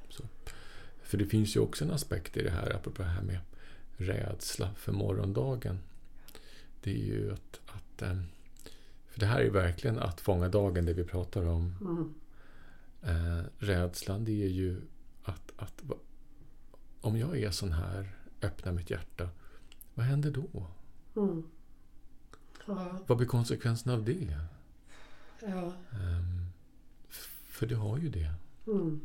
Så. 0.09 0.23
För 1.01 1.17
det 1.17 1.25
finns 1.25 1.55
ju 1.55 1.59
också 1.59 1.85
en 1.85 1.91
aspekt 1.91 2.37
i 2.37 2.43
det 2.43 2.49
här, 2.49 2.75
apropå 2.75 3.01
det 3.01 3.07
här 3.07 3.21
med 3.21 3.39
rädsla 3.97 4.73
för 4.75 4.91
morgondagen. 4.91 5.79
Det 6.83 6.91
är 6.91 7.05
ju 7.05 7.33
att... 7.33 7.59
att 7.65 8.01
eh, 8.01 8.17
för 9.07 9.19
det 9.19 9.25
här 9.25 9.41
är 9.41 9.49
verkligen 9.49 9.99
att 9.99 10.21
fånga 10.21 10.49
dagen, 10.49 10.85
det 10.85 10.93
vi 10.93 11.03
pratar 11.03 11.45
om. 11.45 11.75
Mm. 11.81 12.13
Eh, 13.01 13.43
rädslan, 13.57 14.25
det 14.25 14.43
är 14.43 14.49
ju 14.49 14.81
att, 15.23 15.53
att... 15.57 15.83
Om 17.01 17.17
jag 17.17 17.39
är 17.39 17.51
sån 17.51 17.71
här, 17.71 18.09
öppnar 18.41 18.71
mitt 18.71 18.89
hjärta, 18.89 19.29
vad 19.93 20.05
händer 20.05 20.31
då? 20.31 20.67
Mm. 21.21 21.43
Ja, 22.67 22.99
Vad 23.07 23.17
blir 23.17 23.27
konsekvensen 23.27 23.91
av 23.93 24.03
det? 24.03 24.37
ja. 25.41 25.73
F- 27.09 27.41
för 27.47 27.65
det 27.67 27.75
har 27.75 27.97
ju 27.97 28.09
det. 28.09 28.33
Mm. 28.67 29.01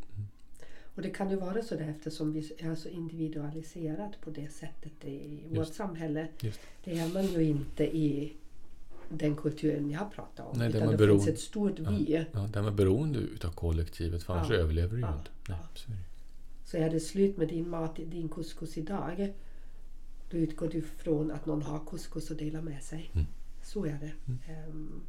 Och 0.95 1.03
det 1.03 1.11
kan 1.11 1.31
ju 1.31 1.37
vara 1.37 1.63
så 1.63 1.75
där 1.75 1.89
eftersom 1.89 2.33
vi 2.33 2.53
är 2.59 2.75
så 2.75 2.89
individualiserat 2.89 4.21
på 4.21 4.31
det 4.31 4.53
sättet 4.53 5.05
i 5.05 5.41
vårt 5.49 5.57
Just. 5.59 5.75
samhälle. 5.75 6.29
Just. 6.41 6.61
Det 6.85 6.99
är 6.99 7.09
man 7.15 7.27
ju 7.27 7.43
inte 7.43 7.97
i 7.97 8.33
den 9.09 9.37
kulturen 9.37 9.91
jag 9.91 10.13
pratar 10.13 10.45
om. 10.45 10.59
Nej, 10.59 10.69
där 10.69 10.77
utan 10.77 10.87
man 10.89 10.93
det 10.93 10.99
beror- 11.07 11.17
finns 11.19 11.29
ett 11.29 11.41
stort 11.41 11.79
vi. 11.79 12.27
Ja, 12.33 12.49
den 12.53 12.65
är 12.65 12.71
beroende 12.71 13.19
utav 13.19 13.51
kollektivet, 13.53 14.23
för 14.23 14.35
annars 14.35 14.51
Ja. 14.51 14.57
överlever 14.57 14.91
du 14.91 14.97
ju 14.97 15.03
Ja. 15.07 15.19
inte. 15.19 15.31
Nej, 15.49 15.59
Ja. 15.63 15.69
så 15.75 15.87
är 15.91 15.95
det. 15.97 16.03
Så 16.65 16.77
är 16.77 16.91
det 16.91 17.01
slut 17.01 17.37
med 17.37 17.49
din 17.49 17.69
mat, 17.71 17.97
din 17.97 18.29
couscous 18.29 18.79
idag. 18.79 19.33
Då 20.31 20.37
utgår 20.37 20.69
du 20.69 20.83
från 20.83 21.31
att 21.31 21.47
någon 21.47 21.63
har 21.63 21.79
couscous 21.79 22.31
att 22.31 22.39
dela 22.39 22.61
med 22.63 22.83
sig. 22.83 23.11
Mm. 23.15 23.27
Så 23.73 23.87
är 23.87 23.99
det. 24.01 24.13
Ehm, 24.53 25.03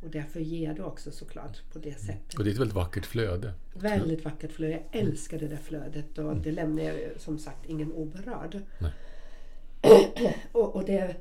och 0.00 0.10
därför 0.10 0.40
ger 0.40 0.74
du 0.74 0.82
också 0.82 1.10
såklart 1.10 1.62
på 1.72 1.78
det 1.78 2.00
sättet. 2.00 2.38
Och 2.38 2.44
det 2.44 2.50
är 2.50 2.52
ett 2.52 2.58
väldigt 2.58 2.74
vackert 2.74 3.06
flöde. 3.06 3.52
Väldigt 3.74 4.24
vackert 4.24 4.52
flöde. 4.52 4.72
Jag 4.72 5.00
älskar 5.00 5.38
det 5.38 5.48
där 5.48 5.56
flödet 5.56 6.18
och 6.18 6.36
det 6.36 6.52
lämnar 6.52 6.82
ju 6.82 7.14
som 7.18 7.38
sagt 7.38 7.66
ingen 7.66 7.92
oberörd. 7.92 8.62
Och, 10.52 10.76
och, 10.76 10.84
det, 10.84 11.16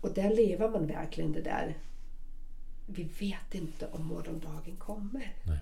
och 0.00 0.14
där 0.14 0.36
lever 0.36 0.70
man 0.70 0.86
verkligen 0.86 1.32
det 1.32 1.42
där. 1.42 1.78
Vi 2.86 3.02
vet 3.02 3.54
inte 3.54 3.86
om 3.86 4.06
morgondagen 4.06 4.76
kommer. 4.76 5.36
Nej. 5.44 5.58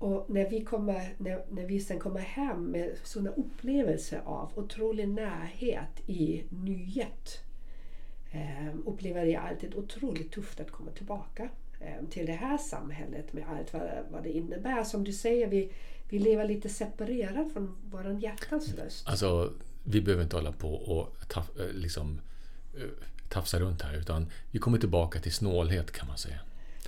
Och 0.00 0.26
när 0.28 0.50
vi, 0.50 0.64
kommer, 0.64 1.14
när, 1.18 1.44
när 1.50 1.64
vi 1.64 1.80
sen 1.80 1.98
kommer 1.98 2.20
hem 2.20 2.64
med 2.64 2.96
sådana 3.04 3.30
upplevelser 3.30 4.22
av 4.24 4.52
otrolig 4.54 5.08
närhet 5.08 6.00
i 6.06 6.44
nyhet 6.50 7.44
eh, 8.30 8.74
upplever 8.86 9.24
jag 9.24 9.44
alltid 9.44 9.74
otroligt 9.74 10.32
tufft 10.32 10.60
att 10.60 10.70
komma 10.70 10.90
tillbaka 10.90 11.48
eh, 11.80 12.08
till 12.10 12.26
det 12.26 12.32
här 12.32 12.58
samhället 12.58 13.32
med 13.32 13.44
allt 13.48 13.72
vad, 13.72 13.82
vad 14.10 14.22
det 14.22 14.32
innebär. 14.32 14.84
Som 14.84 15.04
du 15.04 15.12
säger, 15.12 15.46
vi, 15.46 15.72
vi 16.08 16.18
lever 16.18 16.44
lite 16.44 16.68
separerat 16.68 17.52
från 17.52 17.76
vår 17.90 18.12
hjärtas 18.22 18.74
röst. 18.74 19.08
Alltså, 19.08 19.52
vi 19.84 20.00
behöver 20.00 20.22
inte 20.22 20.36
hålla 20.36 20.52
på 20.52 20.74
och 20.74 21.28
taf, 21.28 21.50
eh, 21.58 21.72
liksom, 21.72 22.20
eh, 22.76 22.88
tafsa 23.28 23.60
runt 23.60 23.82
här, 23.82 23.98
utan 23.98 24.26
vi 24.50 24.58
kommer 24.58 24.78
tillbaka 24.78 25.20
till 25.20 25.32
snålhet 25.32 25.92
kan 25.92 26.08
man 26.08 26.18
säga. 26.18 26.38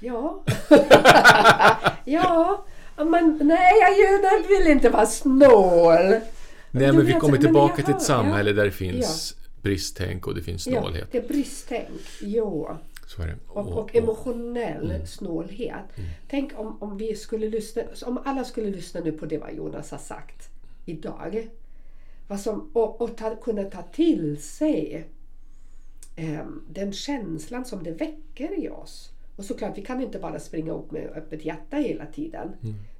Ja. 0.01 0.45
ja, 2.05 2.65
men 2.97 3.41
nej, 3.43 3.73
jag 4.33 4.49
vill 4.49 4.73
inte 4.73 4.89
vara 4.89 5.07
snål. 5.07 6.21
Nej, 6.71 6.93
men 6.93 7.07
vi 7.07 7.13
kommer 7.13 7.39
tillbaka 7.39 7.75
jag 7.77 7.87
till 7.87 7.95
ett 7.95 8.03
samhälle 8.03 8.53
där 8.53 8.65
det 8.65 8.71
finns 8.71 9.37
bristtänk 9.63 10.27
och 10.27 10.35
det 10.35 10.43
finns 10.43 10.67
Ja, 10.67 10.81
snålhet. 10.81 11.09
det 11.13 11.19
är 11.19 11.29
bristtänk. 11.29 12.01
Ja. 12.21 12.79
Är 13.19 13.27
det. 13.27 13.37
Och, 13.49 13.69
och 13.79 13.97
emotionell 13.97 15.07
snålhet. 15.07 15.85
Tänk 16.29 16.59
om, 16.59 16.83
om 16.83 16.97
vi 16.97 17.17
skulle 17.17 17.49
lyssna, 17.49 17.83
om 18.07 18.19
alla 18.25 18.45
skulle 18.45 18.71
lyssna 18.71 19.01
nu 19.01 19.13
på 19.13 19.27
det 19.27 19.39
vad 19.39 19.55
Jonas 19.55 19.91
har 19.91 19.99
sagt 19.99 20.49
idag. 20.85 21.49
Vad 22.29 22.41
som, 22.41 22.71
och 22.73 23.01
och 23.01 23.17
ta, 23.17 23.37
kunna 23.37 23.65
ta 23.65 23.83
till 23.83 24.43
sig 24.43 25.07
em, 26.17 26.63
den 26.71 26.93
känslan 26.93 27.65
som 27.65 27.83
det 27.83 27.91
väcker 27.91 28.65
i 28.65 28.69
oss 28.69 29.12
Och 29.37 29.45
såklart, 29.45 29.79
vi 29.79 29.83
kan 29.83 30.01
inte 30.01 30.19
bara 30.19 30.41
springa 30.41 30.73
upp 30.73 30.91
med 30.91 31.11
öppet 31.15 31.45
hjärta 31.45 31.77
hela 31.77 32.07
tiden. 32.07 32.53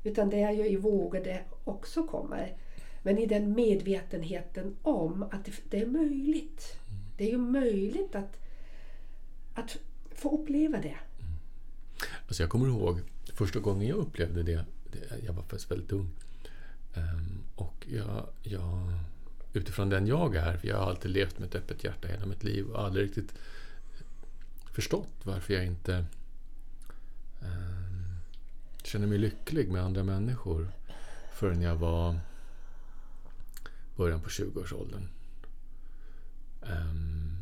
Utan 0.05 0.31
det 0.31 0.43
är 0.43 0.53
ju 0.53 0.69
i 0.69 0.77
vågor 0.77 1.21
det 1.25 1.41
också 1.65 2.07
kommer. 2.07 2.57
Men 3.03 3.19
i 3.19 3.27
den 3.27 3.53
medvetenheten 3.53 4.77
om 4.83 5.23
att 5.23 5.49
det, 5.71 5.81
är 5.81 5.87
möjligt. 5.87 6.77
Det 7.17 7.25
är 7.25 7.31
ju 7.31 7.39
möjligt 7.39 8.15
att, 8.15 8.37
att 9.55 9.79
få 10.15 10.41
uppleva 10.41 10.79
det. 10.79 10.97
Alltså 12.27 12.43
jag 12.43 12.51
kommer 12.51 12.67
ihåg 12.67 13.01
första 13.35 13.59
gången 13.61 13.89
jag 13.89 13.99
upplevde 13.99 14.43
det. 14.43 14.65
det 14.93 15.25
jag 15.27 15.33
var 15.33 15.43
faktiskt 15.43 15.71
väldigt 15.71 15.93
ung. 15.93 16.11
Um, 16.97 17.45
och 17.55 17.87
jag, 17.91 18.27
jag, 18.43 18.93
utifrån 19.53 19.89
den 19.89 20.07
jag 20.07 20.37
är, 20.37 20.57
för 20.57 20.69
jag 20.69 20.77
har 20.77 20.87
alltid 20.87 21.11
levt 21.11 21.39
med 21.39 21.49
ett 21.49 21.55
öppet 21.55 21.85
hjärta 21.85 22.09
hela 22.09 22.27
mitt 22.27 22.45
liv 22.45 22.67
och 22.67 22.85
aldrig 22.85 23.07
riktigt 23.07 23.35
förstått 24.73 25.13
varför 25.25 25.55
jag 25.55 25.67
inte 25.67 26.05
Ehm, 27.43 28.17
jag 28.77 28.87
kände 28.87 29.07
mig 29.07 29.19
lycklig 29.19 29.71
med 29.71 29.83
andra 29.83 30.03
människor 30.03 30.73
förrän 31.33 31.63
jag 31.63 31.77
var 31.77 32.21
början 33.97 34.21
på 34.21 34.29
20-årsåldern. 34.29 35.09
Ehm, 36.63 37.37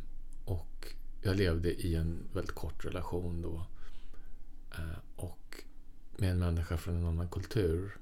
och 0.45 0.95
jag 1.23 1.37
levde 1.37 1.73
i 1.73 1.95
en 1.95 2.29
väldigt 2.33 2.55
kort 2.55 2.85
relation 2.85 3.43
då. 3.43 3.67
Eh, 4.75 4.99
och 5.17 5.65
med 6.17 6.31
en 6.31 6.39
människa 6.39 6.77
från 6.77 6.97
en 6.97 7.07
annan 7.07 7.29
kultur. 7.29 7.97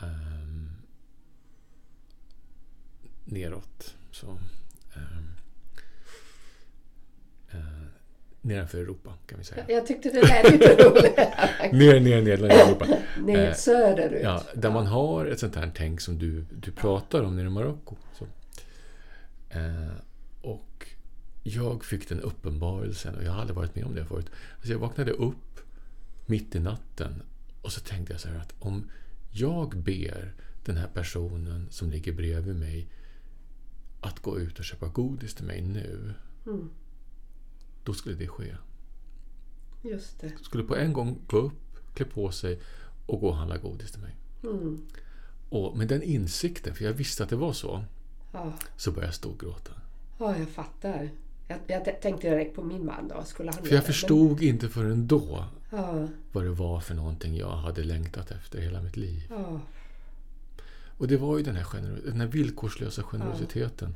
Um, 0.00 0.70
neråt. 3.24 3.96
Så, 4.10 4.38
um, 4.96 5.34
uh, 7.54 7.86
nedanför 8.46 8.78
Europa 8.78 9.14
kan 9.26 9.38
vi 9.38 9.44
säga. 9.44 9.64
Jag 9.68 9.86
tyckte 9.86 10.10
det 10.10 10.22
lät 10.22 10.52
lite 10.52 10.76
roligt. 10.84 11.16
ner, 11.72 12.00
ner, 12.00 12.22
ner, 12.22 12.38
ner 12.38 12.50
Europa. 12.50 12.86
ner 13.18 13.52
söderut. 13.52 14.22
Ja, 14.22 14.42
där 14.54 14.70
man 14.70 14.86
har 14.86 15.26
ett 15.26 15.38
sånt 15.38 15.56
här 15.56 15.72
tänk 15.74 16.00
som 16.00 16.18
du, 16.18 16.44
du 16.50 16.72
pratar 16.72 17.22
om 17.22 17.36
nere 17.36 17.46
i 17.46 17.50
Marocko. 17.50 17.96
Uh, 19.56 19.92
och 20.40 20.86
jag 21.42 21.84
fick 21.84 22.08
den 22.08 22.20
uppenbarelsen 22.20 23.14
och 23.14 23.24
jag 23.24 23.32
har 23.32 23.40
aldrig 23.40 23.56
varit 23.56 23.74
med 23.74 23.84
om 23.84 23.94
det 23.94 24.04
förut. 24.04 24.30
Alltså 24.56 24.72
jag 24.72 24.78
vaknade 24.78 25.10
upp 25.10 25.60
mitt 26.26 26.54
i 26.54 26.58
natten 26.60 27.22
och 27.62 27.72
så 27.72 27.80
tänkte 27.80 28.12
jag 28.12 28.20
så 28.20 28.28
här 28.28 28.38
att 28.38 28.54
om 28.58 28.90
jag 29.30 29.76
ber 29.76 30.34
den 30.64 30.76
här 30.76 30.88
personen 30.94 31.66
som 31.70 31.90
ligger 31.90 32.12
bredvid 32.12 32.56
mig 32.56 32.88
att 34.00 34.20
gå 34.20 34.40
ut 34.40 34.58
och 34.58 34.64
köpa 34.64 34.86
godis 34.86 35.34
till 35.34 35.44
mig 35.44 35.60
nu. 35.62 36.14
Mm. 36.46 36.70
Då 37.86 37.94
skulle 37.94 38.14
det 38.14 38.26
ske. 38.28 38.56
Just 39.82 40.20
det. 40.20 40.32
Skulle 40.42 40.64
på 40.64 40.76
en 40.76 40.92
gång 40.92 41.18
gå 41.26 41.36
upp, 41.36 41.76
klä 41.94 42.04
på 42.06 42.30
sig 42.30 42.60
och 43.06 43.20
gå 43.20 43.28
och 43.28 43.36
handla 43.36 43.56
godis 43.56 43.92
till 43.92 44.00
mig. 44.00 44.16
Mm. 44.44 44.86
Och 45.48 45.76
med 45.78 45.88
den 45.88 46.02
insikten, 46.02 46.74
för 46.74 46.84
jag 46.84 46.92
visste 46.92 47.22
att 47.24 47.28
det 47.30 47.36
var 47.36 47.52
så, 47.52 47.84
Ja. 48.32 48.52
så 48.76 48.90
började 48.90 49.06
jag 49.06 49.14
storgråta. 49.14 49.72
ja, 50.18 50.38
jag 50.38 50.48
fattar. 50.48 51.10
Jag, 51.48 51.58
jag 51.66 52.00
tänkte 52.02 52.30
direkt 52.30 52.56
på 52.56 52.62
min 52.62 52.86
man 52.86 53.08
då. 53.08 53.24
Skulle 53.24 53.50
han 53.52 53.64
För 53.64 53.74
jag 53.74 53.82
det? 53.82 53.86
förstod 53.86 54.42
inte 54.42 54.68
förrän 54.68 55.06
då 55.06 55.44
Men, 55.70 55.80
ja, 55.80 56.08
vad 56.32 56.44
det 56.44 56.50
var 56.50 56.80
för 56.80 56.94
någonting 56.94 57.36
jag 57.36 57.50
hade 57.56 57.84
längtat 57.84 58.30
efter 58.30 58.60
hela 58.60 58.82
mitt 58.82 58.96
liv. 58.96 59.26
ja, 59.30 59.60
Och 60.98 61.08
det 61.08 61.16
var 61.16 61.38
ju 61.38 61.44
den 61.44 61.56
här, 61.56 62.00
den 62.04 62.20
här 62.20 62.26
villkorslösa 62.26 63.02
generositeten. 63.02 63.94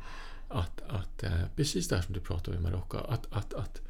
Att, 0.53 0.83
att, 0.89 1.23
eh, 1.23 1.43
precis 1.57 1.89
det 1.89 1.97
här 1.97 2.03
som 2.03 2.15
du 2.15 2.21
pratade 2.21 2.57
om 2.57 2.67
i 2.67 2.71
Marocko. 2.71 2.97
Att, 2.97 3.33
att, 3.33 3.55
att, 3.55 3.81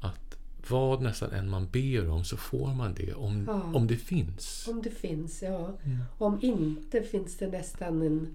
att 0.00 0.36
vad 0.68 1.02
nästan 1.02 1.30
än 1.32 1.48
man 1.48 1.68
ber 1.72 2.08
om 2.08 2.24
så 2.24 2.36
får 2.36 2.74
man 2.74 2.94
det 2.94 3.14
om, 3.14 3.44
Ja. 3.46 3.62
om 3.74 3.86
det 3.86 3.96
finns. 3.96 4.68
om 4.68 4.82
det 4.82 4.90
finns, 4.90 5.42
ja. 5.42 5.76
Mm. 5.84 5.98
Om 6.18 6.38
inte 6.42 7.02
finns 7.02 7.36
det 7.36 7.48
nästan 7.48 8.02
en, 8.02 8.34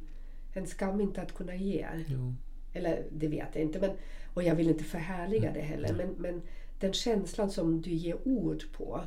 en 0.54 0.68
skam 0.68 1.02
inte 1.02 1.22
att 1.22 1.34
kunna 1.34 1.56
ge. 1.56 1.88
Jo. 2.08 2.34
Eller 2.74 3.04
det 3.12 3.28
vet 3.28 3.48
jag 3.54 3.64
inte. 3.64 3.80
Men, 3.80 3.92
och 4.34 4.44
jag 4.44 4.56
vill 4.56 4.68
inte 4.68 4.84
förhärliga 4.84 5.54
det 5.54 5.62
heller. 5.62 5.90
Mm. 5.90 5.98
Men, 6.08 6.16
men 6.22 6.42
den 6.80 6.94
känslan 6.94 7.52
som 7.52 7.82
du 7.82 7.90
ger 7.94 8.28
ord 8.28 8.64
på. 8.78 9.02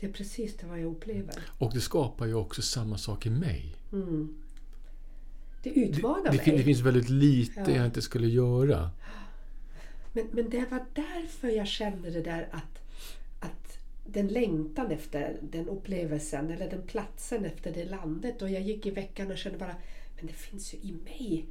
Det 0.00 0.06
är 0.06 0.12
precis 0.12 0.56
det 0.56 0.66
vad 0.66 0.80
jag 0.80 0.90
upplever. 0.90 1.34
Och 1.58 1.72
det 1.74 1.80
skapar 1.80 2.26
ju 2.26 2.34
också 2.34 2.62
samma 2.62 2.98
sak 2.98 3.26
i 3.26 3.30
mig. 3.30 3.74
Mm. 3.92 4.39
Det 5.62 5.70
utmanar 5.70 6.32
Det, 6.32 6.38
fin- 6.38 6.52
mig. 6.54 6.58
det 6.58 6.64
finns 6.64 6.80
väldigt 6.80 7.08
lite 7.08 7.60
Ja. 7.66 7.70
jag 7.70 7.86
inte 7.86 8.02
skulle 8.02 8.28
göra. 8.28 8.90
Men, 10.12 10.26
men 10.32 10.50
det 10.50 10.70
var 10.70 10.84
därför 10.94 11.48
jag 11.48 11.66
kände 11.66 12.10
det 12.10 12.22
där 12.22 12.48
att, 12.52 12.82
att 13.40 13.78
den 14.06 14.28
längtan 14.28 14.90
efter 14.90 15.36
den 15.42 15.68
upplevelsen 15.68 16.50
eller 16.50 16.70
den 16.70 16.82
platsen 16.82 17.44
efter 17.44 17.72
det 17.72 17.84
landet. 17.84 18.42
Och 18.42 18.50
jag 18.50 18.62
gick 18.62 18.86
i 18.86 18.90
veckan 18.90 19.30
och 19.30 19.38
kände 19.38 19.58
bara, 19.58 19.76
men 20.16 20.26
det 20.26 20.32
finns 20.32 20.74
ju 20.74 20.78
i 20.78 20.92
mig. 21.04 21.46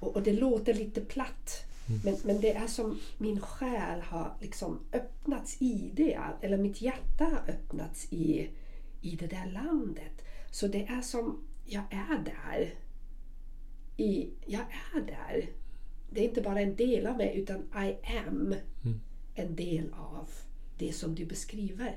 Och, 0.00 0.16
och 0.16 0.22
det 0.22 0.32
låter 0.32 0.74
lite 0.74 1.00
platt. 1.00 1.64
Men, 2.04 2.16
men 2.24 2.40
det 2.40 2.52
är 2.54 2.66
som 2.66 2.98
min 3.18 3.40
själ 3.40 4.00
har 4.00 4.34
liksom 4.40 4.78
öppnats 4.92 5.56
i 5.62 5.90
det. 5.94 6.18
Eller 6.40 6.56
mitt 6.56 6.80
hjärta 6.82 7.24
har 7.24 7.42
öppnats 7.54 8.06
i, 8.12 8.48
i 9.00 9.16
det 9.16 9.26
där 9.26 9.46
landet. 9.52 10.24
Så 10.50 10.66
det 10.66 10.86
är 10.86 11.00
som, 11.00 11.38
jag 11.66 11.82
är 11.90 12.24
där. 12.24 12.74
I, 14.00 14.30
jag 14.46 14.60
är 14.94 15.00
där. 15.00 15.48
Det 16.10 16.20
är 16.20 16.24
inte 16.24 16.40
bara 16.40 16.60
en 16.60 16.76
del 16.76 17.06
av 17.06 17.16
mig 17.16 17.32
utan 17.36 17.84
I 17.86 18.16
am 18.26 18.54
en 19.34 19.56
del 19.56 19.84
av 19.92 20.28
det 20.78 20.92
som 20.92 21.14
du 21.14 21.24
beskriver. 21.24 21.94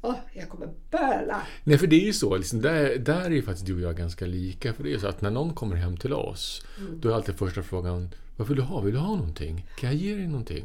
Åh, 0.00 0.14
jag 0.32 0.48
kommer 0.48 0.68
böla! 0.90 1.42
Nej, 1.64 1.78
för 1.78 1.86
det 1.86 1.96
är 1.96 2.04
ju 2.06 2.12
så. 2.12 2.36
Liksom, 2.36 2.60
där, 2.60 2.98
där 2.98 3.24
är 3.24 3.30
ju 3.30 3.42
faktiskt 3.42 3.66
du 3.66 3.74
och 3.74 3.80
jag 3.80 3.96
ganska 3.96 4.26
lika. 4.26 4.72
För 4.72 4.82
det 4.82 4.88
är 4.88 4.92
ju 4.92 4.98
så 4.98 5.08
att 5.08 5.20
när 5.20 5.30
någon 5.30 5.54
kommer 5.54 5.76
hem 5.76 5.96
till 5.96 6.12
oss, 6.12 6.66
då 7.00 7.08
är 7.08 7.12
alltid 7.12 7.34
första 7.34 7.62
frågan 7.62 8.08
Vad 8.36 8.48
vill 8.48 8.56
du 8.56 8.62
ha? 8.62 8.80
Vill 8.80 8.94
du 8.94 9.00
ha 9.00 9.16
någonting? 9.16 9.66
Kan 9.78 9.90
jag 9.90 9.98
ge 9.98 10.14
dig 10.14 10.26
någonting? 10.26 10.64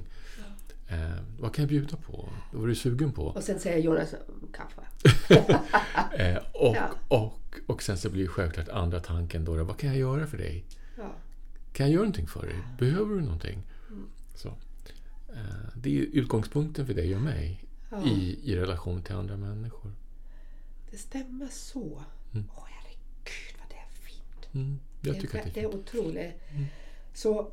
Eh, 0.92 1.12
vad 1.40 1.54
kan 1.54 1.64
jag 1.64 1.70
bjuda 1.70 1.98
på? 1.98 2.30
Vad 2.52 2.64
är 2.64 2.68
du 2.68 2.76
sugen 2.76 3.12
på? 3.12 3.24
Och 3.26 3.44
sen 3.44 3.60
säger 3.60 3.78
Jonas 3.78 4.14
"Mm, 4.14 4.48
kaffe. 4.54 4.82
Eh, 6.18 6.38
och, 6.54 6.76
Ja. 6.76 6.90
och, 7.08 7.56
och 7.68 7.84
sen 7.84 7.98
så 7.98 8.10
blir 8.10 8.28
självklart 8.28 8.70
andra 8.70 9.00
tanken 9.00 9.46
då, 9.46 9.64
vad 9.64 9.78
kan 9.78 9.90
jag 9.90 9.98
göra 10.00 10.28
för 10.28 10.38
dig? 10.38 10.66
Ja. 10.98 11.12
Kan 11.74 11.86
jag 11.86 11.94
göra 11.94 12.02
någonting 12.04 12.28
för 12.28 12.42
dig? 12.48 12.56
Behöver 12.80 13.16
du 13.16 13.22
någonting? 13.22 13.64
Så. 14.36 14.48
Eh, 15.34 15.36
det 15.76 15.98
är 16.00 16.02
utgångspunkten 16.02 16.86
för 16.88 16.94
dig 16.94 17.16
och 17.16 17.22
mig 17.22 17.64
Ja. 17.92 18.06
i, 18.06 18.40
i 18.52 18.56
relation 18.56 19.04
till 19.04 19.16
andra 19.16 19.38
människor. 19.38 19.92
Det 20.92 20.98
stämmer 20.98 21.48
så. 21.48 22.04
Åh 22.34 22.66
herregud 22.66 23.56
vad 23.60 23.70
det 23.70 23.76
är 23.76 23.90
fint. 24.08 24.54
Mm, 24.54 24.80
jag 25.02 25.16
det, 25.16 25.22
tycker 25.22 25.36
är, 25.36 25.40
att 25.40 25.46
det 25.46 25.52
det 25.54 25.60
är 25.62 25.68
är 25.68 25.72
fint. 25.72 25.88
otroligt. 25.96 26.34
Så 27.14 27.52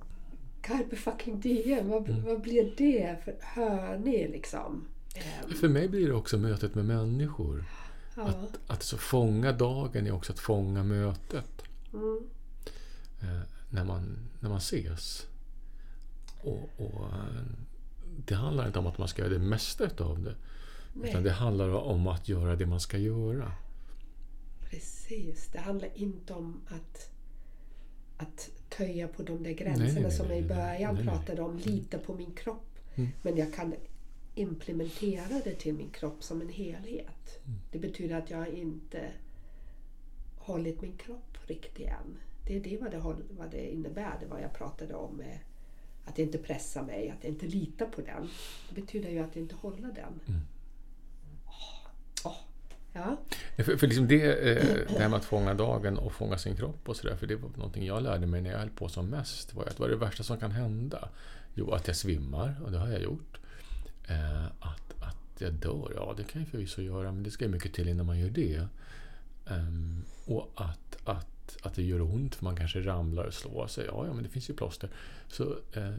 Carpe 0.68 0.96
fucking 0.96 1.40
diem, 1.40 1.88
vad, 1.88 2.08
vad 2.08 2.40
blir 2.40 2.74
det 2.76 3.16
för 3.24 3.36
hörni 3.40 4.28
liksom? 4.28 4.84
Ehm, 5.14 5.54
För 5.56 5.68
mig 5.68 5.88
blir 5.88 6.06
det 6.08 6.14
också 6.14 6.38
mötet 6.38 6.74
med 6.74 6.84
människor. 6.84 7.64
ja. 8.16 8.22
Att, 8.22 8.58
att 8.66 8.82
så 8.82 8.96
fånga 8.98 9.52
dagen 9.52 10.06
är 10.06 10.12
också 10.12 10.32
att 10.32 10.38
fånga 10.38 10.82
mötet. 10.82 11.62
Mm. 11.92 12.20
Eh, 13.20 13.40
när, 13.70 13.84
man, 13.84 14.16
när 14.40 14.48
man 14.48 14.58
ses. 14.58 15.26
Och, 16.42 16.70
och 16.76 17.06
Det 18.26 18.34
handlar 18.34 18.66
inte 18.66 18.78
om 18.78 18.86
att 18.86 18.98
man 18.98 19.08
ska 19.08 19.22
göra 19.22 19.32
det 19.32 19.38
mesta 19.38 19.84
utav 19.84 20.22
det. 20.22 20.34
Nej. 20.92 21.10
Utan 21.10 21.22
det 21.22 21.30
handlar 21.32 21.68
om 21.68 22.06
att 22.06 22.28
göra 22.28 22.56
det 22.56 22.66
man 22.66 22.80
ska 22.80 22.98
göra. 22.98 23.52
Precis. 24.70 25.48
Det 25.52 25.58
handlar 25.58 25.88
inte 25.94 26.32
om 26.32 26.60
att, 26.66 27.10
att 28.16 28.50
töja 28.68 29.08
på 29.08 29.22
de 29.22 29.42
där 29.42 29.52
gränserna 29.52 29.92
Nej, 29.92 30.02
nej, 30.02 30.12
som 30.12 30.28
jag 30.28 30.38
i 30.38 30.42
början 30.42 30.96
pratade 30.96 31.42
om. 31.42 31.56
Lita 31.56 31.98
på 31.98 32.14
min 32.14 32.32
kropp. 32.32 32.78
Mm. 32.94 33.10
Men 33.22 33.36
jag 33.36 33.54
kan 33.54 33.74
implementera 34.34 35.40
det 35.44 35.54
till 35.54 35.74
min 35.74 35.90
kropp 35.90 36.22
som 36.22 36.40
en 36.40 36.48
helhet. 36.48 37.38
Mm. 37.44 37.58
Det 37.72 37.78
betyder 37.78 38.16
att 38.16 38.30
jag 38.30 38.48
inte 38.48 39.10
hållit 40.36 40.82
min 40.82 40.96
kropp 40.96 41.38
riktigt 41.46 41.86
än. 41.86 42.16
Det 42.46 42.56
är 42.56 42.60
det 42.60 42.76
vad 42.80 42.90
det, 42.90 42.98
vad 43.38 43.50
det 43.50 43.72
innebär, 43.72 44.16
det 44.20 44.26
vad 44.26 44.42
jag 44.42 44.54
pratade 44.54 44.94
om. 44.94 45.16
Med 45.16 45.38
att 46.04 46.18
inte 46.18 46.38
pressa 46.38 46.82
mig, 46.82 47.10
att 47.10 47.24
inte 47.24 47.46
lita 47.46 47.86
på 47.86 48.00
den. 48.00 48.28
Det 48.68 48.80
betyder 48.80 49.10
ju 49.10 49.18
att 49.18 49.36
inte 49.36 49.54
hålla 49.54 49.88
den. 49.88 50.20
Mm. 50.26 50.40
Ja. 52.92 53.16
För, 53.56 53.76
för 53.76 53.86
liksom 53.86 54.08
det, 54.08 54.22
eh, 54.22 54.64
det 54.88 54.98
här 54.98 55.08
med 55.08 55.16
att 55.16 55.24
fånga 55.24 55.54
dagen 55.54 55.98
och 55.98 56.12
fånga 56.12 56.38
sin 56.38 56.56
kropp 56.56 56.88
och 56.88 56.96
sådär. 56.96 57.16
För 57.16 57.26
det 57.26 57.36
var 57.36 57.50
någonting 57.56 57.86
jag 57.86 58.02
lärde 58.02 58.26
mig 58.26 58.40
när 58.40 58.50
jag 58.50 58.58
höll 58.58 58.70
på 58.70 58.88
som 58.88 59.06
mest. 59.06 59.54
Var 59.54 59.64
att 59.64 59.78
vad 59.78 59.88
är 59.88 59.92
det 59.92 60.00
värsta 60.00 60.22
som 60.22 60.38
kan 60.38 60.50
hända? 60.50 61.08
Jo, 61.54 61.70
att 61.70 61.86
jag 61.86 61.96
svimmar 61.96 62.54
och 62.64 62.72
det 62.72 62.78
har 62.78 62.88
jag 62.88 63.02
gjort. 63.02 63.38
Eh, 64.08 64.44
att, 64.44 65.02
att 65.02 65.40
jag 65.40 65.52
dör, 65.52 65.92
ja 65.96 66.14
det 66.16 66.24
kan 66.24 66.40
jag 66.40 66.50
förvisso 66.50 66.82
göra. 66.82 67.12
Men 67.12 67.22
det 67.22 67.30
ska 67.30 67.44
ju 67.44 67.50
mycket 67.50 67.74
till 67.74 67.88
innan 67.88 68.06
man 68.06 68.18
gör 68.18 68.30
det. 68.30 68.68
Ehm, 69.46 70.04
och 70.26 70.50
att, 70.54 70.98
att, 71.04 71.56
att 71.62 71.74
det 71.74 71.82
gör 71.82 72.00
ont 72.00 72.34
för 72.34 72.44
man 72.44 72.56
kanske 72.56 72.80
ramlar 72.80 73.24
och 73.24 73.34
slår 73.34 73.66
sig. 73.66 73.84
Ja, 73.86 74.06
ja 74.06 74.12
men 74.12 74.22
det 74.22 74.28
finns 74.28 74.50
ju 74.50 74.54
plåster. 74.54 74.90
Så 75.28 75.44
eh, 75.72 75.94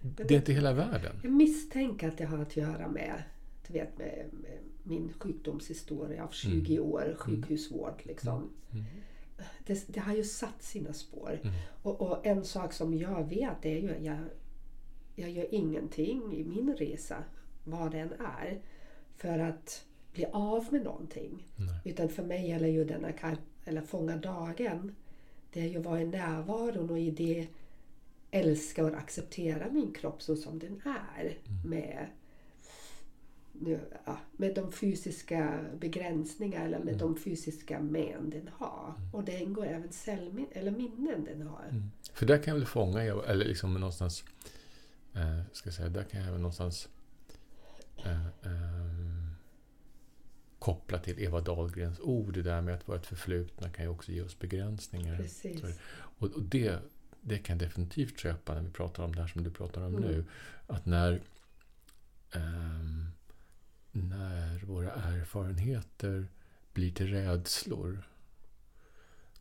det 0.00 0.30
är 0.30 0.36
inte 0.36 0.52
hela 0.52 0.72
världen. 0.72 1.16
Jag 1.22 1.32
misstänker 1.32 2.08
att 2.08 2.18
det 2.18 2.24
har 2.24 2.38
att 2.38 2.56
göra 2.56 2.88
med, 2.88 3.22
du 3.66 3.72
vet, 3.72 3.98
med, 3.98 4.28
med 4.32 4.58
min 4.82 5.12
sjukdomshistoria 5.12 6.24
av 6.24 6.30
20 6.30 6.78
år 6.78 7.16
sjukhusvård. 7.18 8.02
Liksom. 8.04 8.50
Mm. 8.72 8.84
Det, 9.66 9.84
det 9.88 10.00
har 10.00 10.14
ju 10.14 10.24
satt 10.24 10.62
sina 10.62 10.92
spår. 10.92 11.40
Mm. 11.42 11.54
Och, 11.82 12.00
och 12.00 12.26
en 12.26 12.44
sak 12.44 12.72
som 12.72 12.94
jag 12.94 13.28
vet 13.28 13.64
är 13.64 13.78
ju 13.78 13.96
att 13.96 14.04
jag, 14.04 14.18
jag 15.14 15.30
gör 15.30 15.54
ingenting 15.54 16.34
i 16.36 16.44
min 16.44 16.76
resa, 16.76 17.24
vad 17.64 17.90
den 17.92 18.12
är, 18.12 18.60
för 19.16 19.38
att 19.38 19.84
bli 20.12 20.26
av 20.32 20.66
med 20.70 20.84
någonting. 20.84 21.48
Nej. 21.56 21.80
Utan 21.84 22.08
för 22.08 22.22
mig 22.22 22.48
gäller 22.48 22.68
ju 22.68 22.84
denna 22.84 23.12
eller 23.64 23.82
fånga 23.82 24.16
dagen. 24.16 24.94
Det 25.52 25.60
är 25.60 25.68
ju 25.68 25.78
att 25.78 25.84
vara 25.84 26.00
i 26.00 26.06
närvaron 26.06 26.90
och 26.90 26.98
i 26.98 27.10
det 27.10 27.46
älska 28.30 28.84
och 28.84 28.94
acceptera 28.94 29.70
min 29.70 29.92
kropp 29.92 30.22
så 30.22 30.36
som 30.36 30.58
den 30.58 30.82
är. 30.84 31.38
Med, 31.64 32.06
nu, 32.06 32.06
ja, 34.04 34.18
med 34.36 34.54
de 34.54 34.72
fysiska 34.72 35.64
begränsningar 35.80 36.66
eller 36.66 36.78
med 36.78 36.98
de 36.98 37.16
fysiska 37.16 37.80
men 37.80 38.30
den 38.30 38.48
har. 38.52 38.94
Och 39.12 39.24
det 39.24 39.40
ingår 39.42 39.66
även 39.66 39.88
cellmin- 39.88 40.52
eller 40.52 40.70
minnen 40.70 41.24
den 41.24 41.46
har. 41.46 41.64
Mm. 41.70 41.90
För 42.12 42.26
där 42.26 42.38
kan 42.42 42.52
jag 42.52 42.58
väl 42.58 42.66
fånga, 42.66 43.00
eller 43.02 43.44
liksom 43.44 43.74
någonstans, 43.74 44.24
eh, 45.14 45.40
ska 45.52 45.66
jag 45.66 45.74
säga, 45.74 45.88
där 45.88 46.02
kan 46.04 46.20
jag 46.20 46.32
väl 46.32 46.40
någonstans 46.40 46.88
eh, 48.04 48.26
eh, 48.26 49.30
koppla 50.58 50.98
till 50.98 51.22
Eva 51.22 51.40
Dahlgrens 51.40 52.00
ord. 52.00 52.34
Det 52.34 52.42
där 52.42 52.60
med 52.60 52.74
att 52.74 52.88
vara 52.88 52.98
ett 52.98 53.06
förflutna 53.06 53.70
kan 53.70 53.84
ju 53.84 53.90
också 53.90 54.12
ge 54.12 54.22
oss 54.22 54.38
begränsningar. 54.38 55.16
Precis. 55.16 55.62
Och, 56.18 56.28
och 56.32 56.42
det, 56.42 56.78
det 57.20 57.38
kan 57.38 57.58
jag 57.58 57.68
definitivt 57.68 58.18
köpa 58.18 58.54
när 58.54 58.60
vi 58.62 58.70
pratar 58.70 59.04
om 59.04 59.14
det 59.14 59.20
här 59.20 59.28
som 59.28 59.44
du 59.44 59.50
pratar 59.50 59.80
om 59.86 59.94
Mm. 59.96 60.08
nu. 60.10 60.24
Att 60.66 60.86
när, 60.86 61.22
ehm, 62.32 63.06
när 63.96 64.58
våra 64.64 64.92
erfarenheter 64.92 66.28
blir 66.72 66.90
till 66.92 67.06
rädslor 67.10 68.02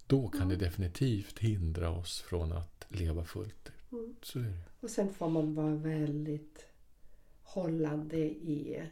då 0.07 0.27
kan 0.27 0.49
det 0.49 0.55
definitivt 0.55 1.39
hindra 1.39 1.89
oss 1.89 2.21
från 2.21 2.51
att 2.51 2.85
leva 2.89 3.25
fullt 3.25 3.67
ut. 3.67 3.91
Mm. 3.91 4.15
Så 4.21 4.39
är 4.39 4.43
det. 4.43 4.63
Och 4.79 4.89
sen 4.89 5.13
får 5.13 5.29
man 5.29 5.55
vara 5.55 5.75
väldigt 5.75 6.65
hållande 7.43 8.17
i 8.17 8.83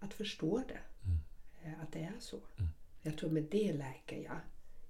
att 0.00 0.14
förstå 0.14 0.62
det. 0.68 0.78
Mm. 1.04 1.18
Eh, 1.62 1.82
Att 1.82 1.92
det 1.92 1.98
är 2.02 2.12
så. 2.20 2.36
Mm. 2.58 2.70
Jag 3.02 3.18
tror 3.18 3.30
med 3.30 3.46
det 3.50 3.72
läker 3.72 4.16
jag. 4.22 4.36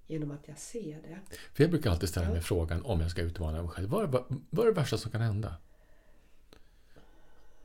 Genom 0.07 0.31
att 0.31 0.47
jag 0.47 0.57
ser 0.57 1.01
det. 1.01 1.19
För 1.53 1.63
jag 1.63 1.69
brukar 1.71 1.91
alltid 1.91 2.09
ställa 2.09 2.25
Ja. 2.27 2.31
mig 2.33 2.41
frågan 2.41 2.81
om 2.85 3.01
jag 3.01 3.11
ska 3.11 3.21
utmana 3.21 3.61
mig 3.61 3.71
själv. 3.71 3.89
Vad 3.89 4.03
är, 4.03 4.23
vad 4.49 4.67
är 4.67 4.71
det 4.71 4.79
värsta 4.79 4.97
som 4.97 5.11
kan 5.11 5.21
hända? 5.21 5.55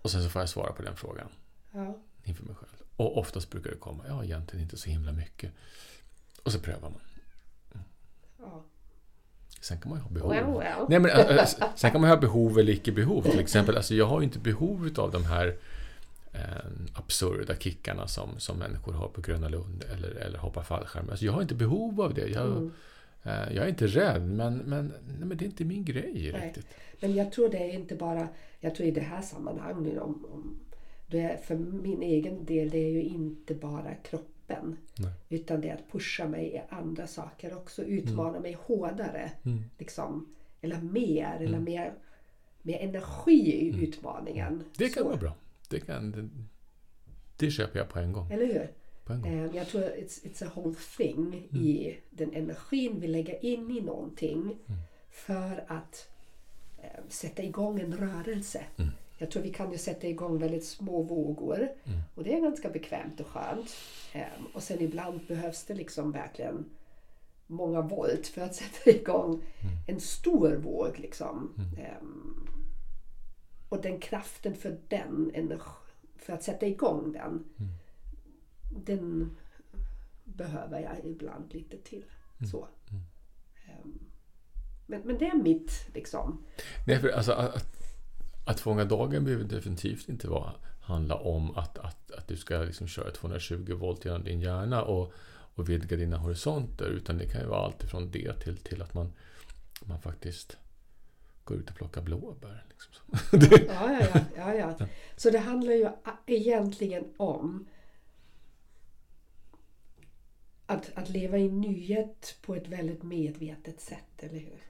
Och 0.03 0.11
sen 0.11 0.23
så 0.23 0.29
får 0.31 0.43
jag 0.43 0.49
svara 0.49 0.73
på 0.73 0.83
den 0.83 0.97
frågan 0.97 1.29
Ja, 1.73 1.99
inför 2.25 2.45
mig 2.45 2.55
själv. 2.55 2.71
Och 2.97 3.19
oftast 3.19 3.51
brukar 3.51 3.71
det 3.71 3.77
komma, 3.77 4.05
ja 4.09 4.25
egentligen 4.25 4.63
inte 4.63 4.77
så 4.77 4.91
himla 4.91 5.13
mycket. 5.13 5.53
Och 6.43 6.53
så 6.53 6.59
prövar 6.59 6.91
man. 6.91 7.01
ja. 8.39 8.65
Sen 9.61 9.81
kan 9.81 9.91
man 9.91 9.99
ju 9.99 10.03
ha 10.03 10.11
behov. 10.11 10.31
Well, 10.31 10.45
well. 10.59 10.87
Nej, 10.89 10.99
men, 11.01 11.11
äh, 11.11 11.37
äh, 11.37 11.47
sen 11.77 11.91
kan 11.91 12.01
man 12.01 12.11
ju 12.11 12.15
ha 12.17 12.21
behov 12.21 12.59
eller 12.59 12.73
icke 12.73 12.93
behov. 12.93 13.23
Till 13.23 13.41
exempel, 13.41 13.77
alltså, 13.77 13.95
jag 13.95 14.07
har 14.07 14.21
ju 14.21 14.25
inte 14.25 14.39
behov 14.39 14.91
av 14.97 15.11
de 15.11 15.25
här 15.25 15.57
eh, 16.33 16.41
absurda 16.95 17.55
kickarna 17.57 18.07
som, 18.09 18.39
som 18.41 18.59
människor 18.59 18.93
har 18.93 19.09
på 19.09 19.21
Gröna 19.21 19.49
Lund 19.49 19.85
eller, 19.93 20.11
eller 20.11 20.39
hoppa 20.39 20.63
fallskärm. 20.65 21.11
Alltså, 21.11 21.25
jag 21.25 21.33
har 21.33 21.43
inte 21.43 21.55
behov 21.55 22.01
av 22.01 22.15
det. 22.15 22.29
Jag, 22.29 22.47
Mm. 22.47 22.73
eh, 23.23 23.55
jag 23.57 23.65
är 23.65 23.69
inte 23.69 23.87
rädd, 23.87 24.23
men, 24.23 24.57
men, 24.59 24.87
nej, 25.19 25.29
men 25.29 25.37
det 25.37 25.45
är 25.45 25.47
inte 25.47 25.65
min 25.65 25.85
grej 25.85 26.33
Nej. 26.33 26.47
riktigt. 26.47 26.67
Men 27.01 27.15
jag 27.15 27.33
tror 27.33 27.49
det 27.49 27.59
är 27.59 27.73
inte 27.75 27.95
bara, 27.95 28.29
jag 28.61 28.75
tror 28.75 28.89
i 28.89 28.91
det 28.91 29.01
här 29.01 29.23
sammanhanget 29.23 29.99
om, 30.01 30.25
om 30.33 30.59
det 31.07 31.41
för 31.45 31.57
min 31.57 32.03
egen 32.03 32.45
del, 32.45 32.71
det 32.71 32.79
är 32.79 32.91
ju 32.91 33.03
inte 33.03 33.55
bara 33.55 33.95
kroppen. 33.95 34.77
Nej. 34.99 35.13
Utan 35.29 35.61
det 35.61 35.69
är 35.69 35.75
att 35.75 35.93
pusha 35.93 36.29
mig 36.29 36.55
i 36.55 36.61
andra 36.75 37.07
saker 37.07 37.57
också, 37.57 37.83
utmana 37.85 38.41
mig 38.41 38.57
hårdare. 38.61 39.33
Mm. 39.45 39.63
Liksom, 39.79 40.35
eller 40.61 40.81
mer, 40.81 41.37
eller 41.41 41.59
mer, 41.59 41.95
mer 42.63 42.79
energi 42.79 43.53
i 43.53 43.85
utmaningen. 43.85 44.47
Mm. 44.53 44.65
Det 44.79 44.89
kan 44.89 45.03
Så. 45.03 45.09
vara 45.09 45.17
bra. 45.19 45.35
Det, 45.69 45.81
kan, 45.81 46.11
det, 46.13 46.29
det 47.37 47.51
köper 47.51 47.79
jag 47.79 47.89
på 47.89 47.99
en 47.99 48.13
gång. 48.13 48.31
Eller 48.33 48.47
hur? 48.47 48.71
Eh, 49.27 49.57
Jag 49.57 49.67
tror 49.69 49.83
it's, 49.83 50.25
it's 50.27 50.47
a 50.47 50.51
whole 50.55 50.75
thing 50.97 51.49
Mm. 51.53 51.65
i 51.67 51.97
den 52.11 52.33
energin 52.33 53.01
vi 53.01 53.07
lägger 53.09 53.45
in 53.45 53.71
i 53.71 53.81
någonting 53.81 54.41
Mm. 54.41 54.81
för 55.11 55.65
att 55.69 56.09
eh, 56.83 57.01
sätta 57.09 57.43
igång 57.43 57.81
en 57.81 57.93
rörelse. 57.97 58.65
Mm. 58.77 58.91
Jag 59.23 59.31
tror 59.31 59.43
vi 59.43 59.53
kan 59.53 59.73
ju 59.73 59.79
sätta 59.79 60.07
igång 60.07 60.39
väldigt 60.39 60.65
små 60.65 61.03
vågor 61.03 61.57
Mm. 61.85 62.01
och 62.15 62.25
det 62.25 62.35
är 62.37 62.41
ganska 62.41 62.71
bekvämt 62.71 63.21
och 63.21 63.27
skönt. 63.27 63.71
Eh, 64.13 64.23
och 64.55 64.63
sen 64.63 64.81
ibland 64.81 65.21
behövs 65.29 65.65
det 65.65 65.75
liksom 65.75 66.13
verkligen 66.13 66.65
många 67.47 67.81
volt 67.81 68.27
för 68.27 68.41
att 68.43 68.55
sätta 68.63 68.91
igång 68.91 69.33
Mm. 69.61 69.75
en 69.89 70.01
stor 70.01 70.57
våg. 70.57 70.99
Liksom. 70.99 71.55
Eh, 71.79 72.07
och 73.69 73.83
den 73.83 74.01
kraften 74.01 74.55
för 74.55 74.79
den, 74.89 75.33
för 76.17 76.33
att 76.33 76.43
sätta 76.43 76.67
igång 76.67 77.13
den, 77.13 77.45
Mm. 77.59 77.73
den 78.85 79.37
behöver 80.25 80.81
jag 80.81 81.05
ibland 81.13 81.53
lite 81.55 81.77
till. 81.79 82.05
Så. 82.51 82.69
Ehm, 83.69 83.99
Men, 84.87 85.01
men 85.05 85.19
det 85.19 85.27
är 85.27 85.35
mitt 85.43 85.71
liksom. 85.95 86.45
Nej, 86.87 86.99
för 87.01 87.09
alltså, 87.09 87.33
att, 87.33 87.82
att 88.45 88.61
fånga 88.61 88.85
dagen 88.85 89.25
behöver 89.25 89.45
definitivt 89.45 90.09
inte 90.09 90.29
vara, 90.29 90.53
handla 90.81 91.15
om 91.15 91.57
att, 91.57 91.79
att, 91.79 92.11
att 92.11 92.29
du 92.29 92.37
ska 92.37 92.59
liksom 92.59 92.87
köra 92.87 93.11
220 93.11 93.75
volt 93.75 94.05
genom 94.05 94.25
din 94.25 94.41
hjärna 94.41 94.83
och, 94.83 95.13
och 95.55 95.69
vidga 95.69 95.97
dina 95.97 96.17
horisonter. 96.17 96.87
Utan 96.87 97.19
det 97.19 97.27
kan 97.27 97.41
ju 97.41 97.47
vara 97.47 97.65
allt 97.65 97.85
ifrån 97.85 98.11
det 98.11 98.41
till, 98.41 98.57
till 98.57 98.83
att 98.83 98.95
man, 98.95 99.13
man 99.85 100.01
faktiskt 100.01 100.57
går 101.45 101.57
ut 101.57 101.71
och 101.71 101.77
plockar 101.77 102.03
blåbär. 102.03 102.65
Liksom. 102.69 102.93
Ja, 103.69 103.93
ja, 104.01 104.09
ja, 104.37 104.55
ja, 104.55 104.75
ja. 104.79 104.87
Så 105.17 105.31
det 105.31 105.39
handlar 105.39 105.73
ju 105.73 105.89
egentligen 106.27 107.05
om 107.17 107.67
att, 110.67 110.91
att 110.95 111.09
leva 111.09 111.39
i 111.39 111.49
nyhet 111.49 112.37
på 112.43 112.55
ett 112.55 112.69
väldigt 112.69 113.03
medvetet 113.03 113.81
sätt, 113.81 114.19
eller 114.19 114.39
hur? 114.39 114.63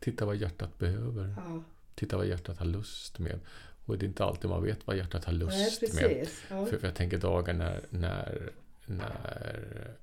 Titta 0.00 0.26
vad 0.26 0.36
hjärtat 0.36 0.78
behöver. 0.78 1.34
Ja, 1.36 1.62
Titta 1.94 2.16
vad 2.16 2.26
hjärtat 2.26 2.58
har 2.58 2.66
lust 2.66 3.18
med. 3.18 3.40
Och 3.84 3.98
det 3.98 4.04
är 4.04 4.08
inte 4.08 4.24
alltid 4.24 4.50
man 4.50 4.62
vet 4.62 4.86
vad 4.86 4.96
hjärtat 4.96 5.24
har 5.24 5.32
Nej, 5.32 5.38
lust 5.40 5.82
med. 5.82 5.90
precis. 5.90 6.44
Ja. 6.50 6.66
För, 6.66 6.78
för 6.78 6.86
jag 6.86 6.96
tänker 6.96 7.18
dagar 7.18 7.54
när, 7.54 7.84
när, 7.90 8.50
när, 8.86 9.96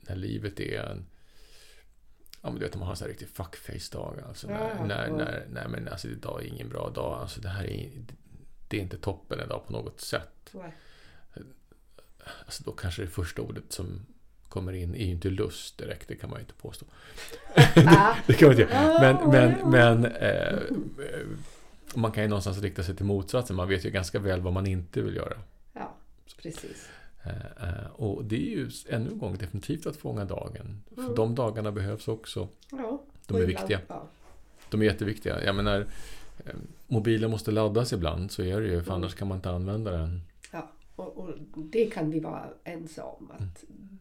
när 0.00 0.16
livet 0.16 0.60
är 0.60 0.82
en... 0.82 1.06
Ja, 2.42 2.50
men 2.50 2.54
du 2.54 2.64
vet 2.66 2.74
om 2.74 2.78
man 2.78 2.86
har 2.86 2.92
en 2.92 2.96
sån 2.96 3.04
här 3.04 3.10
riktig 3.10 3.28
fuckface-dag. 3.28 4.20
Alltså 4.28 4.46
när, 4.46 4.68
Ja, 4.68 4.84
när, 4.86 5.10
när, 5.10 5.46
när, 5.50 5.68
men 5.68 5.88
alltså 5.88 6.08
idag 6.08 6.42
är 6.42 6.46
ingen 6.46 6.68
bra 6.68 6.90
dag. 6.90 7.20
Alltså 7.20 7.40
det 7.40 7.48
här 7.48 7.64
är, 7.64 7.90
det 8.68 8.76
är 8.76 8.80
inte 8.80 8.98
toppen 8.98 9.40
idag 9.40 9.66
på 9.66 9.72
något 9.72 10.00
sätt. 10.00 10.50
Nej. 10.52 10.72
Alltså 12.44 12.62
då 12.64 12.72
kanske 12.72 13.02
det 13.02 13.08
första 13.08 13.42
ordet 13.42 13.72
som 13.72 14.06
kommer 14.48 14.72
in 14.72 14.94
är 14.94 15.04
ju 15.04 15.10
inte 15.12 15.30
lust 15.30 15.78
direkt. 15.78 16.08
Det 16.08 16.14
kan 16.16 16.30
man 16.30 16.38
ju 16.38 16.42
inte 16.42 16.54
påstå. 16.54 16.86
Ah, 17.86 18.14
Det 18.26 18.32
kan 18.34 18.48
man 18.48 18.60
inte 18.60 18.74
göra. 18.74 19.00
Men, 19.00 19.16
Ja, 19.16 19.28
men, 19.30 19.70
men 19.70 20.04
eh, 20.12 20.58
man 21.94 22.12
kan 22.12 22.22
ju 22.22 22.28
någonstans 22.28 22.58
rikta 22.62 22.82
sig 22.82 22.96
till 22.96 23.06
motsatsen. 23.06 23.56
Man 23.56 23.68
vet 23.68 23.84
ju 23.84 23.90
ganska 23.90 24.18
väl 24.18 24.40
vad 24.40 24.52
man 24.52 24.66
inte 24.66 25.02
vill 25.02 25.16
göra. 25.16 25.36
ja, 25.72 25.94
precis. 26.42 26.88
Eh, 27.22 27.68
eh, 27.68 27.86
och 27.92 28.24
det 28.24 28.36
är 28.36 28.50
ju 28.56 28.70
ännu 28.88 29.10
en 29.10 29.18
gång 29.18 29.36
definitivt 29.38 29.86
att 29.86 29.96
fånga 29.96 30.24
dagen. 30.24 30.82
För 30.94 31.02
Mm. 31.02 31.14
de 31.14 31.34
dagarna 31.34 31.72
behövs 31.72 32.08
också. 32.08 32.48
Ja, 32.70 33.02
De 33.26 33.36
är 33.36 33.46
viktiga. 33.46 33.80
Ja, 33.88 34.08
De 34.70 34.80
är 34.80 34.84
jätteviktiga. 34.84 35.44
Jag 35.44 35.54
menar, 35.56 35.80
eh, 36.44 36.52
mobilen 36.86 37.30
måste 37.30 37.50
laddas 37.50 37.92
ibland, 37.92 38.30
så 38.30 38.42
är 38.42 38.60
det 38.60 38.66
ju. 38.66 38.82
För 38.82 38.90
Mm. 38.90 38.94
annars 38.94 39.14
kan 39.14 39.28
man 39.28 39.36
inte 39.38 39.50
använda 39.50 39.90
den. 39.90 40.20
ja. 40.52 40.70
Och, 40.96 41.16
och 41.18 41.34
det 41.54 41.86
kan 41.86 42.10
vi 42.10 42.20
vara 42.20 42.44
ense 42.64 43.02
om. 43.02 43.30
Mm. 43.38 43.97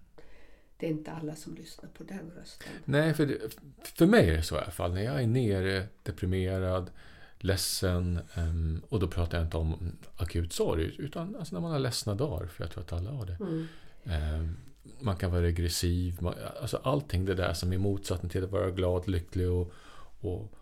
Det 0.79 0.85
är 0.85 0.89
inte 0.89 1.11
alla 1.11 1.35
som 1.35 1.55
lyssnar 1.55 1.89
på 1.89 2.03
den 2.03 2.31
rösten. 2.39 2.71
Nej, 2.85 3.13
för, 3.13 3.25
det, 3.25 3.39
för 3.83 4.05
mig 4.05 4.29
är 4.29 4.33
det 4.37 4.43
så 4.43 4.55
i 4.55 4.57
alla 4.57 4.71
fall. 4.71 4.93
När 4.93 5.01
jag 5.01 5.23
är 5.23 5.27
nere, 5.27 5.87
deprimerad, 6.03 6.91
ledsen. 7.39 8.19
ehm, 8.33 8.81
och 8.89 8.99
då 8.99 9.07
pratar 9.07 9.37
jag 9.37 9.47
inte 9.47 9.57
om 9.57 9.97
akut 10.17 10.53
sorg, 10.53 10.95
utan 10.97 11.35
alltså 11.35 11.55
när 11.55 11.61
man 11.61 11.71
har 11.71 11.79
ledsna 11.79 12.15
dagar. 12.15 12.47
För 12.47 12.63
jag 12.63 12.71
tror 12.71 12.83
att 12.83 12.93
alla 12.93 13.11
har 13.11 13.25
det. 13.25 13.37
Mm. 13.39 13.67
Ehm, 14.03 14.57
man 14.99 15.17
kan 15.17 15.31
vara 15.31 15.41
regressiv. 15.41 16.17
Man, 16.21 16.33
alltså 16.61 16.77
allting 16.77 17.25
det 17.25 17.35
där 17.35 17.53
som 17.53 17.73
är 17.73 17.77
motsatsen 17.77 18.29
till 18.29 18.43
att 18.43 18.51
vara 18.51 18.71
glad, 18.71 19.07
lycklig 19.07 19.49
och, 19.49 19.71
och 20.19 20.53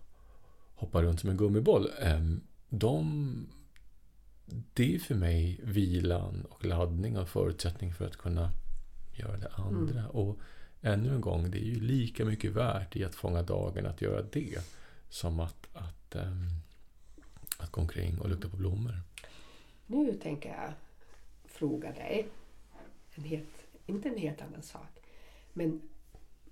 hoppa 0.76 1.01
runt 1.01 1.20
som 1.20 1.30
en 1.30 1.38
gummiboll. 1.38 1.89
ehm, 1.99 2.41
de, 2.70 3.47
det 4.74 4.95
är 4.95 4.99
för 4.99 5.16
mig 5.16 5.59
vilan 5.63 6.45
och 6.49 6.66
laddning 6.66 7.18
och 7.18 7.30
förutsättning 7.30 7.93
för 7.93 8.05
att 8.05 8.18
kunna 8.18 8.51
göra 9.20 9.38
det 9.38 9.51
andra. 9.55 10.09
Och 10.09 10.39
ännu 10.82 11.16
en 11.16 11.22
gång, 11.22 11.51
det 11.51 11.57
är 11.57 11.66
ju 11.66 11.80
lika 11.80 12.26
mycket 12.26 12.51
värt 12.51 12.95
i 12.95 13.03
att 13.03 13.16
fånga 13.16 13.41
dagen 13.41 13.86
att 13.86 14.01
göra 14.01 14.22
det 14.22 14.59
som 15.09 15.39
att, 15.39 15.68
att 15.74 16.16
ehm, 16.16 16.49
att 17.57 17.72
gå 17.72 17.82
omkring 17.82 18.20
och 18.20 18.30
lukta 18.30 18.49
på 18.49 18.57
blommor. 18.57 19.01
Nu 19.88 20.13
tänker 20.13 20.49
jag 20.49 20.74
fråga 21.45 21.91
dig, 21.91 22.28
en 23.16 23.24
helt, 23.24 23.66
inte 23.86 24.09
en 24.09 24.18
helt 24.18 24.41
annan 24.41 24.61
sak, 24.61 24.99
men 25.53 25.82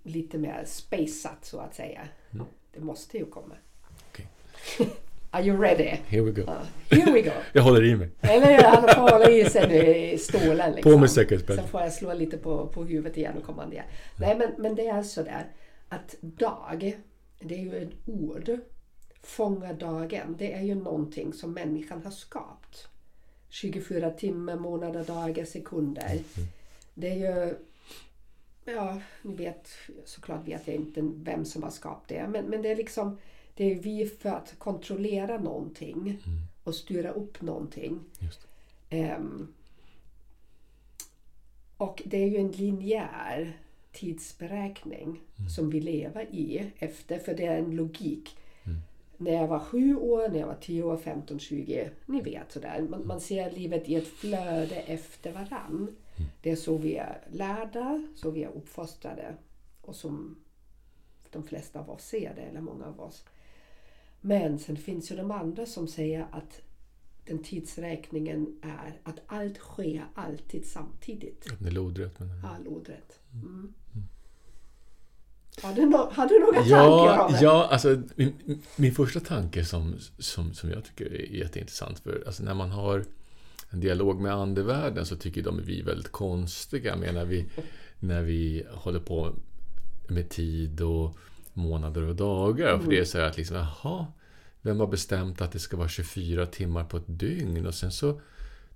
lite 0.03 0.38
mer 0.38 0.66
spejsat 0.66 1.45
så 1.45 1.59
att 1.59 1.76
säga. 1.76 2.07
Mm. 2.32 2.45
Det 2.72 2.80
måste 2.80 3.18
ju 3.18 3.26
komma. 3.26 3.55
Okej. 4.09 4.28
Are 5.36 5.44
you 5.44 5.58
ready? 5.58 6.00
Here 6.08 6.22
we 6.22 6.32
go. 6.32 6.44
Ja, 6.48 6.62
here 6.90 7.12
we 7.12 7.22
go. 7.22 7.32
Jag 7.54 7.64
håller 7.64 7.84
i 7.84 7.96
mig. 7.96 8.10
Eller? 8.22 8.64
Han 8.64 8.82
får 8.82 9.12
hålla 9.12 9.30
i 9.30 9.46
sig 9.46 9.68
nu 9.68 9.96
i 9.96 10.18
stolen. 10.18 10.72
Liksom. 10.72 10.92
På 10.92 10.98
med 10.98 11.12
säkerhetsbälte. 11.12 11.64
Sen 11.64 11.72
får 11.72 11.82
jag 11.82 11.94
slå 11.94 12.14
lite 12.14 12.38
på, 12.38 12.68
på 12.68 12.84
huvudet 12.84 13.18
igen 13.18 13.38
och 13.38 13.44
komma 13.44 13.66
ner. 13.66 13.86
Nej 14.20 14.38
men, 14.38 14.52
men 14.58 14.76
det 14.76 14.88
är 14.88 15.04
så 15.04 15.24
där 15.24 15.46
att 15.90 16.16
dag, 16.22 16.98
det 17.40 17.56
är 17.56 17.60
ju 17.60 17.78
ett 17.84 17.90
ord. 18.06 18.60
Fånga 19.24 19.74
dagen, 19.74 20.36
det 20.40 20.54
är 20.54 20.62
ju 20.62 20.76
någonting 20.76 21.34
som 21.34 21.54
människan 21.54 22.02
har 22.04 22.12
skapat. 22.12 22.88
24 23.50 24.10
timmar, 24.10 24.56
månader, 24.56 25.04
dagar, 25.04 25.46
sekunder. 25.46 26.20
Det 26.94 27.10
är 27.10 27.16
ju 27.16 27.56
Ja, 28.66 29.02
ni 29.22 29.36
vet, 29.36 29.70
såklart 30.06 30.48
vet 30.48 30.68
jag 30.68 30.76
inte 30.76 31.02
vem 31.02 31.46
som 31.46 31.64
har 31.64 31.70
skapat 31.70 32.08
det. 32.08 32.28
Men, 32.28 32.46
men 32.46 32.62
det 32.62 32.72
är 32.72 32.76
liksom 32.76 33.18
det 33.56 33.72
är 33.72 33.76
vi 33.76 34.06
för 34.06 34.30
att 34.30 34.60
kontrollera 34.60 35.38
någonting 35.38 36.18
och 36.64 36.76
styra 36.76 37.12
upp 37.12 37.41
någonting. 37.41 37.99
Ehm, 38.89 39.54
och 41.78 42.01
det 42.06 42.18
är 42.18 42.28
ju 42.28 42.38
en 42.38 42.51
linjär 42.51 43.58
tidsberäkning 43.91 45.22
som 45.56 45.70
vi 45.70 45.82
lever 45.82 46.26
i 46.32 46.72
efter, 46.80 47.20
för 47.20 47.34
det 47.34 47.45
är 47.45 47.58
en 47.58 47.76
logik. 47.76 48.38
När 49.18 49.32
jag 49.32 49.47
var 49.47 49.60
sju 49.60 49.95
år, 49.95 50.30
när 50.30 50.39
jag 50.39 50.47
var 50.47 50.58
tio 50.62 50.84
år, 50.84 50.97
15, 50.97 51.39
20, 51.39 51.89
ni 52.06 52.22
vet 52.22 52.51
sådär. 52.51 52.88
Man, 52.89 53.08
man 53.08 53.22
ser 53.22 53.51
livet 53.51 53.89
i 53.89 53.95
ett 53.95 54.08
flöde 54.08 54.76
efter 54.76 55.32
varann. 55.32 55.95
Det 56.41 56.51
är 56.51 56.56
så 56.56 56.78
vi 56.78 56.95
är 56.95 57.22
lärda, 57.32 58.08
så 58.16 58.32
vi 58.32 58.43
är 58.43 58.49
uppfostrade 58.49 59.36
och 59.82 59.95
som 59.95 60.36
de 61.32 61.43
flesta 61.43 61.80
av 61.80 61.89
oss 61.89 62.04
ser 62.04 62.34
det, 62.36 62.41
eller 62.41 62.62
många 62.62 62.86
av 62.86 62.99
oss. 62.99 63.26
Men 64.26 64.59
sen 64.59 64.78
finns 64.78 65.11
ju 65.11 65.15
de 65.15 65.32
andra 65.32 65.65
som 65.65 65.88
säger 65.88 66.28
att 66.32 66.61
den 67.26 67.43
tidsräkningen 67.43 68.59
är 68.61 68.99
att 69.03 69.19
allt 69.28 69.57
sker 69.57 70.05
alltid 70.15 70.65
samtidigt. 70.65 71.51
Att 71.51 71.59
ni 71.61 71.67
är 71.67 71.71
lodrätt. 71.71 72.19
Men... 72.19 72.45
All 72.45 72.67
ordrätt. 72.67 73.19
Mm. 73.34 73.74
Har, 75.61 75.74
du 75.74 75.82
no- 75.82 76.13
har 76.13 76.28
du 76.28 76.39
några 76.39 76.53
tankar 76.53 76.78
Ja, 76.78 77.26
om 77.26 77.32
det? 77.34 77.39
ja 77.41 77.67
alltså, 77.71 78.01
min, 78.15 78.61
min 78.76 78.95
första 78.95 79.19
tanke 79.19 79.65
som, 79.65 79.95
som, 80.17 80.53
som 80.53 80.69
jag 80.69 80.84
tycker 80.86 81.05
är 81.05 81.36
jätteintressant, 81.36 81.99
för 81.99 82.24
alltså, 82.26 82.43
när 82.43 82.53
man 82.53 82.71
har 82.71 83.05
en 83.69 83.80
dialog 83.80 84.21
med 84.21 84.34
andevärlden 84.34 85.05
så 85.05 85.15
tycker 85.15 85.43
de 85.43 85.61
vi 85.65 85.80
är 85.80 85.84
väldigt 85.86 86.11
konstiga 86.11 86.95
med 86.95 87.13
när 87.13 87.26
vi, 87.26 87.45
när 87.99 88.21
vi 88.24 88.65
håller 88.71 88.99
på 88.99 89.34
med 90.07 90.30
tid 90.30 90.82
och 90.82 91.17
månader 91.54 92.08
och 92.08 92.16
dagar. 92.16 92.80
För 92.80 92.89
det 92.89 92.99
är 92.99 93.06
så 93.06 93.18
här 93.18 93.26
att 93.26 93.38
liksom, 93.38 93.58
jaha, 93.58 94.06
vem 94.62 94.80
har 94.80 94.88
bestämt 94.88 95.41
att 95.41 95.51
det 95.51 95.60
ska 95.60 95.78
vara 95.78 95.88
24 95.88 96.45
timmar 96.45 96.84
på 96.84 96.97
ett 96.97 97.04
dygn 97.08 97.66
och 97.66 97.74
sen 97.74 97.91
så 97.91 98.22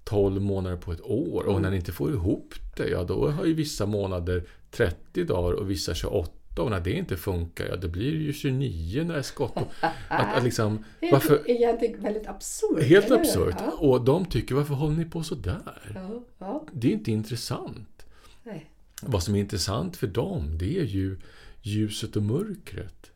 12 0.04 0.42
månader 0.42 0.78
på 0.78 0.92
ett 0.92 1.02
år. 1.02 1.48
Och 1.48 1.62
när 1.62 1.70
ni 1.70 1.76
inte 1.76 1.92
får 1.92 2.12
ihop 2.12 2.54
det, 2.78 2.90
ja 2.90 3.04
då 3.04 3.30
har 3.30 3.46
ju 3.46 3.54
vissa 3.54 3.86
månader 3.86 4.44
30 4.72 5.24
dagar 5.24 5.52
och 5.54 5.70
vissa 5.70 5.94
28. 5.94 6.32
Och 6.58 6.70
när 6.70 6.80
det 6.80 6.92
inte 6.92 7.18
funkar, 7.18 7.66
ja 7.66 7.76
då 7.76 7.88
blir 7.88 8.12
det 8.12 8.18
ju 8.18 8.34
29 8.34 9.04
när 9.04 9.14
det 9.14 9.20
är 9.20 9.24
skott. 9.24 9.58
Att, 9.80 10.36
att 10.36 10.44
liksom, 10.44 10.86
är 11.00 11.12
varför, 11.12 11.52
egentligen 11.52 12.02
väldigt 12.04 12.28
absurt. 12.28 12.84
helt 12.84 13.12
absurt. 13.12 13.56
Ja. 13.60 13.72
Och 13.72 14.06
de 14.06 14.26
tycker, 14.26 14.56
varför 14.56 14.74
håller 14.74 14.96
ni 14.96 15.06
på 15.06 15.24
så 15.24 15.36
där? 15.36 15.92
Ja, 15.96 16.24
ja. 16.38 16.66
Det 16.72 16.88
är 16.88 16.92
inte 16.92 17.12
intressant. 17.12 18.06
Nej. 18.44 18.72
Vad 19.02 19.24
som 19.24 19.36
är 19.36 19.40
intressant 19.40 19.98
för 19.98 20.08
dem, 20.08 20.58
det 20.58 20.80
är 20.80 20.86
ju 20.86 21.18
ljuset 21.62 22.16
och 22.16 22.24
mörkret. 22.24 23.12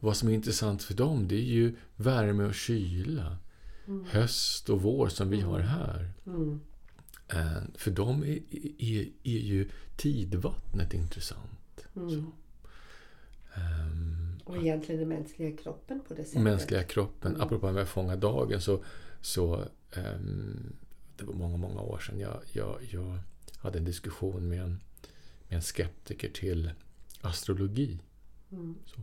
Vad 0.00 0.16
som 0.16 0.28
är 0.28 0.32
intressant 0.32 0.82
för 0.82 0.94
dem, 0.94 1.28
det 1.28 1.34
är 1.34 1.44
ju 1.44 1.76
värme 1.96 2.44
och 2.44 2.54
kyla. 2.54 3.36
Höst 4.06 4.70
och 4.70 4.82
vår 4.82 5.08
som 5.08 5.30
vi 5.30 5.40
har 5.40 5.60
här. 5.60 6.12
Mm. 6.26 6.60
Eh, 7.28 7.62
För 7.74 7.90
dem 7.90 8.22
är, 8.24 8.38
är, 8.78 9.08
är 9.22 9.38
ju 9.38 9.68
tidvattnet 9.96 10.94
intressant. 10.94 11.86
Mm. 11.96 12.26
Ehm, 13.54 14.40
Och 14.44 14.56
egentligen 14.56 15.00
den 15.00 15.08
mänskliga 15.08 15.56
kroppen 15.56 16.00
på 16.08 16.14
det 16.14 16.24
sättet. 16.24 16.42
mänskliga 16.42 16.82
kroppen. 16.82 17.40
Apropå 17.40 17.66
att 17.66 17.88
fånga 17.88 18.16
dagen 18.16 18.60
så, 18.60 18.84
så 19.20 19.64
ehm, 19.92 20.72
det 21.16 21.24
var 21.24 21.34
många, 21.34 21.56
många 21.56 21.80
år 21.80 21.98
sedan 21.98 22.18
jag, 22.18 22.40
jag, 22.52 22.76
jag 22.90 23.18
hade 23.58 23.78
en 23.78 23.84
diskussion 23.84 24.48
med 24.48 24.60
en, 24.62 24.80
med 25.48 25.56
en 25.56 25.62
skeptiker 25.62 26.28
till 26.28 26.70
astrologi. 27.20 27.98
Mm. 28.52 28.74
Så. 28.86 29.00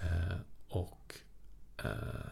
Eh, 0.00 0.36
och, 0.68 1.14
eh, 1.78 2.26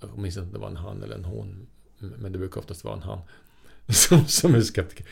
jag 0.00 0.18
minns 0.18 0.36
inte 0.36 0.46
om 0.46 0.52
det 0.52 0.58
var 0.58 0.68
en 0.68 0.76
han 0.76 1.02
eller 1.02 1.14
en 1.14 1.24
hon, 1.24 1.66
men 1.98 2.32
det 2.32 2.38
brukar 2.38 2.60
oftast 2.60 2.84
vara 2.84 2.94
en 2.94 3.02
han 3.02 3.20
som, 3.88 4.26
som 4.26 4.54
är 4.54 4.60
skeptiker. 4.60 5.06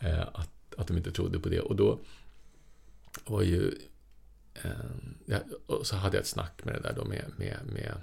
Eh, 0.00 0.20
att, 0.20 0.74
att 0.76 0.86
de 0.86 0.96
inte 0.96 1.12
trodde 1.12 1.40
på 1.40 1.48
det. 1.48 1.60
Och 1.60 1.76
då 1.76 1.98
var 3.26 3.42
ju... 3.42 3.74
Eh, 4.54 5.38
och 5.66 5.86
så 5.86 5.96
hade 5.96 6.16
jag 6.16 6.22
ett 6.22 6.28
snack 6.28 6.64
med 6.64 6.74
det 6.74 6.80
där 6.80 6.92
då 6.96 7.04
med, 7.04 7.24
med, 7.36 7.58
med 7.66 8.00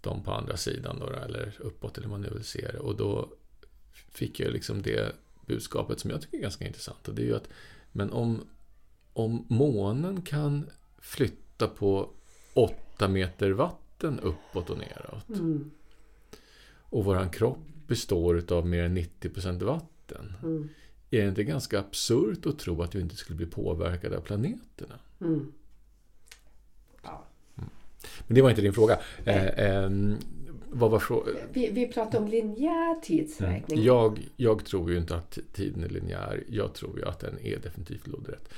de 0.00 0.22
på 0.22 0.32
andra 0.32 0.56
sidan 0.56 0.98
då, 0.98 1.06
eller 1.06 1.54
uppåt 1.58 1.96
eller 1.96 2.06
hur 2.06 2.10
man 2.10 2.20
nu 2.20 2.30
vill 2.30 2.44
se 2.44 2.70
det. 2.72 2.78
Och 2.78 2.96
då 2.96 3.28
fick 3.92 4.40
jag 4.40 4.52
liksom 4.52 4.82
det 4.82 5.16
budskapet 5.46 6.00
som 6.00 6.10
jag 6.10 6.22
tycker 6.22 6.38
är 6.38 6.42
ganska 6.42 6.66
intressant. 6.66 7.08
Och 7.08 7.14
det 7.14 7.22
är 7.22 7.26
ju 7.26 7.36
att 7.36 7.48
men 7.92 8.12
om, 8.12 8.48
om 9.16 9.44
månen 9.48 10.22
kan 10.22 10.66
flytta 10.98 11.68
på 11.68 12.10
åtta 12.54 13.08
meter 13.08 13.50
vatten 13.50 14.20
uppåt 14.20 14.70
och 14.70 14.78
neråt 14.78 15.28
Mm. 15.28 15.70
och 16.80 17.04
våran 17.04 17.30
kropp 17.30 17.58
består 17.86 18.42
av 18.52 18.66
mer 18.66 18.82
än 18.82 18.94
90% 18.94 19.62
vatten. 19.62 20.32
Mm. 20.42 20.68
Är 21.10 21.22
det 21.22 21.28
inte 21.28 21.44
ganska 21.44 21.78
absurt 21.80 22.46
att 22.46 22.58
tro 22.58 22.82
att 22.82 22.94
vi 22.94 23.00
inte 23.00 23.16
skulle 23.16 23.36
bli 23.36 23.46
påverkade 23.46 24.16
av 24.16 24.20
planeterna? 24.20 24.98
Mm. 25.20 25.52
Ja. 27.02 27.24
Men 28.26 28.34
det 28.34 28.42
var 28.42 28.50
inte 28.50 28.62
din 28.62 28.72
fråga. 28.72 28.98
Eh, 29.24 29.90
vad 30.70 30.90
var 30.90 30.98
frågan? 30.98 31.34
Vi, 31.52 31.70
vi 31.70 31.86
pratar 31.88 32.18
om 32.18 32.28
linjär 32.28 33.00
tidsräkning. 33.00 33.84
Jag, 33.84 34.28
jag 34.36 34.64
tror 34.64 34.90
ju 34.90 34.98
inte 34.98 35.16
att 35.16 35.38
tiden 35.52 35.84
är 35.84 35.88
linjär. 35.88 36.44
Jag 36.48 36.74
tror 36.74 36.98
ju 36.98 37.04
att 37.04 37.20
den 37.20 37.38
är 37.38 37.58
definitivt 37.58 38.06
lodrätt. 38.06 38.48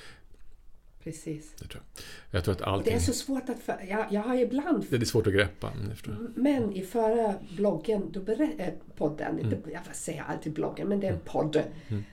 Precis. 1.05 1.53
Det 1.59 1.68
tror 1.68 1.82
jag. 1.94 2.05
jag 2.36 2.44
tror 2.44 2.53
att 2.53 2.59
Det 2.59 2.64
allting... 2.66 2.94
är 2.94 2.99
så 2.99 3.12
svårt 3.12 3.49
att... 3.49 3.59
För, 3.59 3.86
jag, 3.88 4.07
jag 4.11 4.20
har 4.20 4.34
ibland... 4.36 4.86
Det 4.90 4.96
är 4.96 5.05
svårt 5.05 5.26
att 5.26 5.32
greppa. 5.32 5.72
men 6.34 6.62
jag 6.62 6.76
i 6.76 6.82
förra 6.82 7.34
bloggen, 7.57 8.03
då 8.12 8.20
berä- 8.20 8.55
äh, 8.59 8.72
podden, 8.96 9.38
Mm. 9.38 9.59
jag 9.72 9.96
säger 9.96 10.22
alltid 10.22 10.53
bloggen, 10.53 10.88
men 10.88 11.01
det 11.01 11.07
är 11.07 11.12
en 11.12 11.20
podd. 11.24 11.62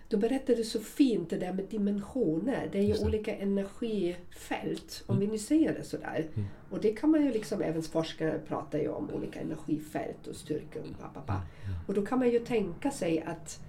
Då 0.10 0.18
berättade 0.18 0.56
du 0.56 0.64
så 0.64 0.80
fint 0.80 1.30
det 1.30 1.38
där 1.38 1.54
med 1.54 1.66
dimensioner. 1.70 2.70
Det 2.72 2.78
är 2.78 2.84
ju 2.84 2.94
det. 2.94 3.06
olika 3.06 3.36
energifält, 3.36 5.04
om 5.06 5.20
vi 5.20 5.28
nu 5.28 5.38
säger 5.38 5.74
det 5.74 5.84
sådär. 5.84 6.26
Mm. 6.36 6.48
Och 6.70 6.82
det 6.82 6.92
kan 6.92 7.10
man 7.12 7.24
ju 7.26 7.32
liksom, 7.32 7.62
även 7.62 7.84
forskare 7.84 8.40
pratar 8.48 8.80
ju 8.80 8.88
om 8.90 9.10
olika 9.10 9.40
energifält 9.40 10.28
och 10.28 10.36
styrkor. 10.36 10.82
Och, 10.82 11.24
ba. 11.26 11.34
Mm. 11.34 11.44
och 11.88 11.94
då 11.94 12.06
kan 12.06 12.20
man 12.20 12.30
ju 12.30 12.40
tänka 12.40 12.92
sig 12.92 13.22
att 13.22 13.60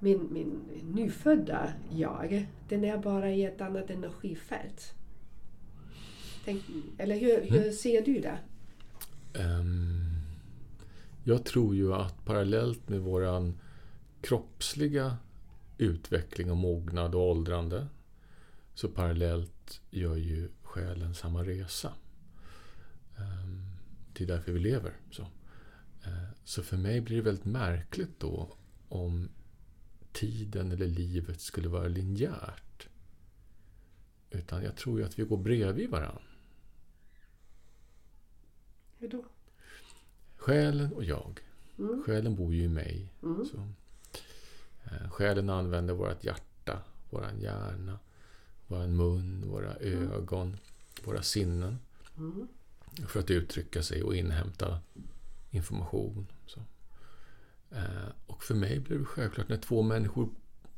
min, 0.00 0.28
min 0.32 0.60
nyfödda 0.94 1.72
jag, 1.90 2.46
den 2.68 2.84
är 2.84 2.98
bara 2.98 3.30
i 3.30 3.44
ett 3.44 3.60
annat 3.60 3.90
energifält. 3.90 4.94
Tänk, 6.44 6.62
eller 6.98 7.18
hur, 7.18 7.50
hur 7.50 7.60
Mm. 7.62 7.72
ser 7.72 8.02
du 8.04 8.20
det? 8.20 8.38
Ehm, 9.40 10.04
jag 11.24 11.44
tror 11.44 11.74
ju 11.74 11.94
att 11.94 12.24
parallellt 12.24 12.88
med 12.88 13.00
våran 13.00 13.58
kroppsliga 14.20 15.16
utveckling 15.78 16.50
och 16.50 16.56
mognad 16.56 17.14
och 17.14 17.28
åldrande 17.30 17.86
så 18.74 18.88
parallellt 18.88 19.80
gör 19.90 20.16
ju 20.16 20.48
själen 20.62 21.14
samma 21.14 21.44
resa. 21.44 21.92
Ehm, 23.18 23.62
det 24.12 24.24
är 24.24 24.28
därför 24.28 24.52
vi 24.52 24.58
lever. 24.60 24.92
Så. 25.10 25.22
Eh, 26.04 26.28
så 26.44 26.62
för 26.62 26.76
mig 26.76 27.00
blir 27.00 27.16
det 27.16 27.22
väldigt 27.22 27.44
märkligt 27.44 28.20
då 28.20 28.56
om 28.88 29.28
tiden 30.18 30.72
eller 30.72 30.86
livet 30.86 31.40
skulle 31.40 31.68
vara 31.68 31.88
linjärt. 31.88 32.88
Utan 34.30 34.62
jag 34.62 34.76
tror 34.76 34.98
ju 34.98 35.06
att 35.06 35.18
vi 35.18 35.24
går 35.24 35.36
bredvid 35.36 35.90
varandra. 35.90 36.22
Hur 38.98 39.08
då? 39.08 39.24
Själen 40.36 40.92
och 40.92 41.04
jag. 41.04 41.40
Mm. 41.78 42.02
Själen 42.06 42.34
bor 42.34 42.54
ju 42.54 42.62
i 42.62 42.68
mig. 42.68 43.12
Mm. 43.22 43.46
Så. 43.46 43.68
Eh, 44.84 45.10
Själen 45.10 45.50
använder 45.50 45.94
vårt 45.94 46.24
hjärta, 46.24 46.82
våran 47.10 47.40
hjärna, 47.40 47.98
våran 48.66 48.96
mun, 48.96 49.44
våra 49.50 49.74
ögon, 49.76 50.56
våra 51.04 51.22
sinnen. 51.22 51.78
Mm. 52.16 52.48
För 53.06 53.20
att 53.20 53.30
uttrycka 53.30 53.82
sig 53.82 54.02
och 54.02 54.16
inhämta 54.16 54.80
information. 55.50 56.26
Så. 56.46 56.60
Eh, 57.70 58.08
och 58.26 58.42
för 58.42 58.54
mig 58.54 58.80
blir 58.80 58.98
det 58.98 59.04
självklart 59.04 59.48
när 59.48 59.56
två 59.56 59.82
människor 59.82 60.30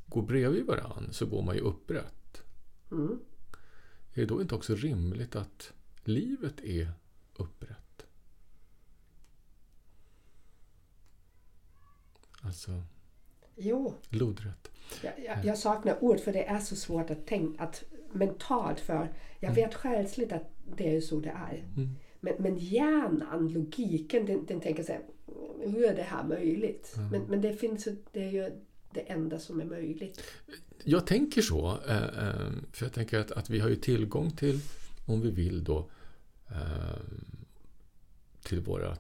går 0.06 0.22
bredvid 0.22 0.66
varandra 0.66 1.12
så 1.12 1.26
går 1.26 1.42
man 1.42 1.54
ju 1.54 1.60
upprätt. 1.60 2.42
Mm. 2.90 3.20
Är 4.12 4.20
det 4.20 4.26
då 4.26 4.40
inte 4.40 4.54
också 4.54 4.74
rimligt 4.74 5.36
att 5.36 5.72
livet 6.04 6.60
är 6.60 6.92
upprätt? 7.36 8.06
Alltså 12.42 12.82
Jo, 13.56 13.94
lodrätt. 14.08 14.70
jag, 15.02 15.12
jag, 15.24 15.44
jag 15.44 15.58
saknar 15.58 16.04
ord 16.04 16.20
för 16.20 16.32
det 16.32 16.44
är 16.44 16.58
så 16.58 16.76
svårt 16.76 17.10
att 17.10 17.26
tänka 17.26 17.62
att 17.62 17.84
mentalt 18.12 18.80
för. 18.80 19.12
Jag 19.40 19.54
vet 19.54 19.74
själsligt 19.74 20.32
att 20.32 20.50
det 20.76 20.96
är 20.96 21.00
så 21.00 21.20
det 21.20 21.30
är. 21.30 21.64
Mm. 21.76 21.96
Men, 22.20 22.34
men 22.38 22.56
hjärnan, 22.58 23.48
logiken, 23.48 24.26
den, 24.26 24.46
den 24.46 24.60
tänker 24.60 24.82
så 24.82 24.92
här, 24.92 25.02
hur 25.60 25.84
är 25.84 25.94
det 25.96 26.02
här 26.02 26.24
möjligt? 26.24 26.94
Men, 27.10 27.22
men 27.22 27.40
det 27.40 27.52
finns 27.52 27.88
det 28.12 28.22
är 28.24 28.30
ju 28.30 28.50
det 28.94 29.00
enda 29.00 29.38
som 29.38 29.60
är 29.60 29.64
möjligt. 29.64 30.22
Jag 30.84 31.06
tänker 31.06 31.42
så. 31.42 31.78
eh, 31.88 31.96
eh, 31.96 32.50
För 32.72 32.84
jag 32.86 32.92
tänker 32.92 33.18
att, 33.18 33.30
att 33.30 33.50
vi 33.50 33.58
har 33.60 33.68
ju 33.68 33.76
tillgång 33.76 34.30
till, 34.30 34.60
om 35.06 35.20
vi 35.20 35.30
vill 35.30 35.64
då, 35.64 35.90
eh, 36.50 37.00
till 38.42 38.60
våra 38.60 38.96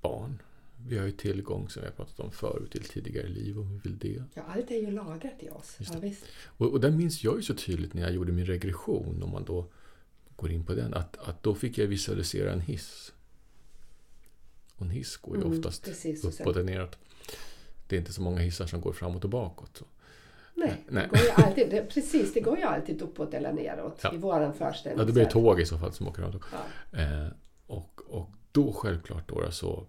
barn. 0.00 0.42
Vi 0.88 0.98
har 0.98 1.06
ju 1.06 1.12
tillgång, 1.12 1.68
som 1.68 1.82
vi 1.82 1.88
har 1.88 1.94
pratat 1.94 2.20
om 2.20 2.30
förut, 2.30 2.70
till 2.70 2.84
tidigare 2.84 3.28
liv 3.28 3.58
om 3.58 3.68
vi 3.72 3.78
vill 3.78 3.98
det. 3.98 4.22
Ja, 4.34 4.42
allt 4.42 4.70
är 4.70 4.80
ju 4.80 4.90
lagrat 4.90 5.42
i 5.42 5.50
oss. 5.50 5.76
Ja. 5.78 6.10
Och, 6.46 6.72
och 6.72 6.80
där 6.80 6.90
minns 6.90 7.24
jag 7.24 7.36
ju 7.36 7.42
så 7.42 7.54
tydligt 7.54 7.94
när 7.94 8.02
jag 8.02 8.12
gjorde 8.12 8.32
min 8.32 8.46
regression, 8.46 9.22
om 9.22 9.30
man 9.30 9.44
då 9.44 9.66
går 10.36 10.50
in 10.50 10.64
på 10.64 10.74
den, 10.74 10.94
att, 10.94 11.16
att 11.18 11.42
då 11.42 11.54
fick 11.54 11.78
jag 11.78 11.86
visualisera 11.86 12.52
en 12.52 12.60
hiss. 12.60 13.12
Och 14.76 14.82
en 14.82 14.90
hiss 14.90 15.16
går 15.16 15.36
ju 15.36 15.42
Mm, 15.42 15.58
oftast 15.58 15.84
precis, 15.84 16.24
uppåt 16.24 16.56
och 16.56 16.64
neråt. 16.64 16.98
Det 17.88 17.96
är 17.96 18.00
inte 18.00 18.12
så 18.12 18.22
många 18.22 18.38
hissar 18.40 18.66
som 18.66 18.80
går 18.80 18.92
framåt 18.92 19.24
och 19.24 19.30
bakåt. 19.30 19.76
Så. 19.76 19.84
Nej, 20.54 20.84
Nej. 20.88 21.08
Det 21.12 21.18
går 21.18 21.26
ju 21.26 21.30
alltid, 21.30 21.70
det, 21.70 21.82
precis, 21.94 22.32
det 22.34 22.40
går 22.40 22.58
ju 22.58 22.62
alltid 22.64 23.02
uppåt 23.02 23.34
eller 23.34 23.52
neråt 23.52 24.00
Ja. 24.02 24.14
i 24.14 24.16
våran 24.16 24.54
föreställning. 24.54 24.98
Ja, 25.00 25.04
det 25.06 25.12
blir 25.12 25.24
tåg 25.24 25.60
i 25.60 25.66
så 25.66 25.78
fall 25.78 25.92
som 25.92 26.08
åker 26.08 26.22
runt. 26.22 26.42
Ja. 26.92 26.98
Eh, 26.98 27.28
och, 27.66 28.00
och 28.06 28.30
då 28.52 28.72
självklart 28.72 29.28
då 29.28 29.50
så 29.50 29.86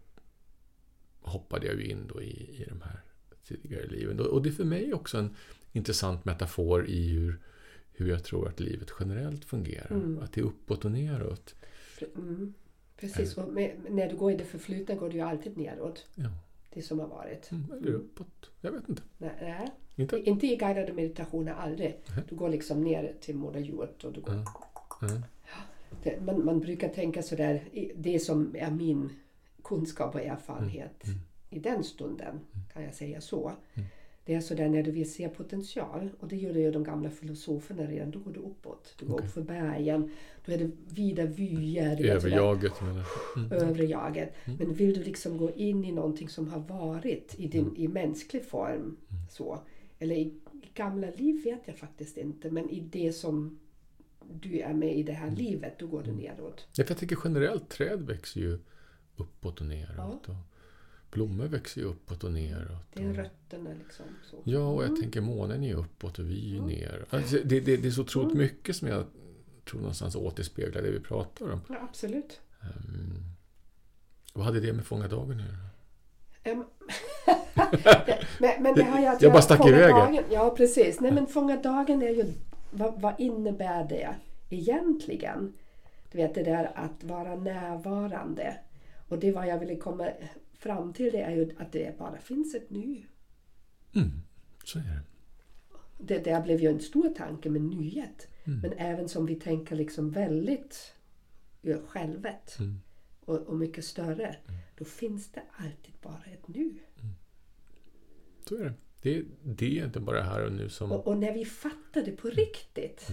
hoppade 1.21 1.67
jag 1.67 1.75
ju 1.75 1.85
in 1.87 2.07
då 2.13 2.21
i, 2.21 2.27
i 2.61 2.65
de 2.69 2.81
här 2.81 3.01
tidigare 3.47 3.87
liven. 3.87 4.19
Och 4.19 4.43
det 4.43 4.49
är 4.49 4.53
för 4.53 4.63
mig 4.63 4.93
också 4.93 5.17
en 5.17 5.35
intressant 5.71 6.25
metafor 6.25 6.87
i 6.87 7.07
hur, 7.09 7.39
hur 7.91 8.09
jag 8.09 8.23
tror 8.23 8.47
att 8.47 8.59
livet 8.59 8.91
generellt 8.99 9.45
fungerar. 9.45 9.91
Mm. 9.91 10.19
Att 10.23 10.33
det 10.33 10.41
är 10.41 10.45
uppåt 10.45 10.85
och 10.85 10.91
neråt. 10.91 11.55
Mm, 12.15 12.53
precis, 12.99 13.37
och 13.37 13.53
med, 13.53 13.71
när 13.89 14.09
du 14.09 14.15
går 14.15 14.31
i 14.31 14.35
det 14.37 14.43
förflutna 14.45 14.95
går 14.95 15.09
du 15.09 15.15
ju 15.15 15.21
alltid 15.21 15.57
neråt. 15.57 16.05
Ja. 16.15 16.29
Det 16.73 16.81
som 16.81 16.99
har 16.99 17.07
varit. 17.07 17.51
Mm, 17.51 17.71
eller 17.71 17.91
uppåt. 17.93 18.51
Jag 18.61 18.71
vet 18.71 18.89
inte. 18.89 19.01
Nej, 19.17 19.31
nej. 19.41 19.67
Inte? 19.95 20.17
Inte 20.19 20.47
i 20.47 20.55
guidade 20.55 20.93
meditationer, 20.93 21.53
aldrig. 21.53 21.99
Nej. 22.15 22.23
Du 22.29 22.35
går 22.35 22.49
liksom 22.49 22.81
ner 22.83 23.13
till 23.21 23.35
Moder 23.35 23.59
Jord 23.59 23.89
och 24.03 24.13
du 24.13 24.21
går 24.21 24.33
Mm. 24.33 24.45
Mm. 25.11 25.21
Det, 26.03 26.21
man, 26.21 26.45
man 26.45 26.59
brukar 26.59 26.89
tänka 26.89 27.23
sådär, 27.23 27.63
det 27.95 28.19
som 28.19 28.55
är 28.55 28.71
min 28.71 29.09
kunskap 29.63 30.15
och 30.15 30.21
erfarenhet 30.21 31.05
Mm. 31.05 31.19
i 31.49 31.59
den 31.59 31.83
stunden, 31.83 32.39
kan 32.73 32.83
jag 32.83 32.93
säga 32.93 33.21
så. 33.21 33.51
Det 34.25 34.33
är 34.33 34.41
sådär 34.41 34.69
när 34.69 34.83
du 34.83 34.91
vill 34.91 35.13
se 35.13 35.29
potential, 35.29 36.09
och 36.19 36.27
det 36.27 36.35
gjorde 36.35 36.59
ju 36.59 36.71
de 36.71 36.83
gamla 36.83 37.09
filosoferna 37.09 37.83
redan, 37.83 38.11
då 38.11 38.19
går 38.19 38.31
du 38.31 38.39
uppåt. 38.39 38.95
Du 38.99 39.05
går 39.05 39.13
Okej. 39.13 39.25
upp 39.25 39.33
för 39.33 39.41
bergen, 39.41 40.11
då 40.45 40.51
är 40.51 40.57
det 40.57 40.71
vida 40.89 41.25
vyer. 41.25 41.95
du 41.95 42.03
vet, 42.03 42.21
sådär, 42.21 42.35
Överjaget 42.35 42.81
menar 42.81 43.05
jag. 43.35 43.45
Mm. 43.45 43.69
övre 43.69 43.85
jaget. 43.85 44.33
Men 44.59 44.73
vill 44.73 44.93
du 44.93 45.03
liksom 45.03 45.37
gå 45.37 45.51
in 45.51 45.85
i 45.85 45.91
någonting 45.91 46.29
som 46.29 46.47
har 46.47 46.59
varit 46.59 47.35
i, 47.37 47.47
din, 47.47 47.75
i 47.77 47.87
mänsklig 47.87 48.45
form, 48.45 48.97
så, 49.29 49.59
eller 49.99 50.15
i, 50.15 50.33
gamla 50.73 51.07
liv 51.15 51.43
vet 51.43 51.61
jag 51.65 51.77
faktiskt 51.77 52.17
inte, 52.17 52.51
men 52.51 52.69
i 52.69 52.79
det 52.79 53.13
som 53.13 53.59
du 54.31 54.59
är 54.59 54.73
med 54.73 54.97
i 54.97 55.03
det 55.03 55.13
här 55.13 55.31
livet, 55.31 55.79
då 55.79 55.87
går 55.87 56.03
du 56.03 56.11
neråt. 56.11 56.67
Ja, 56.75 56.83
för 56.83 56.91
jag 56.91 56.97
tänker 56.97 57.17
generellt, 57.23 57.69
träd 57.69 58.01
växer 58.01 58.39
ju 58.41 58.59
uppåt 59.15 59.61
och 59.61 59.67
neråt. 59.67 60.21
Ja. 60.27 60.33
Och 60.33 60.54
blommor 61.15 61.45
växer 61.47 61.81
ju 61.81 61.87
uppåt 61.87 62.23
och 62.23 62.31
neråt. 62.31 62.85
Det 62.93 63.03
är 63.03 63.13
rötterna 63.13 63.69
liksom. 63.83 64.05
Så. 64.31 64.37
Ja, 64.43 64.67
och 64.69 64.83
jag 64.83 64.95
tänker 65.01 65.21
månen 65.21 65.63
är 65.63 65.75
uppåt 65.75 66.19
och 66.19 66.29
vi 66.29 66.49
är 66.51 66.53
ju 66.55 66.61
ner. 66.61 67.05
Alltså, 67.09 67.35
det, 67.45 67.59
det, 67.59 67.77
det 67.77 67.87
är 67.87 67.91
så 67.91 68.01
otroligt 68.01 68.37
mycket 68.37 68.75
som 68.75 68.87
jag 68.87 69.03
tror 69.69 69.79
någonstans 69.79 70.15
återspeglar 70.15 70.81
det 70.81 70.91
vi 70.91 70.99
pratar 70.99 71.51
om. 71.51 71.61
Ja, 71.69 71.75
absolut. 71.89 72.39
Ehm, 72.61 73.23
vad 74.33 74.45
hade 74.45 74.59
det 74.59 74.73
med 74.73 74.85
Fånga 74.85 75.07
dagen 75.07 75.31
att 75.39 75.45
göra? 75.45 75.69
Em, 76.43 76.63
men, 78.39 78.63
men 78.63 78.75
det 78.75 78.83
har 78.83 78.99
Jag 78.99 79.21
göra- 79.21 79.33
bara 79.33 79.41
stack 79.41 79.67
iväg. 79.67 79.89
dagen. 79.91 80.23
Ja, 80.31 80.53
precis. 80.57 80.99
Nej, 80.99 81.11
men 81.11 81.27
fånga 81.27 81.57
dagen 81.61 82.01
är 82.01 82.09
ju... 82.09 82.25
Vad, 82.71 83.01
vad 83.01 83.13
innebär 83.19 83.83
det 83.89 84.15
egentligen? 84.49 85.53
Du 86.11 86.17
vet 86.17 86.35
det 86.35 86.43
där 86.43 86.71
att 86.75 87.03
vara 87.03 87.35
närvarande. 87.35 88.57
Och 89.09 89.19
det 89.19 89.31
vad 89.31 89.47
jag 89.47 89.59
ville 89.59 89.75
komma 89.75 90.07
fram 90.65 90.93
till 90.93 91.11
det 91.11 91.21
är 91.21 91.35
ju 91.35 91.55
att 91.57 91.71
det 91.71 91.97
bara 91.97 92.17
finns 92.17 92.55
ett 92.55 92.69
nu. 92.69 93.03
Mm, 93.95 94.11
så 94.63 94.79
är 94.79 94.83
det. 94.83 95.01
Det 95.97 96.23
där 96.23 96.41
blev 96.41 96.61
ju 96.61 96.69
en 96.69 96.79
stor 96.79 97.09
tanke 97.09 97.49
med 97.49 97.61
nyhet. 97.61 98.27
Mm. 98.43 98.59
Men 98.59 98.73
även 98.73 99.09
som 99.09 99.25
vi 99.25 99.35
tänker 99.35 99.75
liksom 99.75 100.11
väldigt 100.11 100.93
ja, 101.61 101.77
självet 101.87 102.57
Mm. 102.59 102.81
och, 103.25 103.37
och 103.37 103.57
mycket 103.57 103.85
större. 103.85 104.35
Då 104.77 104.85
finns 104.85 105.31
det 105.31 105.41
alltid 105.51 105.93
bara 106.01 106.23
ett 106.33 106.47
nu. 106.47 106.73
Så 108.49 108.55
är 108.55 108.63
det. 108.63 108.73
Det, 109.01 109.25
det 109.43 109.79
är 109.79 109.85
inte 109.85 109.99
bara 109.99 110.21
här 110.23 110.45
och 110.45 110.51
nu 110.51 110.69
som... 110.69 110.91
Och, 110.91 111.07
och 111.07 111.17
när 111.17 111.33
vi 111.33 111.45
fattar 111.45 112.03
det 112.05 112.11
på 112.11 112.29
riktigt. 112.29 113.07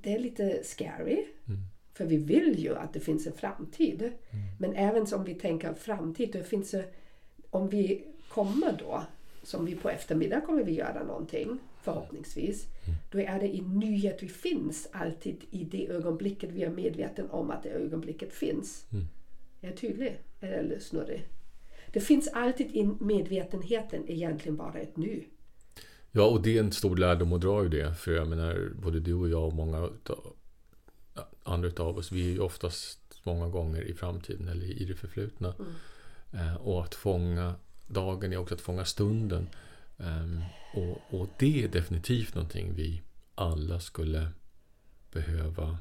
Det 0.00 0.14
är 0.14 0.18
lite 0.18 0.64
scary. 0.64 1.26
För 1.96 2.04
vi 2.04 2.16
vill 2.16 2.58
ju 2.58 2.74
att 2.74 2.92
det 2.92 3.00
finns 3.00 3.26
en 3.26 3.32
framtid. 3.32 4.12
Men 4.58 4.74
även 4.74 5.06
om 5.14 5.24
vi 5.24 5.34
tänker 5.34 5.74
framtid, 5.74 6.30
då 6.32 6.42
finns 6.42 6.70
det, 6.70 6.84
om 7.50 7.68
vi 7.68 8.04
kommer 8.28 8.72
då, 8.78 9.02
som 9.42 9.64
vi 9.64 9.74
på 9.74 9.90
eftermiddag 9.90 10.40
kommer 10.40 10.64
vi 10.64 10.72
göra 10.72 11.04
någonting, 11.04 11.58
förhoppningsvis. 11.82 12.66
Då 13.10 13.20
är 13.20 13.40
det 13.40 13.56
i 13.56 13.60
nyhet 13.60 14.22
vi 14.22 14.28
finns 14.28 14.88
alltid 14.92 15.36
i 15.50 15.64
det 15.64 15.88
ögonblicket 15.88 16.50
vi 16.52 16.62
är 16.62 16.70
medveten 16.70 17.30
om 17.30 17.50
att 17.50 17.62
det 17.62 17.68
ögonblicket 17.68 18.32
finns. 18.32 18.86
Är 19.60 19.68
jag 19.68 19.76
tydlig? 19.76 20.18
Eller 20.40 20.78
snurrig? 20.78 21.24
Det 21.92 22.00
finns 22.00 22.28
alltid 22.28 22.76
i 22.76 22.90
medvetenheten 23.00 24.10
egentligen 24.10 24.56
bara 24.56 24.78
ett 24.78 24.96
nu. 24.96 25.24
Ja, 26.12 26.26
och 26.26 26.42
det 26.42 26.56
är 26.56 26.60
en 26.60 26.72
stor 26.72 26.96
lärdom 26.96 27.32
att 27.32 27.40
dra 27.40 27.64
ur 27.64 27.68
det. 27.68 27.94
För 27.94 28.12
jag 28.12 28.28
menar, 28.28 28.72
både 28.82 29.00
du 29.00 29.14
och 29.14 29.28
jag 29.28 29.46
och 29.46 29.54
många 29.54 29.88
andra 31.46 31.84
av 31.84 31.98
oss, 31.98 32.12
vi 32.12 32.26
är 32.26 32.32
ju 32.32 32.40
oftast 32.40 33.20
många 33.22 33.48
gånger 33.48 33.82
i 33.82 33.94
framtiden 33.94 34.48
eller 34.48 34.66
i 34.66 34.84
det 34.84 34.94
förflutna. 34.94 35.54
Eh, 36.32 36.54
och 36.54 36.84
att 36.84 36.94
fånga 36.94 37.54
dagen 37.86 38.32
är 38.32 38.36
också 38.36 38.54
att 38.54 38.60
fånga 38.60 38.84
stunden. 38.84 39.48
Ehm, 39.98 40.40
och, 40.74 41.20
och 41.20 41.28
det 41.38 41.64
är 41.64 41.68
definitivt 41.68 42.34
någonting 42.34 42.72
vi 42.74 43.02
alla 43.34 43.80
skulle 43.80 44.28
behöva 45.12 45.78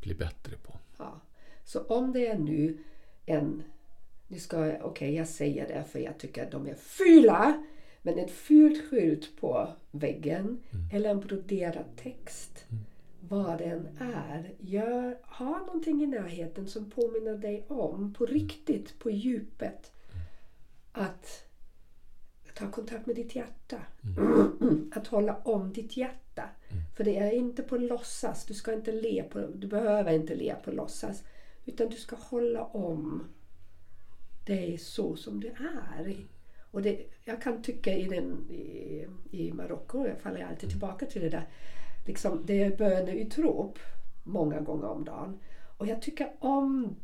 bli 0.00 0.14
bättre 0.14 0.56
på. 0.56 0.78
Ja. 0.98 1.20
Så 1.64 1.80
om 1.80 2.12
det 2.12 2.26
är 2.26 2.38
nu 2.38 2.78
en... 3.26 3.62
Nu 4.28 4.38
ska 4.38 4.66
jag, 4.66 4.84
okej, 4.84 5.14
jag 5.14 5.28
säger 5.28 5.68
det 5.68 5.84
för 5.92 5.98
jag 5.98 6.18
tycker 6.18 6.44
att 6.44 6.50
de 6.50 6.66
är 6.66 6.74
fula. 6.74 7.64
Men 8.02 8.18
ett 8.18 8.30
fult 8.30 8.90
skylt 8.90 9.40
på 9.40 9.68
väggen 9.90 10.62
eller 10.92 11.10
en 11.10 11.20
broderad 11.20 11.84
text. 11.96 12.66
Vad 13.28 13.58
den 13.58 13.88
är. 14.00 14.54
Gör, 14.58 15.18
ha 15.22 15.58
någonting 15.58 16.02
i 16.02 16.06
närheten 16.06 16.66
som 16.66 16.90
påminner 16.90 17.38
dig 17.38 17.64
om, 17.68 18.14
på 18.14 18.26
riktigt, 18.26 18.98
på 18.98 19.10
djupet, 19.10 19.92
att 20.92 21.46
ta 22.54 22.70
kontakt 22.70 23.06
med 23.06 23.16
ditt 23.16 23.34
hjärta. 23.34 23.80
Att 24.92 25.06
hålla 25.06 25.36
om 25.36 25.72
ditt 25.72 25.96
hjärta. 25.96 26.48
För 26.96 27.04
det 27.04 27.16
är 27.16 27.32
inte 27.32 27.62
på 27.62 27.76
låtsas. 27.76 28.44
Du 28.44 28.54
ska 28.54 28.72
inte 28.72 28.92
le 28.92 29.22
på, 29.22 29.46
du 29.54 29.66
behöver 29.66 30.12
inte 30.12 30.34
le 30.34 30.54
på 30.64 30.70
låtsas. 30.70 31.22
Utan 31.64 31.88
du 31.88 31.96
ska 31.96 32.16
hålla 32.16 32.64
om 32.64 33.24
dig 34.46 34.78
så 34.78 35.16
som 35.16 35.40
du 35.40 35.48
är. 35.48 36.16
Och 36.70 36.82
det, 36.82 37.06
jag 37.24 37.42
kan 37.42 37.62
tycka 37.62 37.94
i, 37.94 38.04
den, 38.04 38.50
i, 38.50 39.06
i 39.30 39.52
Marocko, 39.52 40.06
jag 40.06 40.20
faller 40.20 40.44
alltid 40.44 40.70
tillbaka 40.70 41.06
till 41.06 41.22
det 41.22 41.28
där. 41.28 41.48
Liksom, 42.06 42.42
det 42.46 42.62
är 42.62 42.76
böneutrop 42.76 43.78
många 44.24 44.60
gånger 44.60 44.86
om 44.88 45.04
dagen. 45.04 45.38
Och 45.78 45.86
jag 45.86 46.02
tycker 46.02 46.28
om 46.38 46.96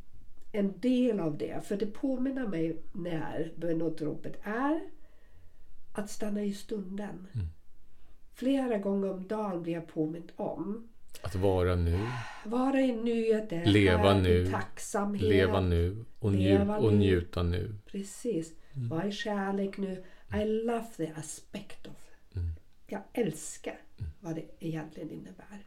en 0.53 0.81
del 0.81 1.21
av 1.21 1.39
det. 1.39 1.65
För 1.67 1.77
det 1.77 1.87
påminner 1.87 2.47
mig 2.47 2.83
när 2.93 3.53
böneutropet 3.57 4.41
är 4.43 4.81
att 5.93 6.11
stanna 6.11 6.43
i 6.45 6.53
stunden. 6.53 7.27
Flera 8.35 8.79
gånger 8.79 9.11
om 9.11 9.27
dagen 9.29 9.63
blir 9.63 9.73
jag 9.73 9.89
påmind 9.89 10.33
om 10.37 10.89
Att 11.23 11.35
vara 11.35 11.75
nu, 11.77 11.99
Vara 12.45 12.81
i 12.81 12.93
nuet, 12.93 13.67
Leva 13.69 14.13
här, 14.13 14.21
nu. 14.23 14.47
tacksamhet. 14.47 15.23
leva 15.23 15.61
nu 15.61 16.05
och, 16.19 16.33
nju, 16.33 16.39
Leva 16.39 16.79
och 16.79 16.93
nu. 16.93 16.99
njuta 16.99 17.43
nu. 17.43 17.75
Precis. 17.87 18.53
Mm. 18.75 18.89
Var 18.89 19.05
i 19.05 19.13
kärlek 19.13 19.79
nu. 19.79 20.05
I 20.43 20.45
love 20.45 20.87
the 20.97 21.11
aspect 21.17 21.87
of. 21.87 21.97
Mm. 22.37 22.49
Jag 22.87 23.01
älskar 23.13 23.79
vad 24.21 24.35
det 24.35 24.45
egentligen 24.61 25.11
innebär. 25.11 25.65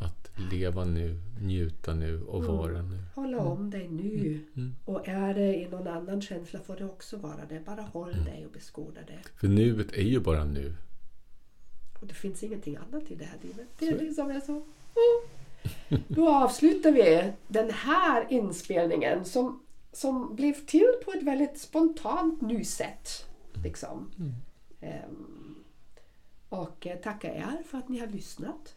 Att 0.00 0.30
leva 0.52 0.84
nu, 0.84 1.20
njuta 1.40 1.94
nu 1.94 2.22
och 2.22 2.44
vara 2.44 2.82
nu. 2.82 2.98
Hålla 3.14 3.38
om 3.38 3.70
dig 3.70 3.88
nu. 3.88 4.40
Mm. 4.56 4.74
Och 4.84 5.08
är 5.08 5.34
det 5.34 5.56
i 5.56 5.68
någon 5.68 5.86
annan 5.88 6.22
känsla 6.22 6.60
får 6.60 6.76
det 6.76 6.84
också 6.84 7.16
vara 7.16 7.44
det. 7.48 7.60
Bara 7.66 7.82
håll 7.82 8.12
Mm. 8.12 8.24
dig 8.24 8.46
och 8.46 8.52
beskåda 8.52 9.00
det. 9.06 9.18
För 9.36 9.48
nuet 9.48 9.92
är 9.92 10.02
ju 10.02 10.20
bara 10.20 10.44
nu. 10.44 10.74
Och 12.00 12.06
det 12.06 12.14
finns 12.14 12.42
ingenting 12.42 12.76
annat 12.76 13.10
i 13.10 13.14
det 13.14 13.24
här 13.24 13.38
livet. 13.42 13.68
Det 13.78 13.88
är 13.88 13.98
liksom 13.98 14.30
är 14.30 14.40
så. 14.40 14.52
Mm. 14.52 16.02
Då 16.08 16.28
avslutar 16.28 16.92
vi 16.92 17.32
den 17.48 17.70
här 17.70 18.26
inspelningen 18.30 19.24
som, 19.24 19.60
som 19.92 20.36
blev 20.36 20.52
till 20.66 20.92
på 21.04 21.12
ett 21.12 21.22
väldigt 21.22 21.58
spontant 21.58 22.40
nu 22.40 22.64
sätt. 22.64 23.08
Liksom. 23.64 24.10
Ehm, 24.80 25.43
och 26.48 26.86
eh, 26.86 26.96
tackar 26.98 27.30
er 27.30 27.62
för 27.70 27.78
att 27.78 27.88
ni 27.88 27.98
har 27.98 28.06
lyssnat. 28.06 28.74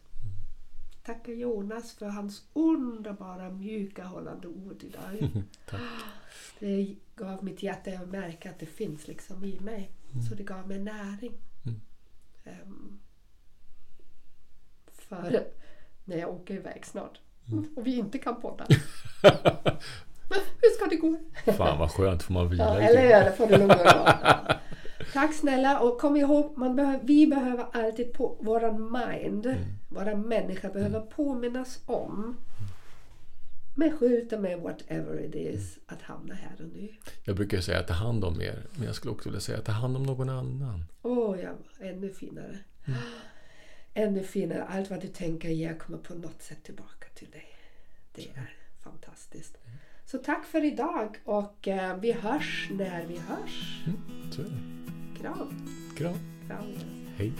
Tackar 1.02 1.32
Jonas 1.32 1.92
för 1.92 2.06
hans 2.06 2.42
underbara 2.52 3.50
mjuka 3.50 4.04
hållande 4.04 4.48
ord 4.48 4.82
idag. 4.82 5.30
Det 6.58 6.96
gav 7.16 7.44
mitt 7.44 7.62
hjärta 7.62 7.90
att 7.90 8.08
märka 8.08 8.50
att 8.50 8.58
det 8.58 8.66
finns 8.66 9.08
liksom 9.08 9.44
i 9.44 9.60
mig. 9.60 9.90
Så 10.28 10.34
det 10.34 10.42
gav 10.42 10.68
mig 10.68 10.78
näring. 10.78 11.32
Mm. 11.66 11.80
Ehm, 12.44 12.98
för 14.92 15.46
när 16.04 16.16
jag 16.16 16.30
åker 16.30 16.54
iväg 16.54 16.86
snart 16.86 17.20
och 17.76 17.86
vi 17.86 17.96
inte 17.98 18.18
kan 18.18 18.40
podda. 18.40 18.66
Hur 20.60 20.70
ska 20.76 20.86
det 20.90 20.96
gå? 20.96 21.18
Fan 21.52 21.78
vad 21.78 21.90
skönt, 21.90 22.22
får 22.22 22.34
man 22.34 22.48
vila 22.48 22.64
Ja, 22.64 22.74
lite. 22.74 22.86
eller 23.02 23.18
hur? 23.22 23.30
Det 23.30 23.36
får 23.36 23.46
dig 23.46 23.62
av. 23.62 24.08
Tack 25.12 25.34
snälla 25.34 25.80
och 25.80 26.00
kom 26.00 26.16
ihåg, 26.16 26.58
man 26.58 26.76
behöver, 26.76 27.00
vi 27.04 27.26
behöver 27.26 27.66
alltid 27.72 28.12
på 28.12 28.36
våran 28.40 28.92
mind, 28.92 29.56
våra 29.88 30.16
människor 30.16 30.70
behöver 30.70 31.00
påminnas 31.00 31.82
om 31.86 32.36
med 33.74 33.98
skjuta 33.98 34.38
med 34.38 34.60
whatever 34.60 35.20
it 35.24 35.34
is 35.34 35.78
att 35.86 36.02
hamna 36.02 36.34
här 36.34 36.52
och 36.58 36.68
nu. 36.72 36.88
Jag 37.24 37.36
brukar 37.36 37.60
säga 37.60 37.82
ta 37.82 37.94
hand 37.94 38.24
om 38.24 38.40
er, 38.40 38.66
men 38.76 38.86
jag 38.86 38.94
skulle 38.94 39.12
också 39.12 39.28
vilja 39.28 39.40
säga 39.40 39.60
ta 39.60 39.72
hand 39.72 39.96
om 39.96 40.02
någon 40.02 40.28
annan. 40.28 40.84
Åh 41.02 41.40
ja, 41.40 41.50
ännu 41.80 42.10
finare. 42.10 42.58
Ännu 43.94 44.22
finare. 44.22 44.64
Allt 44.64 44.90
vad 44.90 45.00
du 45.00 45.08
tänker 45.08 45.48
ger 45.48 45.74
kommer 45.74 45.98
på 45.98 46.14
något 46.14 46.42
sätt 46.42 46.62
tillbaka 46.62 47.06
till 47.14 47.30
dig. 47.30 47.46
Det 48.12 48.22
är 48.22 48.54
fantastiskt. 48.82 49.58
Så 50.06 50.18
tack 50.18 50.46
för 50.46 50.64
idag 50.64 51.16
och 51.24 51.68
eh, 51.68 51.96
vi 51.96 52.12
hörs 52.12 52.68
när 52.72 53.06
vi 53.06 53.16
hörs. 53.18 53.84
Så 54.30 54.42
Kram. 55.20 55.48
Kram. 55.94 56.14
Kram. 56.46 56.64
Hej. 57.18 57.32